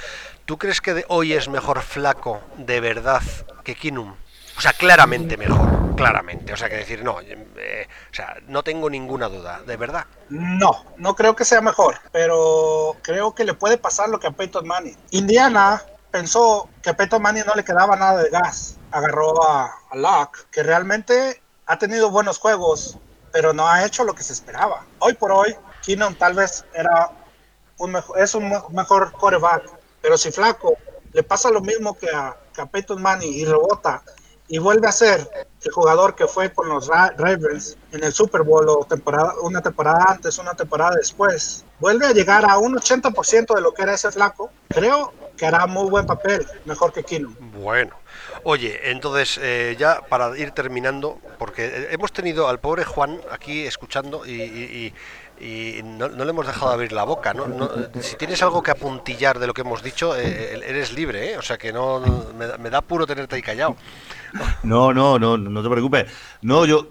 ¿Tú 0.45 0.57
crees 0.57 0.81
que 0.81 0.93
de 0.93 1.05
hoy 1.07 1.33
es 1.33 1.47
mejor 1.47 1.81
flaco 1.81 2.41
de 2.57 2.79
verdad 2.79 3.21
que 3.63 3.75
Kinum? 3.75 4.15
O 4.57 4.61
sea, 4.61 4.73
claramente 4.73 5.37
mejor, 5.37 5.95
claramente. 5.95 6.51
O 6.51 6.57
sea, 6.57 6.67
que 6.67 6.77
decir, 6.77 7.03
no, 7.03 7.21
eh, 7.21 7.87
o 8.11 8.13
sea, 8.13 8.37
no 8.47 8.63
tengo 8.63 8.89
ninguna 8.89 9.29
duda, 9.29 9.61
de 9.65 9.77
verdad. 9.77 10.05
No, 10.29 10.83
no 10.97 11.15
creo 11.15 11.35
que 11.35 11.45
sea 11.45 11.61
mejor, 11.61 11.99
pero 12.11 12.95
creo 13.03 13.35
que 13.35 13.43
le 13.43 13.53
puede 13.53 13.77
pasar 13.77 14.09
lo 14.09 14.19
que 14.19 14.27
a 14.27 14.31
Peyton 14.31 14.65
Manning. 14.65 14.97
Indiana 15.11 15.83
pensó 16.11 16.69
que 16.81 16.89
a 16.89 16.97
Peyton 16.97 17.21
Manning 17.21 17.45
no 17.45 17.53
le 17.55 17.63
quedaba 17.63 17.95
nada 17.95 18.23
de 18.23 18.29
gas. 18.29 18.77
Agarró 18.91 19.43
a, 19.43 19.71
Locke, 19.93 20.39
que 20.51 20.63
realmente 20.63 21.41
ha 21.65 21.77
tenido 21.77 22.11
buenos 22.11 22.39
juegos, 22.39 22.97
pero 23.31 23.53
no 23.53 23.67
ha 23.67 23.85
hecho 23.85 24.03
lo 24.03 24.15
que 24.15 24.23
se 24.23 24.33
esperaba. 24.33 24.85
Hoy 24.99 25.13
por 25.13 25.31
hoy, 25.31 25.55
Keenum 25.83 26.15
tal 26.15 26.33
vez 26.33 26.65
era 26.73 27.11
un 27.77 27.91
mejor, 27.91 28.19
es 28.19 28.35
un 28.35 28.51
mejor 28.71 29.11
coreback, 29.13 29.63
pero 30.01 30.17
si 30.17 30.31
Flaco 30.31 30.75
le 31.13 31.23
pasa 31.23 31.49
lo 31.49 31.61
mismo 31.61 31.97
que 31.97 32.09
a, 32.09 32.35
que 32.53 32.65
Peyton 32.65 33.01
Manning 33.01 33.33
y 33.33 33.45
rebota 33.45 34.03
y 34.47 34.59
vuelve 34.59 34.87
a 34.87 34.91
ser 34.91 35.29
el 35.61 35.71
jugador 35.71 36.15
que 36.15 36.27
fue 36.27 36.53
con 36.53 36.69
los 36.69 36.87
Ravens 36.87 37.77
en 37.91 38.03
el 38.03 38.13
Super 38.13 38.43
Bowl 38.43 38.67
o 38.69 38.85
temporada, 38.85 39.33
una 39.41 39.61
temporada 39.61 40.05
antes, 40.07 40.37
una 40.37 40.53
temporada 40.53 40.95
después, 40.95 41.65
vuelve 41.79 42.07
a 42.07 42.13
llegar 42.13 42.49
a 42.49 42.57
un 42.57 42.75
80% 42.75 43.55
de 43.55 43.61
lo 43.61 43.73
que 43.73 43.81
era 43.81 43.93
ese 43.93 44.11
flaco, 44.11 44.49
creo 44.69 45.11
que 45.37 45.45
hará 45.45 45.67
muy 45.67 45.89
buen 45.89 46.05
papel, 46.05 46.45
mejor 46.65 46.91
que 46.91 47.03
Keenum. 47.03 47.35
Bueno, 47.61 47.95
Oye, 48.43 48.91
entonces 48.91 49.39
eh, 49.41 49.75
ya 49.77 50.01
para 50.07 50.37
ir 50.37 50.51
terminando, 50.51 51.19
porque 51.37 51.65
eh, 51.65 51.87
hemos 51.91 52.11
tenido 52.11 52.47
al 52.47 52.59
pobre 52.59 52.83
Juan 52.83 53.19
aquí 53.31 53.65
escuchando 53.65 54.25
y, 54.25 54.93
no, 55.83 56.07
le 56.07 56.29
hemos 56.29 56.47
dejado 56.47 56.71
abrir 56.71 56.91
la 56.91 57.03
boca. 57.03 57.33
¿no? 57.33 57.45
si 58.01 58.15
tienes 58.15 58.41
algo 58.41 58.63
que 58.63 58.71
apuntillar 58.71 59.37
de 59.37 59.47
lo 59.47 59.53
que 59.53 59.61
hemos 59.61 59.83
dicho, 59.83 60.15
eh, 60.15 60.61
eres 60.65 60.93
libre, 60.93 61.33
¿eh? 61.33 61.37
o 61.37 61.41
sea 61.41 61.57
que 61.57 61.71
no 61.71 62.01
me, 62.37 62.69
da 62.69 62.81
puro 62.81 63.05
tenerte 63.05 63.35
ahí 63.35 63.41
callado. 63.41 63.75
No, 64.63 64.93
no, 64.93 65.19
no, 65.19 65.37
no 65.37 65.63
te 65.63 65.69
preocupes. 65.69 66.05
No, 66.41 66.65
yo 66.65 66.87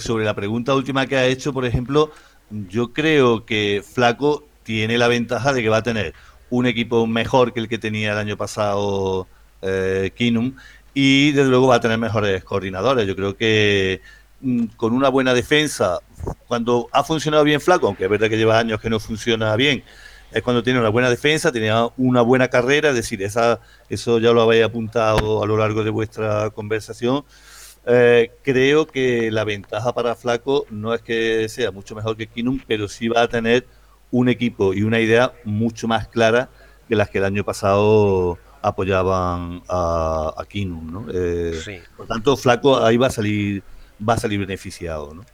sobre 0.00 0.24
la 0.24 0.34
pregunta 0.34 0.74
última 0.74 1.06
que 1.06 1.16
ha 1.16 1.24
hecho, 1.24 1.52
por 1.52 1.64
ejemplo, 1.64 2.12
yo 2.50 2.92
creo 2.92 3.44
que 3.44 3.82
Flaco 3.82 4.44
tiene 4.62 4.98
la 4.98 5.08
ventaja 5.08 5.52
de 5.52 5.62
que 5.62 5.68
va 5.68 5.78
a 5.78 5.82
tener 5.82 6.14
un 6.50 6.66
equipo 6.66 7.06
mejor 7.06 7.52
que 7.52 7.60
el 7.60 7.68
que 7.68 7.78
tenía 7.78 8.12
el 8.12 8.18
año 8.18 8.36
pasado 8.36 9.26
eh, 9.62 10.12
Kinum 10.14 10.54
y 10.94 11.32
desde 11.32 11.50
luego 11.50 11.68
va 11.68 11.76
a 11.76 11.80
tener 11.80 11.98
mejores 11.98 12.44
coordinadores. 12.44 13.06
Yo 13.06 13.16
creo 13.16 13.36
que 13.36 14.00
mm, 14.40 14.64
con 14.76 14.92
una 14.92 15.08
buena 15.08 15.34
defensa, 15.34 16.00
cuando 16.46 16.88
ha 16.92 17.04
funcionado 17.04 17.44
bien 17.44 17.60
Flaco, 17.60 17.86
aunque 17.86 18.04
es 18.04 18.10
verdad 18.10 18.28
que 18.28 18.36
lleva 18.36 18.58
años 18.58 18.80
que 18.80 18.90
no 18.90 19.00
funciona 19.00 19.54
bien, 19.56 19.82
es 20.32 20.42
cuando 20.42 20.62
tiene 20.62 20.78
una 20.78 20.90
buena 20.90 21.10
defensa, 21.10 21.50
tenía 21.50 21.88
una 21.96 22.22
buena 22.22 22.48
carrera, 22.48 22.90
es 22.90 22.94
decir, 22.94 23.22
esa, 23.22 23.60
eso 23.88 24.18
ya 24.18 24.32
lo 24.32 24.42
habéis 24.42 24.64
apuntado 24.64 25.42
a 25.42 25.46
lo 25.46 25.56
largo 25.56 25.82
de 25.84 25.90
vuestra 25.90 26.50
conversación. 26.50 27.24
Eh, 27.86 28.30
creo 28.42 28.86
que 28.86 29.30
la 29.30 29.44
ventaja 29.44 29.92
para 29.94 30.14
Flaco 30.14 30.66
no 30.70 30.94
es 30.94 31.02
que 31.02 31.48
sea 31.48 31.70
mucho 31.70 31.94
mejor 31.94 32.16
que 32.16 32.26
Kinum, 32.26 32.60
pero 32.66 32.88
sí 32.88 33.08
va 33.08 33.22
a 33.22 33.28
tener 33.28 33.66
un 34.10 34.28
equipo 34.28 34.74
y 34.74 34.82
una 34.82 35.00
idea 35.00 35.32
mucho 35.44 35.88
más 35.88 36.08
clara 36.08 36.48
que 36.88 36.96
las 36.96 37.10
que 37.10 37.18
el 37.18 37.24
año 37.24 37.44
pasado 37.44 38.38
apoyaban 38.62 39.62
a, 39.68 40.34
a 40.36 40.44
Kinum, 40.44 40.92
¿no? 40.92 41.06
Eh, 41.12 41.82
por 41.96 42.06
tanto, 42.06 42.36
Flaco 42.36 42.84
ahí 42.84 42.96
va 42.96 43.06
a 43.06 43.10
salir 43.10 43.62
va 44.06 44.14
a 44.14 44.18
salir 44.18 44.40
beneficiado, 44.40 45.14
¿no? 45.14 45.24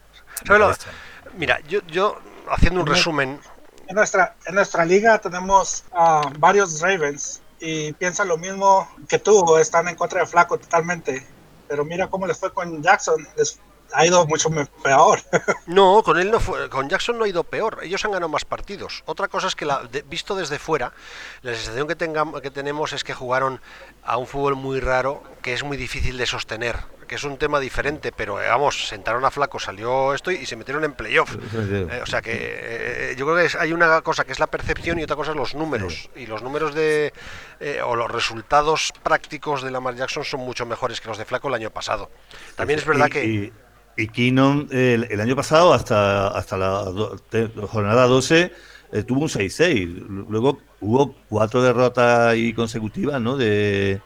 Mira, 1.37 1.61
yo, 1.69 1.81
yo 1.89 2.19
haciendo 2.49 2.81
un 2.81 2.87
resumen 2.87 3.41
en 3.89 3.95
nuestra, 3.95 4.35
en 4.47 4.55
nuestra 4.55 4.85
liga 4.85 5.19
tenemos 5.19 5.85
uh, 5.93 6.29
varios 6.39 6.81
Ravens 6.81 7.41
y 7.61 7.93
piensan 7.95 8.29
lo 8.29 8.37
mismo 8.37 8.89
que 9.09 9.19
tú, 9.19 9.57
están 9.57 9.89
en 9.89 9.95
contra 9.95 10.21
de 10.21 10.27
Flaco 10.27 10.59
totalmente. 10.59 11.27
Pero 11.69 11.85
mira 11.85 12.09
cómo 12.09 12.27
les 12.27 12.39
fue 12.39 12.53
con 12.53 12.83
Jackson, 12.83 13.27
les 13.37 13.59
ha 13.93 14.07
ido 14.07 14.27
mucho 14.27 14.51
peor. 14.83 15.21
No, 15.67 16.03
con 16.03 16.19
él 16.19 16.31
no 16.31 16.39
fue, 16.39 16.69
con 16.71 16.89
Jackson 16.89 17.19
no 17.19 17.25
ha 17.25 17.29
ido 17.29 17.43
peor. 17.45 17.81
Ellos 17.83 18.05
han 18.05 18.13
ganado 18.13 18.29
más 18.29 18.45
partidos. 18.45 19.03
Otra 19.07 19.29
cosa 19.29 19.49
es 19.49 19.55
que 19.55 19.65
la, 19.65 19.83
visto 20.07 20.37
desde 20.37 20.59
fuera, 20.59 20.93
la 21.43 21.55
sensación 21.55 21.89
que 21.89 21.97
tengamos, 21.97 22.41
que 22.41 22.51
tenemos 22.51 22.93
es 22.93 23.05
que 23.05 23.15
jugaron 23.15 23.61
a 24.05 24.17
un 24.17 24.27
fútbol 24.27 24.55
muy 24.55 24.81
raro, 24.81 25.23
que 25.43 25.53
es 25.53 25.65
muy 25.65 25.77
difícil 25.77 26.17
de 26.17 26.27
sostener 26.27 26.77
que 27.07 27.15
es 27.15 27.25
un 27.25 27.37
tema 27.37 27.61
diferente, 27.61 28.13
pero 28.13 28.43
eh, 28.43 28.49
vamos, 28.49 28.89
sentaron 28.89 29.25
a 29.25 29.31
Flaco, 29.31 29.59
salió 29.59 30.15
esto 30.15 30.31
y 30.31 30.45
se 30.47 30.57
metieron 30.57 30.85
en 30.85 30.93
playoff. 30.93 31.37
Eh, 31.55 32.01
o 32.03 32.07
sea 32.07 32.21
que 32.21 32.33
eh, 32.33 33.15
yo 33.17 33.27
creo 33.27 33.49
que 33.49 33.59
hay 33.59 33.73
una 33.73 34.03
cosa 34.03 34.25
que 34.25 34.33
es 34.33 34.41
la 34.41 34.47
percepción 34.49 34.99
y 34.99 35.05
otra 35.05 35.17
cosa 35.17 35.31
es 35.31 35.37
los 35.37 35.55
números. 35.55 36.11
Y 36.17 36.27
los 36.27 36.43
números 36.43 36.75
de 36.75 37.13
o 37.85 37.97
los 37.97 38.11
resultados 38.11 38.93
prácticos 39.03 39.63
de 39.63 39.71
Lamar 39.71 39.95
Jackson 39.95 40.25
son 40.25 40.41
mucho 40.41 40.67
mejores 40.67 41.01
que 41.01 41.09
los 41.09 41.19
de 41.19 41.25
Flaco 41.25 41.49
el 41.49 41.55
año 41.55 41.71
pasado. 41.71 42.11
También 42.55 42.79
es 42.79 42.85
verdad 42.85 43.09
que 43.09 43.25
y, 43.25 43.53
y 43.97 44.09
Keenum 44.09 44.69
el, 44.71 45.21
año 45.21 45.37
pasado 45.37 45.73
hasta 45.73 46.29
hasta 46.29 46.57
la 46.57 46.85
jornada 47.69 48.07
12 48.07 48.53
tuvo 49.07 49.23
un 49.23 49.29
6-6. 49.29 50.27
Luego 50.29 50.61
hubo 50.81 51.15
cuatro 51.29 51.63
derrotas 51.63 52.29
ahí 52.29 52.53
consecutivas, 52.53 53.21
¿no? 53.21 53.37
De 53.37 54.01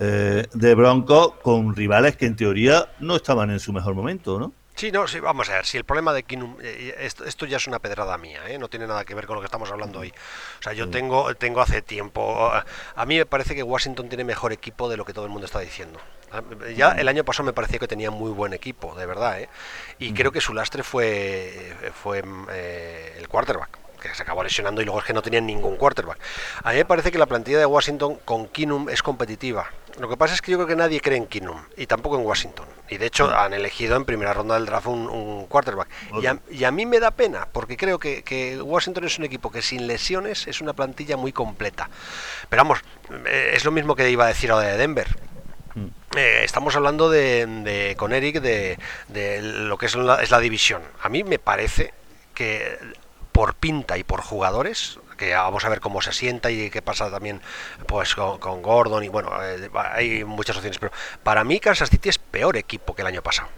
eh, 0.00 0.46
de 0.52 0.74
Bronco 0.74 1.38
con 1.40 1.74
rivales 1.76 2.16
que 2.16 2.26
en 2.26 2.34
teoría 2.34 2.88
no 2.98 3.14
estaban 3.14 3.50
en 3.50 3.60
su 3.60 3.72
mejor 3.72 3.94
momento, 3.94 4.40
¿no? 4.40 4.52
Sí, 4.74 4.90
no, 4.90 5.06
sí, 5.06 5.20
vamos 5.20 5.48
a 5.50 5.52
ver, 5.54 5.66
si 5.66 5.76
el 5.76 5.84
problema 5.84 6.12
de 6.12 6.24
Kinum, 6.24 6.56
eh, 6.60 6.96
esto, 6.98 7.46
ya 7.46 7.58
es 7.58 7.68
una 7.68 7.78
pedrada 7.78 8.18
mía, 8.18 8.40
¿eh? 8.48 8.58
no 8.58 8.68
tiene 8.68 8.88
nada 8.88 9.04
que 9.04 9.14
ver 9.14 9.24
con 9.24 9.36
lo 9.36 9.40
que 9.40 9.44
estamos 9.44 9.70
hablando 9.70 10.00
hoy. 10.00 10.12
O 10.58 10.62
sea, 10.64 10.72
yo 10.72 10.90
tengo, 10.90 11.32
tengo 11.36 11.60
hace 11.60 11.80
tiempo, 11.80 12.50
a 12.50 13.06
mí 13.06 13.16
me 13.16 13.24
parece 13.24 13.54
que 13.54 13.62
Washington 13.62 14.08
tiene 14.08 14.24
mejor 14.24 14.52
equipo 14.52 14.88
de 14.88 14.96
lo 14.96 15.04
que 15.04 15.12
todo 15.12 15.26
el 15.26 15.30
mundo 15.30 15.46
está 15.46 15.60
diciendo. 15.60 16.00
Ah, 16.34 16.42
ya 16.76 16.92
el 16.92 17.06
año 17.06 17.24
pasado 17.24 17.46
me 17.46 17.52
parecía 17.52 17.78
que 17.78 17.86
tenía 17.86 18.10
muy 18.10 18.32
buen 18.32 18.52
equipo, 18.52 18.94
de 18.96 19.06
verdad, 19.06 19.40
¿eh? 19.40 19.48
y 20.00 20.12
creo 20.12 20.32
que 20.32 20.40
su 20.40 20.52
lastre 20.52 20.82
fue, 20.82 21.72
fue 21.94 22.24
el 23.18 23.28
quarterback 23.28 23.78
que 24.00 24.14
se 24.14 24.22
acabó 24.22 24.42
lesionando 24.42 24.82
y 24.82 24.84
luego 24.84 25.00
es 25.00 25.06
que 25.06 25.12
no 25.12 25.22
tenían 25.22 25.46
ningún 25.46 25.76
quarterback. 25.76 26.18
A 26.62 26.72
mí 26.72 26.76
me 26.76 26.84
parece 26.84 27.10
que 27.10 27.18
la 27.18 27.26
plantilla 27.26 27.58
de 27.58 27.66
Washington 27.66 28.18
con 28.24 28.48
Kinum 28.48 28.90
es 28.90 29.02
competitiva. 29.02 29.70
Lo 29.98 30.08
que 30.08 30.16
pasa 30.16 30.34
es 30.34 30.42
que 30.42 30.50
yo 30.50 30.58
creo 30.58 30.66
que 30.66 30.76
nadie 30.76 31.00
cree 31.00 31.16
en 31.16 31.26
Kinum 31.26 31.56
y 31.76 31.86
tampoco 31.86 32.18
en 32.18 32.26
Washington. 32.26 32.66
Y 32.90 32.98
de 32.98 33.06
hecho 33.06 33.34
han 33.34 33.54
elegido 33.54 33.96
en 33.96 34.04
primera 34.04 34.34
ronda 34.34 34.56
del 34.56 34.66
draft 34.66 34.88
un, 34.88 35.46
quarterback. 35.46 35.88
Y 36.50 36.64
a, 36.64 36.70
mí 36.70 36.84
me 36.84 37.00
da 37.00 37.12
pena 37.12 37.48
porque 37.50 37.76
creo 37.76 37.98
que, 37.98 38.60
Washington 38.60 39.04
es 39.04 39.18
un 39.18 39.24
equipo 39.24 39.50
que 39.50 39.62
sin 39.62 39.86
lesiones 39.86 40.46
es 40.48 40.60
una 40.60 40.74
plantilla 40.74 41.16
muy 41.16 41.32
completa. 41.32 41.88
Pero 42.48 42.62
vamos, 42.62 42.80
eh, 43.26 43.52
es 43.54 43.64
lo 43.64 43.70
mismo 43.70 43.94
que 43.94 44.10
iba 44.10 44.24
a 44.24 44.28
decir 44.28 44.50
ahora 44.50 44.68
de 44.68 44.76
Denver. 44.76 45.06
Eh, 46.16 46.42
estamos 46.44 46.76
hablando 46.76 47.10
de, 47.10 47.94
con 47.98 48.12
Eric 48.12 48.40
de, 48.40 48.78
lo 49.42 49.76
que 49.78 49.86
es 49.86 49.96
es 49.96 50.30
la 50.30 50.38
división. 50.38 50.82
A 51.02 51.08
mí 51.08 51.24
me 51.24 51.40
parece 51.40 51.92
que 52.34 52.78
por 53.32 53.54
pinta 53.54 53.98
y 53.98 54.04
por 54.04 54.20
jugadores, 54.20 55.00
que 55.16 55.34
vamos 55.34 55.64
a 55.64 55.68
ver 55.68 55.80
cómo 55.80 56.00
se 56.02 56.12
sienta 56.12 56.52
y 56.52 56.70
qué 56.70 56.82
pasa 56.82 57.10
también 57.10 57.40
pues 57.86 58.14
con, 58.14 58.62
Gordon 58.62 59.02
y 59.02 59.08
bueno, 59.08 59.30
eh, 59.42 59.68
hay 59.92 60.22
muchas 60.24 60.56
opciones, 60.56 60.78
pero 60.78 60.92
para 61.24 61.42
mí 61.42 61.58
Kansas 61.58 61.90
City 61.90 62.10
es 62.10 62.18
peor 62.18 62.56
equipo 62.56 62.94
que 62.94 63.02
el 63.02 63.08
año 63.08 63.22
pasado. 63.22 63.48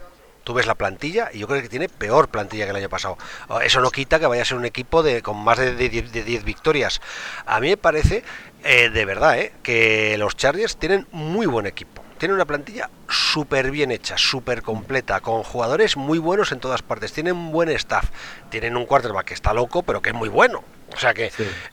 Tú 0.43 0.53
ves 0.55 0.65
la 0.65 0.75
plantilla 0.75 1.29
y 1.31 1.39
yo 1.39 1.47
creo 1.47 1.61
que 1.61 1.69
tiene 1.69 1.89
peor 1.89 2.29
plantilla 2.29 2.63
que 2.63 2.71
el 2.71 2.77
año 2.77 2.89
pasado. 2.89 3.17
Eso 3.61 3.81
no 3.81 3.91
quita 3.91 4.17
que 4.17 4.25
vaya 4.25 4.41
a 4.41 4.45
ser 4.45 4.57
un 4.57 4.65
equipo 4.65 5.03
de, 5.03 5.21
con 5.21 5.37
más 5.37 5.59
de 5.59 5.75
10 5.75 6.43
victorias. 6.43 7.01
A 7.45 7.59
mí 7.59 7.67
me 7.67 7.77
parece, 7.77 8.23
eh, 8.63 8.89
de 8.89 9.05
verdad, 9.05 9.37
eh, 9.37 9.51
que 9.61 10.17
los 10.17 10.37
Chargers 10.37 10.77
tienen 10.77 11.05
muy 11.11 11.45
buen 11.45 11.67
equipo 11.67 12.06
tiene 12.17 12.33
una 12.33 12.45
plantilla 12.45 12.89
súper 13.07 13.71
bien 13.71 13.91
hecha, 13.91 14.17
súper 14.17 14.61
completa, 14.61 15.19
con 15.21 15.43
jugadores 15.43 15.97
muy 15.97 16.17
buenos 16.17 16.51
en 16.51 16.59
todas 16.59 16.81
partes. 16.81 17.13
Tienen 17.13 17.35
un 17.35 17.51
buen 17.51 17.69
staff. 17.69 18.09
Tienen 18.49 18.75
un 18.75 18.85
quarterback 18.85 19.27
que 19.27 19.33
está 19.33 19.53
loco, 19.53 19.83
pero 19.83 20.01
que 20.01 20.09
es 20.09 20.15
muy 20.15 20.29
bueno. 20.29 20.63
O 20.93 20.99
sea 20.99 21.13
que 21.13 21.31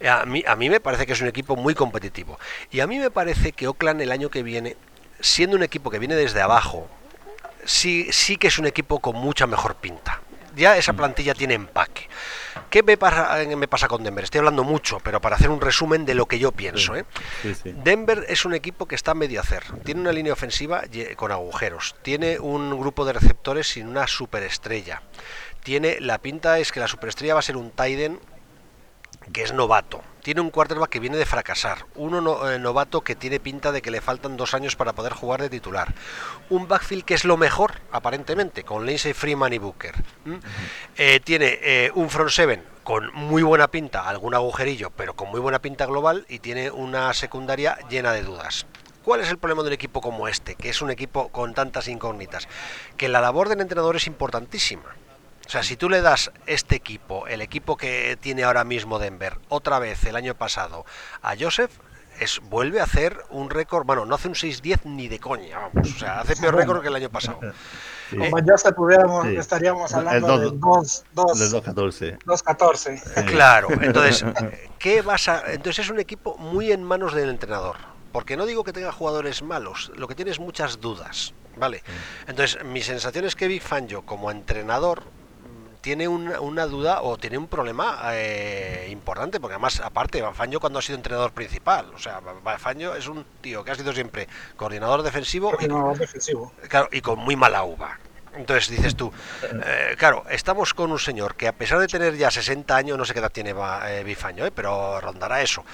a, 0.08 0.24
mí, 0.26 0.44
a 0.46 0.56
mí 0.56 0.68
me 0.68 0.80
parece 0.80 1.06
que 1.06 1.12
es 1.12 1.20
un 1.20 1.28
equipo 1.28 1.56
muy 1.56 1.74
competitivo. 1.74 2.38
Y 2.70 2.80
a 2.80 2.86
mí 2.86 2.98
me 2.98 3.10
parece 3.10 3.52
que 3.52 3.68
Oakland 3.68 4.00
el 4.00 4.12
año 4.12 4.28
que 4.28 4.42
viene, 4.42 4.76
siendo 5.20 5.56
un 5.56 5.62
equipo 5.62 5.90
que 5.90 5.98
viene 5.98 6.14
desde 6.14 6.40
abajo, 6.40 6.88
sí, 7.64 8.08
sí 8.12 8.36
que 8.36 8.48
es 8.48 8.58
un 8.58 8.66
equipo 8.66 9.00
con 9.00 9.16
mucha 9.16 9.46
mejor 9.46 9.76
pinta 9.76 10.20
ya 10.56 10.76
esa 10.76 10.92
mm. 10.92 10.96
plantilla 10.96 11.34
tiene 11.34 11.54
empaque. 11.54 12.08
¿Qué 12.74 12.82
me 12.82 12.96
pasa, 12.96 13.40
eh, 13.40 13.54
me 13.54 13.68
pasa 13.68 13.86
con 13.86 14.02
Denver? 14.02 14.24
Estoy 14.24 14.40
hablando 14.40 14.64
mucho, 14.64 14.98
pero 14.98 15.20
para 15.20 15.36
hacer 15.36 15.48
un 15.48 15.60
resumen 15.60 16.04
de 16.04 16.16
lo 16.16 16.26
que 16.26 16.40
yo 16.40 16.50
pienso. 16.50 16.96
¿eh? 16.96 17.04
Denver 17.62 18.26
es 18.28 18.44
un 18.44 18.52
equipo 18.52 18.88
que 18.88 18.96
está 18.96 19.12
a 19.12 19.14
medio 19.14 19.40
hacer. 19.40 19.62
Tiene 19.84 20.00
una 20.00 20.10
línea 20.10 20.32
ofensiva 20.32 20.82
con 21.14 21.30
agujeros. 21.30 21.94
Tiene 22.02 22.40
un 22.40 22.76
grupo 22.76 23.04
de 23.04 23.12
receptores 23.12 23.68
sin 23.68 23.86
una 23.86 24.08
superestrella. 24.08 25.02
Tiene 25.62 26.00
la 26.00 26.18
pinta 26.18 26.58
es 26.58 26.72
que 26.72 26.80
la 26.80 26.88
superestrella 26.88 27.34
va 27.34 27.38
a 27.38 27.44
ser 27.44 27.56
un 27.56 27.70
Tiden 27.70 28.18
que 29.32 29.42
es 29.42 29.52
novato. 29.52 30.02
Tiene 30.22 30.40
un 30.40 30.50
quarterback 30.50 30.88
que 30.88 31.00
viene 31.00 31.16
de 31.16 31.26
fracasar. 31.26 31.86
Uno 31.94 32.50
eh, 32.50 32.58
novato 32.58 33.02
que 33.02 33.14
tiene 33.14 33.40
pinta 33.40 33.72
de 33.72 33.82
que 33.82 33.90
le 33.90 34.00
faltan 34.00 34.36
dos 34.36 34.54
años 34.54 34.74
para 34.74 34.94
poder 34.94 35.12
jugar 35.12 35.42
de 35.42 35.50
titular. 35.50 35.94
Un 36.48 36.66
backfield 36.66 37.04
que 37.04 37.14
es 37.14 37.24
lo 37.24 37.36
mejor, 37.36 37.80
aparentemente, 37.92 38.64
con 38.64 38.86
Lindsey 38.86 39.12
Freeman 39.12 39.52
y 39.52 39.58
Booker. 39.58 39.94
Eh, 40.96 41.20
tiene 41.22 41.58
eh, 41.62 41.90
un 41.94 42.08
front 42.08 42.30
seven 42.30 42.62
con 42.82 43.12
muy 43.14 43.42
buena 43.42 43.68
pinta, 43.68 44.08
algún 44.08 44.34
agujerillo, 44.34 44.90
pero 44.90 45.14
con 45.14 45.30
muy 45.30 45.40
buena 45.40 45.58
pinta 45.58 45.86
global. 45.86 46.24
Y 46.28 46.38
tiene 46.38 46.70
una 46.70 47.12
secundaria 47.12 47.78
llena 47.90 48.12
de 48.12 48.22
dudas. 48.22 48.66
¿Cuál 49.04 49.20
es 49.20 49.28
el 49.28 49.36
problema 49.36 49.62
de 49.62 49.68
un 49.68 49.74
equipo 49.74 50.00
como 50.00 50.28
este, 50.28 50.54
que 50.54 50.70
es 50.70 50.80
un 50.80 50.90
equipo 50.90 51.28
con 51.28 51.52
tantas 51.52 51.88
incógnitas? 51.88 52.48
Que 52.96 53.10
la 53.10 53.20
labor 53.20 53.50
del 53.50 53.60
entrenador 53.60 53.96
es 53.96 54.06
importantísima 54.06 54.96
o 55.46 55.50
sea, 55.50 55.62
si 55.62 55.76
tú 55.76 55.88
le 55.88 56.00
das 56.00 56.32
este 56.46 56.76
equipo, 56.76 57.26
el 57.26 57.40
equipo 57.40 57.76
que 57.76 58.16
tiene 58.20 58.44
ahora 58.44 58.64
mismo 58.64 58.98
Denver, 58.98 59.38
otra 59.48 59.78
vez 59.78 60.04
el 60.04 60.16
año 60.16 60.34
pasado, 60.34 60.84
a 61.22 61.34
Joseph, 61.38 61.70
es, 62.20 62.40
vuelve 62.44 62.80
a 62.80 62.84
hacer 62.84 63.18
un 63.30 63.50
récord, 63.50 63.84
bueno, 63.84 64.06
no 64.06 64.14
hace 64.14 64.28
un 64.28 64.34
6-10 64.34 64.84
ni 64.84 65.08
de 65.08 65.18
coña, 65.18 65.58
vamos, 65.58 65.94
o 65.94 65.98
sea, 65.98 66.20
hace 66.20 66.36
peor 66.36 66.54
récord 66.54 66.80
que 66.80 66.88
el 66.88 66.94
año 66.94 67.10
pasado. 67.10 67.40
Como 68.10 68.38
ya 68.38 68.56
se 68.56 68.72
tuviéramos, 68.72 69.26
estaríamos 69.26 69.92
hablando 69.92 70.38
de 70.38 70.48
2-14. 70.48 72.18
2-14. 72.24 73.26
Claro, 73.26 73.68
entonces, 73.80 74.24
¿qué 74.78 75.02
vas 75.02 75.28
a...? 75.28 75.52
Entonces 75.52 75.86
es 75.86 75.90
un 75.90 75.98
equipo 75.98 76.36
muy 76.38 76.70
en 76.70 76.84
manos 76.84 77.14
del 77.14 77.28
entrenador, 77.28 77.76
porque 78.12 78.36
no 78.36 78.46
digo 78.46 78.62
que 78.62 78.72
tenga 78.72 78.92
jugadores 78.92 79.42
malos, 79.42 79.90
lo 79.96 80.06
que 80.06 80.14
tiene 80.14 80.30
es 80.30 80.38
muchas 80.38 80.80
dudas, 80.80 81.34
¿vale? 81.56 81.82
Entonces, 82.28 82.62
mi 82.64 82.82
sensación 82.82 83.24
es 83.24 83.34
que 83.34 83.48
Big 83.48 83.62
Fangio 83.62 84.02
como 84.02 84.30
entrenador 84.30 85.02
tiene 85.84 86.08
una, 86.08 86.64
duda 86.64 87.02
o 87.02 87.18
tiene 87.18 87.36
un 87.36 87.46
problema 87.46 88.00
eh, 88.12 88.88
importante, 88.90 89.38
porque 89.38 89.52
además, 89.52 89.80
aparte, 89.80 90.24
Fangio 90.32 90.58
cuando 90.58 90.78
ha 90.78 90.82
sido 90.82 90.96
entrenador 90.96 91.32
principal, 91.32 91.92
o 91.94 91.98
sea, 91.98 92.22
Fangio 92.56 92.94
es 92.94 93.06
un 93.06 93.22
tío 93.42 93.62
que 93.62 93.70
ha 93.70 93.74
sido 93.74 93.92
siempre 93.92 94.26
coordinador 94.56 95.02
defensivo, 95.02 95.52
y, 95.60 95.68
defensivo. 95.98 96.54
Claro, 96.70 96.88
y 96.90 97.02
con 97.02 97.18
muy 97.18 97.36
mala 97.36 97.64
uva. 97.64 97.98
Entonces 98.34 98.70
dices 98.70 98.96
tú, 98.96 99.12
eh, 99.42 99.94
claro, 99.98 100.24
estamos 100.30 100.72
con 100.72 100.90
un 100.90 100.98
señor 100.98 101.34
que 101.36 101.48
a 101.48 101.52
pesar 101.52 101.78
de 101.78 101.86
tener 101.86 102.16
ya 102.16 102.30
60 102.30 102.74
años, 102.74 102.96
no 102.96 103.04
sé 103.04 103.12
qué 103.12 103.18
edad 103.18 103.30
tiene 103.30 103.54
eh, 103.86 104.02
Bifaño, 104.04 104.46
eh, 104.46 104.52
pero 104.52 105.02
rondará 105.02 105.42
eso, 105.42 105.66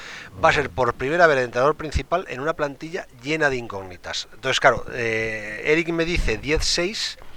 va 0.44 0.48
a 0.48 0.52
ser 0.52 0.70
por 0.70 0.92
primera 0.94 1.28
vez 1.28 1.38
el 1.38 1.44
entrenador 1.44 1.76
principal 1.76 2.26
en 2.28 2.40
una 2.40 2.54
plantilla 2.54 3.06
llena 3.22 3.48
de 3.48 3.58
incógnitas. 3.58 4.26
Entonces, 4.34 4.58
claro, 4.58 4.84
Eric 4.92 5.90
me 5.90 6.04
dice 6.04 6.42
10-6 6.42 7.29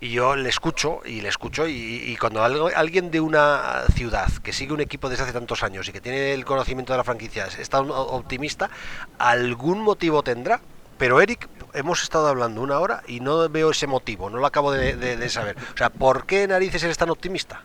y 0.00 0.10
yo 0.10 0.36
le 0.36 0.48
escucho 0.48 1.00
y 1.04 1.20
le 1.20 1.28
escucho 1.28 1.66
y, 1.66 2.16
cuando 2.20 2.42
alguien 2.42 3.10
de 3.10 3.20
una 3.20 3.84
ciudad 3.94 4.30
que 4.42 4.52
sigue 4.52 4.72
un 4.72 4.80
equipo 4.80 5.08
desde 5.08 5.24
hace 5.24 5.32
tantos 5.32 5.62
años 5.62 5.88
y 5.88 5.92
que 5.92 6.00
tiene 6.00 6.32
el 6.32 6.44
conocimiento 6.44 6.92
de 6.92 6.98
la 6.98 7.04
franquicia 7.04 7.46
está 7.58 7.80
optimista, 7.80 8.70
algún 9.18 9.80
motivo 9.80 10.22
tendrá. 10.22 10.60
Pero 10.98 11.20
Eric, 11.20 11.48
hemos 11.74 12.02
estado 12.02 12.26
hablando 12.26 12.62
una 12.62 12.78
hora 12.78 13.02
y 13.06 13.20
no 13.20 13.48
veo 13.48 13.70
ese 13.70 13.86
motivo, 13.86 14.30
no 14.30 14.38
lo 14.38 14.46
acabo 14.46 14.72
de, 14.72 15.28
saber. 15.28 15.56
O 15.74 15.76
sea, 15.76 15.90
¿por 15.90 16.26
qué 16.26 16.46
narices 16.46 16.82
eres 16.82 16.96
tan 16.96 17.10
optimista? 17.10 17.62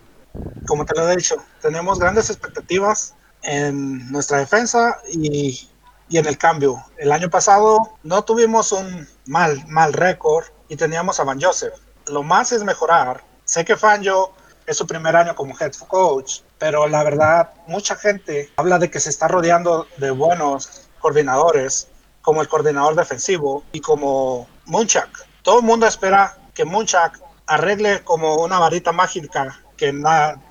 Como 0.68 0.86
te 0.86 0.96
lo 0.96 1.10
he 1.10 1.16
dicho, 1.16 1.36
tenemos 1.62 2.00
grandes 2.00 2.30
expectativas 2.30 3.16
en 3.44 4.10
nuestra 4.12 4.38
defensa 4.38 5.00
y, 5.12 5.70
y 6.10 6.18
en 6.18 6.26
el 6.26 6.38
cambio. 6.38 6.84
El 6.98 7.12
año 7.12 7.30
pasado 7.30 7.98
no 8.04 8.24
tuvimos 8.24 8.72
un 8.74 9.08
mal, 9.26 9.66
mal 9.68 9.94
récord 9.94 10.46
y 10.68 10.76
teníamos 10.76 11.20
a 11.20 11.24
Van 11.24 11.42
Joseph. 11.42 11.74
Lo 12.12 12.24
más 12.24 12.52
es 12.52 12.64
mejorar. 12.64 13.24
Sé 13.46 13.64
que 13.64 13.78
Fanjo 13.78 14.34
es 14.68 14.76
su 14.76 14.86
primer 14.86 15.16
año 15.16 15.34
como 15.34 15.56
head 15.58 15.72
coach, 15.88 16.42
pero 16.60 16.88
la 16.88 17.04
verdad, 17.04 17.52
mucha 17.68 17.96
gente 17.96 18.52
habla 18.58 18.78
de 18.80 18.92
que 18.92 19.00
se 19.00 19.10
está 19.10 19.30
rodeando 19.30 19.88
de 19.98 20.12
buenos 20.12 20.90
coordinadores, 21.00 21.88
como 22.22 22.42
el 22.42 22.50
coordinador 22.50 22.96
defensivo 22.96 23.64
y 23.72 23.80
como 23.80 24.48
Munchak. 24.66 25.26
Todo 25.42 25.60
el 25.60 25.66
mundo 25.66 25.88
espera 25.88 26.38
que 26.54 26.66
Munchak 26.66 27.18
arregle 27.48 28.04
como 28.04 28.36
una 28.36 28.60
varita 28.60 28.92
mágica, 28.92 29.60
que 29.78 29.94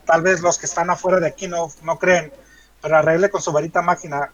tal 0.06 0.22
vez 0.22 0.40
los 0.40 0.58
que 0.58 0.66
están 0.66 0.88
afuera 0.88 1.20
de 1.20 1.28
aquí 1.28 1.46
no, 1.46 1.70
no 1.82 1.98
creen, 1.98 2.32
pero 2.80 2.96
arregle 2.96 3.28
con 3.28 3.42
su 3.42 3.52
varita 3.52 3.82
máquina 3.82 4.32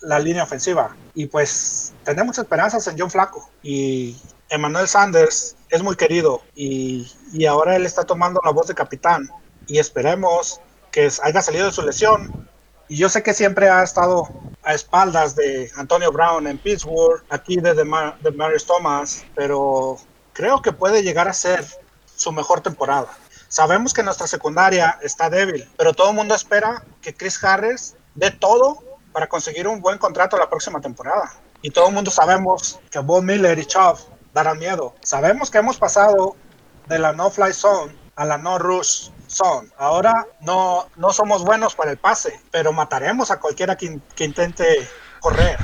la 0.00 0.18
línea 0.20 0.44
ofensiva. 0.44 0.96
Y 1.14 1.26
pues 1.26 1.92
tenemos 2.04 2.38
esperanzas 2.38 2.86
en 2.86 2.98
John 2.98 3.10
Flaco. 3.10 3.50
Y 3.62 4.16
Emmanuel 4.50 4.88
Sanders 4.88 5.56
es 5.68 5.82
muy 5.82 5.96
querido 5.96 6.42
y, 6.54 7.10
y, 7.32 7.46
ahora 7.46 7.76
él 7.76 7.84
está 7.84 8.04
tomando 8.04 8.40
la 8.44 8.50
voz 8.50 8.66
de 8.66 8.74
capitán. 8.74 9.28
Y 9.66 9.78
esperemos 9.78 10.60
que 10.90 11.10
haya 11.22 11.42
salido 11.42 11.66
de 11.66 11.72
su 11.72 11.82
lesión. 11.82 12.48
Y 12.88 12.96
yo 12.96 13.08
sé 13.10 13.22
que 13.22 13.34
siempre 13.34 13.68
ha 13.68 13.82
estado 13.82 14.28
a 14.62 14.72
espaldas 14.72 15.36
de 15.36 15.70
Antonio 15.76 16.10
Brown 16.10 16.46
en 16.46 16.56
Pittsburgh, 16.56 17.22
aquí 17.28 17.56
de, 17.56 17.74
de, 17.74 17.84
Marius 17.84 18.66
Thomas, 18.66 19.24
pero 19.34 19.98
creo 20.32 20.62
que 20.62 20.72
puede 20.72 21.02
llegar 21.02 21.28
a 21.28 21.34
ser 21.34 21.64
su 22.16 22.32
mejor 22.32 22.62
temporada. 22.62 23.08
Sabemos 23.48 23.92
que 23.92 24.02
nuestra 24.02 24.26
secundaria 24.26 24.98
está 25.02 25.28
débil, 25.28 25.68
pero 25.76 25.92
todo 25.92 26.10
el 26.10 26.16
mundo 26.16 26.34
espera 26.34 26.82
que 27.02 27.14
Chris 27.14 27.42
Harris 27.44 27.94
dé 28.14 28.30
todo 28.30 28.82
para 29.12 29.26
conseguir 29.26 29.68
un 29.68 29.80
buen 29.80 29.98
contrato 29.98 30.38
la 30.38 30.48
próxima 30.48 30.80
temporada. 30.80 31.34
Y 31.60 31.70
todo 31.70 31.88
el 31.88 31.94
mundo 31.94 32.10
sabemos 32.10 32.78
que 32.90 32.98
Bob 33.00 33.22
Miller 33.22 33.58
y 33.58 33.66
Chubb 33.66 33.98
darán 34.38 34.58
miedo. 34.58 34.94
Sabemos 35.02 35.50
que 35.50 35.58
hemos 35.58 35.78
pasado 35.78 36.36
de 36.86 36.98
la 36.98 37.12
no-fly 37.12 37.52
zone 37.52 37.92
a 38.18 38.24
la 38.24 38.36
no-rush 38.36 39.10
zone. 39.28 39.68
Ahora 39.78 40.26
no, 40.40 40.88
no 40.96 41.12
somos 41.12 41.44
buenos 41.44 41.76
para 41.76 41.92
el 41.92 41.98
pase, 41.98 42.40
pero 42.50 42.72
mataremos 42.72 43.30
a 43.30 43.38
cualquiera 43.38 43.76
que, 43.76 44.00
que 44.16 44.24
intente 44.24 44.88
correr. 45.18 45.58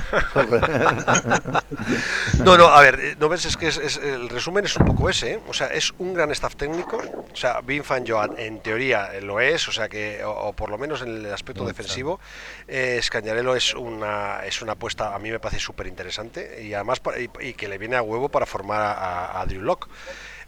no, 2.45 2.57
no, 2.57 2.67
a 2.67 2.81
ver, 2.81 3.17
no 3.19 3.29
ves, 3.29 3.45
es 3.45 3.57
que 3.57 3.69
es, 3.69 3.97
el 3.97 4.29
resumen 4.29 4.65
es 4.65 4.77
un 4.77 4.87
poco 4.87 5.09
ese, 5.09 5.35
¿eh? 5.35 5.41
o 5.49 5.53
sea, 5.53 5.69
es 5.69 5.93
un 5.99 6.15
gran 6.15 6.31
staff 6.33 6.57
técnico, 6.57 6.97
o 6.97 7.37
sea, 7.37 7.61
Vin 7.61 7.85
Fan 7.85 8.05
Joan 8.07 8.35
en 8.39 8.61
teoría 8.61 9.11
lo 9.21 9.41
es, 9.41 9.69
o 9.69 9.73
sea 9.73 9.89
que, 9.89 10.23
o, 10.25 10.53
por 10.53 10.71
lo 10.71 10.79
menos 10.79 11.03
en 11.03 11.09
el 11.09 11.33
aspecto 11.33 11.65
defensivo, 11.65 12.21
eh, 12.69 13.01
Scañarello 13.03 13.55
es 13.55 13.75
una, 13.75 14.45
es 14.45 14.63
una 14.63 14.73
apuesta, 14.73 15.15
a 15.15 15.19
mí 15.19 15.31
me 15.31 15.41
parece 15.41 15.61
súper 15.61 15.87
interesante 15.87 16.63
y 16.63 16.75
además 16.75 17.01
y, 17.41 17.55
que 17.55 17.69
le 17.69 17.79
viene 17.79 17.97
a 17.97 18.03
huevo 18.03 18.29
para 18.29 18.47
formar 18.47 18.81
a, 18.83 19.45
Drew 19.47 19.63
Locke. 19.63 19.89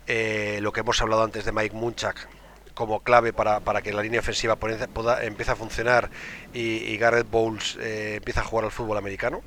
Eh, 0.07 0.61
lo 0.62 0.72
que 0.72 0.80
hemos 0.80 1.00
hablado 1.02 1.24
antes 1.24 1.44
de 1.44 1.52
Mike 1.52 1.74
Munchak, 1.74 2.28
como 2.77 3.01
clave 3.01 3.33
para, 3.33 3.61
para, 3.61 3.81
que 3.81 3.91
la 3.91 4.03
línea 4.03 4.20
ofensiva 4.20 4.57
pueda, 4.57 5.24
empiece 5.24 5.51
a 5.51 5.57
funcionar 5.57 6.11
y, 6.53 6.95
Garrett 6.99 7.29
Bowles 7.29 7.79
eh, 7.81 8.16
empiece 8.18 8.41
a 8.41 8.45
jugar 8.45 8.66
al 8.66 8.70
fútbol 8.70 8.99
americano. 8.99 9.41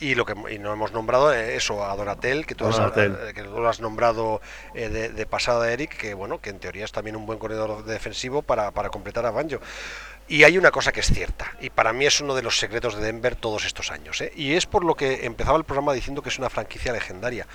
Y 0.00 0.16
lo 0.16 0.26
que 0.26 0.34
y 0.52 0.58
no 0.58 0.72
hemos 0.72 0.92
nombrado 0.92 1.32
eh, 1.32 1.54
eso 1.54 1.84
a 1.84 1.94
Donatel, 1.94 2.46
que 2.46 2.56
tú, 2.56 2.66
Has, 2.66 2.78
eh, 2.96 3.32
que 3.32 3.44
tú 3.44 3.60
lo 3.60 3.68
has 3.68 3.80
nombrado 3.80 4.40
de, 4.74 5.08
de, 5.08 5.26
pasada, 5.26 5.72
Eric, 5.72 5.96
que 5.96 6.14
bueno, 6.14 6.40
que 6.40 6.50
en 6.50 6.58
teoría 6.58 6.84
es 6.84 6.90
también 6.90 7.14
un 7.14 7.26
buen 7.26 7.38
corredor 7.38 7.84
defensivo 7.84 8.42
para, 8.42 8.72
para 8.72 8.90
completar 8.90 9.24
a 9.24 9.30
Banjo. 9.30 9.60
Y 10.26 10.44
hay 10.44 10.56
una 10.56 10.70
cosa 10.70 10.90
que 10.90 11.00
es 11.00 11.06
cierta, 11.06 11.52
y 11.60 11.68
para 11.68 11.92
mí 11.92 12.06
es 12.06 12.18
uno 12.22 12.34
de 12.34 12.40
los 12.40 12.58
secretos 12.58 12.96
de 12.96 13.04
Denver 13.04 13.36
todos 13.36 13.66
estos 13.66 13.90
años, 13.90 14.22
¿eh? 14.22 14.32
y 14.34 14.54
es 14.54 14.64
por 14.64 14.82
lo 14.82 14.94
que 14.94 15.26
empezaba 15.26 15.58
el 15.58 15.64
programa 15.64 15.92
diciendo 15.92 16.22
que 16.22 16.30
es 16.30 16.38
una 16.38 16.48
franquicia 16.48 16.94
legendaria. 16.94 17.46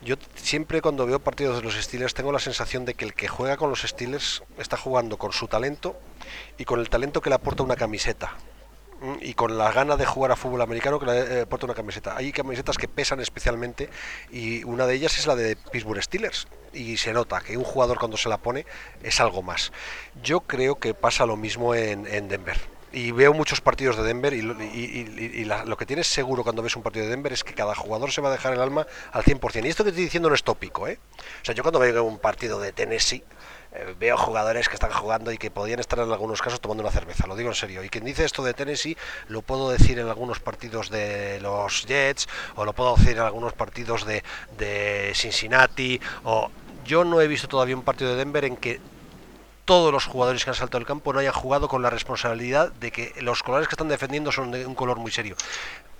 Yo 0.00 0.16
siempre 0.36 0.80
cuando 0.80 1.06
veo 1.06 1.18
partidos 1.18 1.56
de 1.56 1.62
los 1.62 1.74
Steelers 1.74 2.14
tengo 2.14 2.30
la 2.30 2.38
sensación 2.38 2.84
de 2.84 2.94
que 2.94 3.04
el 3.04 3.14
que 3.14 3.28
juega 3.28 3.56
con 3.56 3.68
los 3.68 3.82
Steelers 3.82 4.42
está 4.58 4.76
jugando 4.76 5.18
con 5.18 5.32
su 5.32 5.48
talento 5.48 5.98
y 6.56 6.64
con 6.64 6.78
el 6.78 6.88
talento 6.88 7.20
que 7.20 7.30
le 7.30 7.34
aporta 7.34 7.62
una 7.64 7.76
camiseta 7.76 8.36
y 9.20 9.34
con 9.34 9.58
la 9.58 9.72
gana 9.72 9.96
de 9.96 10.06
jugar 10.06 10.32
a 10.32 10.36
fútbol 10.36 10.60
americano 10.62 10.98
que 10.98 11.06
le 11.06 11.40
aporta 11.42 11.66
una 11.66 11.74
camiseta. 11.74 12.16
Hay 12.16 12.32
camisetas 12.32 12.76
que 12.76 12.88
pesan 12.88 13.20
especialmente 13.20 13.90
y 14.30 14.64
una 14.64 14.86
de 14.86 14.94
ellas 14.94 15.18
es 15.18 15.26
la 15.26 15.36
de 15.36 15.56
Pittsburgh 15.56 16.02
Steelers 16.02 16.48
y 16.72 16.96
se 16.96 17.12
nota 17.12 17.40
que 17.40 17.56
un 17.56 17.64
jugador 17.64 17.98
cuando 17.98 18.16
se 18.16 18.28
la 18.28 18.38
pone 18.38 18.66
es 19.02 19.20
algo 19.20 19.42
más. 19.42 19.72
Yo 20.22 20.40
creo 20.40 20.76
que 20.76 20.94
pasa 20.94 21.26
lo 21.26 21.36
mismo 21.36 21.74
en, 21.74 22.28
Denver. 22.28 22.58
Y 22.92 23.12
veo 23.12 23.34
muchos 23.34 23.60
partidos 23.60 23.96
de 23.96 24.02
Denver 24.02 24.32
y, 24.32 24.42
lo 24.42 25.76
que 25.76 25.86
tienes 25.86 26.06
seguro 26.06 26.42
cuando 26.42 26.62
ves 26.62 26.76
un 26.76 26.82
partido 26.82 27.04
de 27.04 27.10
Denver 27.10 27.32
es 27.32 27.44
que 27.44 27.54
cada 27.54 27.74
jugador 27.74 28.10
se 28.12 28.20
va 28.20 28.28
a 28.28 28.32
dejar 28.32 28.54
el 28.54 28.60
alma 28.60 28.86
al 29.12 29.22
100%. 29.22 29.64
Y 29.64 29.68
esto 29.68 29.84
que 29.84 29.90
estoy 29.90 30.04
diciendo 30.04 30.28
no 30.28 30.34
es 30.34 30.42
tópico, 30.42 30.88
¿eh? 30.88 30.98
O 31.42 31.44
sea, 31.44 31.54
yo 31.54 31.62
cuando 31.62 31.78
veo 31.78 32.04
un 32.04 32.18
partido 32.18 32.58
de 32.60 32.72
Tennessee, 32.72 33.22
eh, 33.72 33.94
veo 33.98 34.16
jugadores 34.16 34.68
que 34.68 34.74
están 34.74 34.90
jugando 34.90 35.30
y 35.30 35.36
que 35.36 35.50
podían 35.50 35.78
estar 35.80 35.98
en 35.98 36.10
algunos 36.10 36.40
casos 36.40 36.60
tomando 36.60 36.82
una 36.82 36.90
cerveza, 36.90 37.26
lo 37.26 37.36
digo 37.36 37.50
en 37.50 37.54
serio. 37.54 37.84
Y 37.84 37.90
quien 37.90 38.04
dice 38.04 38.24
esto 38.24 38.42
de 38.42 38.54
Tennessee 38.54 38.96
lo 39.28 39.42
puedo 39.42 39.70
decir 39.70 39.98
en 39.98 40.08
algunos 40.08 40.40
partidos 40.40 40.88
de 40.88 41.38
los 41.42 41.84
Jets 41.86 42.28
o 42.56 42.64
lo 42.64 42.72
puedo 42.72 42.96
decir 42.96 43.18
en 43.18 43.24
algunos 43.24 43.52
partidos 43.52 44.06
de, 44.06 44.24
de 44.56 45.12
Cincinnati 45.14 46.00
o 46.24 46.50
yo 46.86 47.04
no 47.04 47.20
he 47.20 47.28
visto 47.28 47.48
todavía 47.48 47.76
un 47.76 47.82
partido 47.82 48.10
de 48.12 48.16
Denver 48.16 48.46
en 48.46 48.56
que 48.56 48.80
todos 49.68 49.92
los 49.92 50.06
jugadores 50.06 50.44
que 50.44 50.50
han 50.50 50.56
saltado 50.56 50.80
el 50.80 50.86
campo 50.86 51.12
no 51.12 51.18
hayan 51.18 51.34
jugado 51.34 51.68
con 51.68 51.82
la 51.82 51.90
responsabilidad 51.90 52.72
de 52.72 52.90
que 52.90 53.12
los 53.20 53.42
colores 53.42 53.68
que 53.68 53.74
están 53.74 53.88
defendiendo 53.88 54.32
son 54.32 54.50
de 54.50 54.64
un 54.64 54.74
color 54.74 54.96
muy 54.96 55.10
serio. 55.10 55.36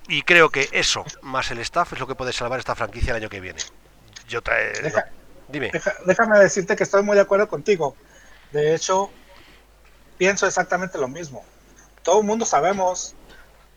Y 0.07 0.23
creo 0.23 0.49
que 0.49 0.69
eso, 0.71 1.05
más 1.21 1.51
el 1.51 1.59
staff, 1.59 1.93
es 1.93 1.99
lo 1.99 2.07
que 2.07 2.15
puede 2.15 2.33
salvar 2.33 2.57
esta 2.57 2.73
franquicia 2.73 3.11
el 3.11 3.17
año 3.17 3.29
que 3.29 3.39
viene. 3.39 3.59
Yo 4.27 4.41
te... 4.41 4.51
Dime. 5.49 5.71
déjame 6.03 6.39
decirte 6.39 6.75
que 6.75 6.81
estoy 6.81 7.03
muy 7.03 7.13
de 7.13 7.21
acuerdo 7.21 7.47
contigo. 7.47 7.95
De 8.51 8.73
hecho, 8.73 9.11
pienso 10.17 10.47
exactamente 10.47 10.97
lo 10.97 11.07
mismo. 11.07 11.45
Todo 12.01 12.21
el 12.21 12.25
mundo 12.25 12.47
sabemos 12.47 13.13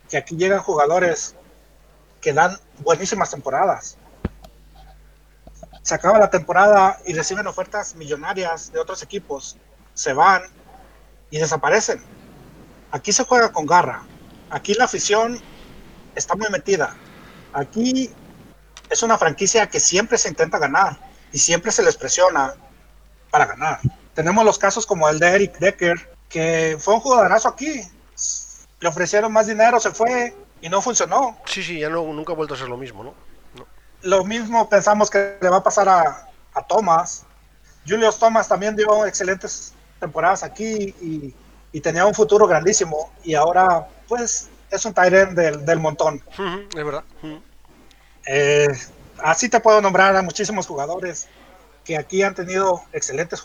que 0.09 0.17
aquí 0.17 0.35
llegan 0.35 0.59
jugadores 0.59 1.35
que 2.19 2.33
dan 2.33 2.57
buenísimas 2.79 3.29
temporadas 3.29 3.99
se 5.83 5.93
acaba 5.93 6.17
la 6.17 6.29
temporada 6.29 6.97
y 7.05 7.13
reciben 7.13 7.45
ofertas 7.45 7.95
millonarias 7.95 8.71
de 8.71 8.79
otros 8.79 9.03
equipos, 9.03 9.57
se 9.93 10.13
van 10.13 10.43
y 11.29 11.37
desaparecen. 11.37 12.01
Aquí 12.91 13.11
se 13.11 13.23
juega 13.23 13.51
con 13.51 13.65
garra. 13.65 14.03
Aquí 14.49 14.73
la 14.73 14.85
afición 14.85 15.39
está 16.15 16.35
muy 16.35 16.49
metida. 16.49 16.95
Aquí 17.53 18.11
es 18.89 19.03
una 19.03 19.17
franquicia 19.17 19.67
que 19.67 19.79
siempre 19.79 20.17
se 20.17 20.29
intenta 20.29 20.59
ganar 20.59 20.99
y 21.31 21.39
siempre 21.39 21.71
se 21.71 21.83
les 21.83 21.97
presiona 21.97 22.53
para 23.31 23.45
ganar. 23.45 23.79
Tenemos 24.13 24.45
los 24.45 24.59
casos 24.59 24.85
como 24.85 25.09
el 25.09 25.19
de 25.19 25.27
Eric 25.27 25.57
Decker, 25.57 26.15
que 26.29 26.77
fue 26.79 26.93
un 26.93 26.99
jugadorazo 26.99 27.49
aquí. 27.49 27.81
Le 28.79 28.87
ofrecieron 28.87 29.33
más 29.33 29.47
dinero, 29.47 29.79
se 29.79 29.91
fue 29.91 30.35
y 30.61 30.69
no 30.69 30.81
funcionó. 30.81 31.37
Sí, 31.45 31.63
sí, 31.63 31.79
ya 31.79 31.89
no, 31.89 32.03
nunca 32.03 32.33
ha 32.33 32.35
vuelto 32.35 32.53
a 32.53 32.57
ser 32.57 32.69
lo 32.69 32.77
mismo, 32.77 33.03
¿no? 33.03 33.15
lo 34.03 34.25
mismo 34.25 34.69
pensamos 34.69 35.09
que 35.09 35.37
le 35.41 35.49
va 35.49 35.57
a 35.57 35.63
pasar 35.63 35.89
a, 35.89 36.27
a 36.53 36.61
Thomas. 36.67 37.25
Julius 37.87 38.19
Thomas 38.19 38.47
también 38.47 38.75
dio 38.75 39.05
excelentes 39.05 39.73
temporadas 40.03 40.43
aquí 40.43 40.93
y, 41.01 41.33
tenía 41.81 42.05
un 42.05 42.13
futuro 42.13 42.45
grandísimo. 42.45 43.11
Y 43.23 43.33
ahora, 43.33 43.87
pues, 44.07 44.49
es 44.69 44.85
un 44.85 44.93
Tyrant 44.93 45.31
del, 45.31 45.65
del 45.65 45.79
montón. 45.79 46.21
es 46.75 46.85
verdad. 46.85 47.03
Eh, 48.27 48.67
así 49.17 49.49
te 49.49 49.59
puedo 49.59 49.81
nombrar 49.81 50.15
a 50.15 50.21
muchísimos 50.21 50.67
jugadores 50.67 51.27
que 51.83 51.97
aquí 51.97 52.21
han 52.21 52.35
tenido 52.35 52.83
excelentes, 52.93 53.41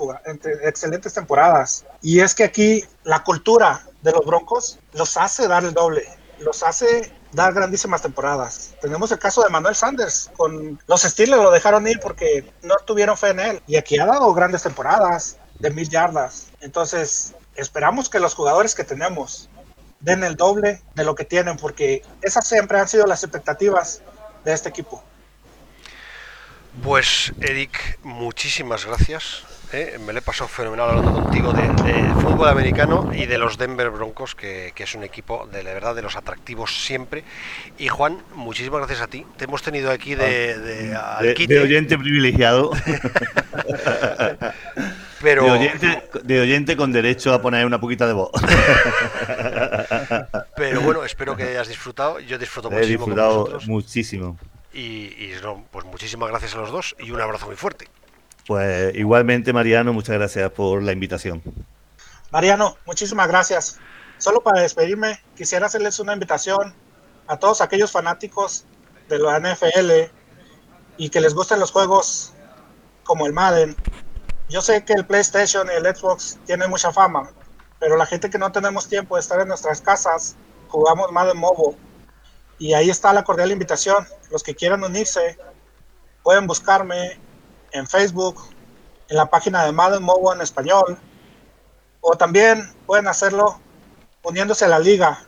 excelentes 0.62 1.14
temporadas. 1.14 1.86
Y 2.02 2.20
es 2.20 2.34
que 2.34 2.44
aquí 2.44 2.84
la 3.04 3.24
cultura 3.24 3.82
de 4.02 4.12
los 4.12 4.24
Broncos 4.26 4.78
los 4.92 5.16
hace 5.16 5.48
dar 5.48 5.64
el 5.64 5.72
doble, 5.72 6.04
los 6.38 6.62
hace 6.62 7.12
dar 7.32 7.52
grandísimas 7.52 8.02
temporadas. 8.02 8.74
Tenemos 8.80 9.10
el 9.12 9.18
caso 9.18 9.42
de 9.42 9.50
Manuel 9.50 9.74
Sanders, 9.74 10.30
con 10.36 10.78
los 10.86 11.02
Steelers 11.02 11.42
lo 11.42 11.50
dejaron 11.50 11.86
ir 11.86 12.00
porque 12.00 12.50
no 12.62 12.76
tuvieron 12.86 13.16
fe 13.16 13.30
en 13.30 13.40
él. 13.40 13.62
Y 13.66 13.76
aquí 13.76 13.98
ha 13.98 14.06
dado 14.06 14.32
grandes 14.34 14.62
temporadas 14.62 15.36
de 15.58 15.70
mil 15.70 15.88
yardas. 15.88 16.48
Entonces, 16.60 17.34
esperamos 17.56 18.08
que 18.08 18.20
los 18.20 18.34
jugadores 18.34 18.74
que 18.74 18.84
tenemos 18.84 19.48
den 20.00 20.22
el 20.22 20.36
doble 20.36 20.80
de 20.94 21.04
lo 21.04 21.14
que 21.14 21.24
tienen, 21.24 21.56
porque 21.56 22.02
esas 22.22 22.46
siempre 22.46 22.78
han 22.78 22.88
sido 22.88 23.06
las 23.06 23.24
expectativas 23.24 24.02
de 24.44 24.52
este 24.52 24.68
equipo. 24.68 25.02
Pues 26.82 27.32
Eric, 27.40 27.98
muchísimas 28.04 28.86
gracias 28.86 29.44
¿eh? 29.72 29.98
me 30.04 30.12
lo 30.12 30.18
he 30.18 30.22
pasado 30.22 30.48
fenomenal 30.48 30.90
hablando 30.90 31.12
contigo 31.12 31.52
de, 31.52 31.68
fútbol 32.20 32.48
americano 32.48 33.10
y 33.14 33.26
de 33.26 33.38
los 33.38 33.58
Denver 33.58 33.90
Broncos, 33.90 34.34
que, 34.34 34.72
es 34.76 34.94
un 34.94 35.04
equipo 35.04 35.48
de 35.50 35.62
la 35.62 35.72
verdad 35.72 35.94
de 35.94 36.02
los 36.02 36.16
atractivos 36.16 36.84
siempre. 36.84 37.24
Y 37.78 37.88
Juan, 37.88 38.18
muchísimas 38.34 38.78
gracias 38.80 39.00
a 39.00 39.06
ti. 39.08 39.24
Te 39.36 39.44
hemos 39.44 39.62
tenido 39.62 39.90
aquí 39.90 40.14
de, 40.14 40.58
de, 40.58 41.60
oyente 41.60 41.98
privilegiado. 41.98 42.70
Pero... 45.20 45.44
De 46.22 46.40
oyente, 46.40 46.76
con 46.76 46.92
derecho 46.92 47.32
a 47.32 47.42
poner 47.42 47.66
una 47.66 47.80
poquita 47.80 48.06
de 48.06 48.12
voz. 48.12 48.30
bueno, 50.56 51.04
espero 51.04 51.36
que 51.36 51.44
hayas 51.44 51.68
disfrutado. 51.68 52.20
Yo 52.20 52.38
disfruto 52.38 52.68
He 52.68 52.74
muchísimo 52.74 52.98
con 53.04 53.10
disfrutado 53.14 53.38
vosotros. 53.40 53.68
muchísimo. 53.68 54.38
Y, 54.72 54.80
y 54.80 55.34
no, 55.42 55.64
pues 55.70 55.84
muchísimas 55.86 56.28
gracias 56.28 56.54
a 56.54 56.58
los 56.58 56.70
dos 56.70 56.94
y 56.98 57.10
un 57.10 57.20
abrazo 57.20 57.46
muy 57.46 57.56
fuerte. 57.56 57.88
Pues 58.46 58.94
igualmente, 58.94 59.52
Mariano, 59.52 59.92
muchas 59.92 60.16
gracias 60.16 60.50
por 60.52 60.82
la 60.82 60.92
invitación. 60.92 61.42
Mariano, 62.30 62.76
muchísimas 62.86 63.28
gracias. 63.28 63.78
Solo 64.18 64.42
para 64.42 64.62
despedirme, 64.62 65.20
quisiera 65.36 65.66
hacerles 65.66 65.98
una 66.00 66.12
invitación 66.12 66.74
a 67.26 67.36
todos 67.36 67.60
aquellos 67.60 67.92
fanáticos 67.92 68.64
de 69.08 69.18
la 69.18 69.38
NFL 69.38 70.10
y 70.96 71.08
que 71.10 71.20
les 71.20 71.34
gusten 71.34 71.60
los 71.60 71.70
juegos 71.70 72.32
como 73.04 73.26
el 73.26 73.32
Madden. 73.32 73.76
Yo 74.48 74.62
sé 74.62 74.82
que 74.82 74.94
el 74.94 75.04
PlayStation 75.04 75.68
y 75.68 75.76
el 75.76 75.94
Xbox 75.94 76.38
tienen 76.46 76.70
mucha 76.70 76.90
fama, 76.90 77.30
pero 77.78 77.98
la 77.98 78.06
gente 78.06 78.30
que 78.30 78.38
no 78.38 78.50
tenemos 78.50 78.88
tiempo 78.88 79.16
de 79.16 79.20
estar 79.20 79.38
en 79.40 79.48
nuestras 79.48 79.82
casas, 79.82 80.36
jugamos 80.68 81.12
Madden 81.12 81.36
Mobile. 81.36 81.76
Y 82.58 82.72
ahí 82.72 82.88
está 82.88 83.12
la 83.12 83.24
cordial 83.24 83.52
invitación. 83.52 84.06
Los 84.30 84.42
que 84.42 84.54
quieran 84.54 84.82
unirse, 84.82 85.38
pueden 86.22 86.46
buscarme 86.46 87.20
en 87.72 87.86
Facebook, 87.86 88.42
en 89.08 89.18
la 89.18 89.26
página 89.26 89.66
de 89.66 89.72
Madden 89.72 90.02
Mobile 90.02 90.36
en 90.36 90.40
español, 90.40 90.98
o 92.00 92.16
también 92.16 92.72
pueden 92.86 93.06
hacerlo 93.06 93.60
uniéndose 94.22 94.64
a 94.64 94.68
la 94.68 94.78
liga, 94.78 95.26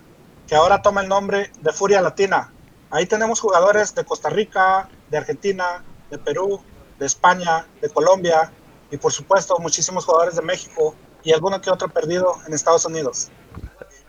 que 0.49 0.55
ahora 0.55 0.81
toma 0.81 1.03
el 1.03 1.09
nombre 1.09 1.53
de 1.61 1.73
Furia 1.75 2.01
Latina. 2.01 2.55
Ahí 2.91 3.05
tenemos 3.05 3.39
jugadores 3.39 3.95
de 3.95 4.03
Costa 4.03 4.31
Rica, 4.31 4.89
de 5.11 5.19
Argentina, 5.19 5.85
de 6.11 6.17
Perú, 6.17 6.63
de 6.99 7.05
España, 7.05 7.67
de 7.83 7.91
Colombia 7.91 8.51
y 8.91 8.97
por 8.97 9.13
supuesto 9.13 9.59
muchísimos 9.59 10.05
jugadores 10.05 10.37
de 10.37 10.43
México 10.43 10.95
y 11.23 11.33
alguno 11.33 11.61
que 11.61 11.71
otro 11.71 11.89
perdido 11.89 12.35
en 12.47 12.55
Estados 12.55 12.85
Unidos. 12.85 13.31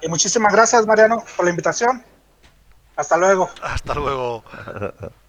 Y 0.02 0.08
muchísimas 0.08 0.52
gracias 0.52 0.86
Mariano 0.86 1.24
por 1.36 1.46
la 1.46 1.52
invitación. 1.52 2.04
Hasta 2.96 3.18
luego. 3.18 3.50
Hasta 3.62 3.94
luego. 3.94 4.44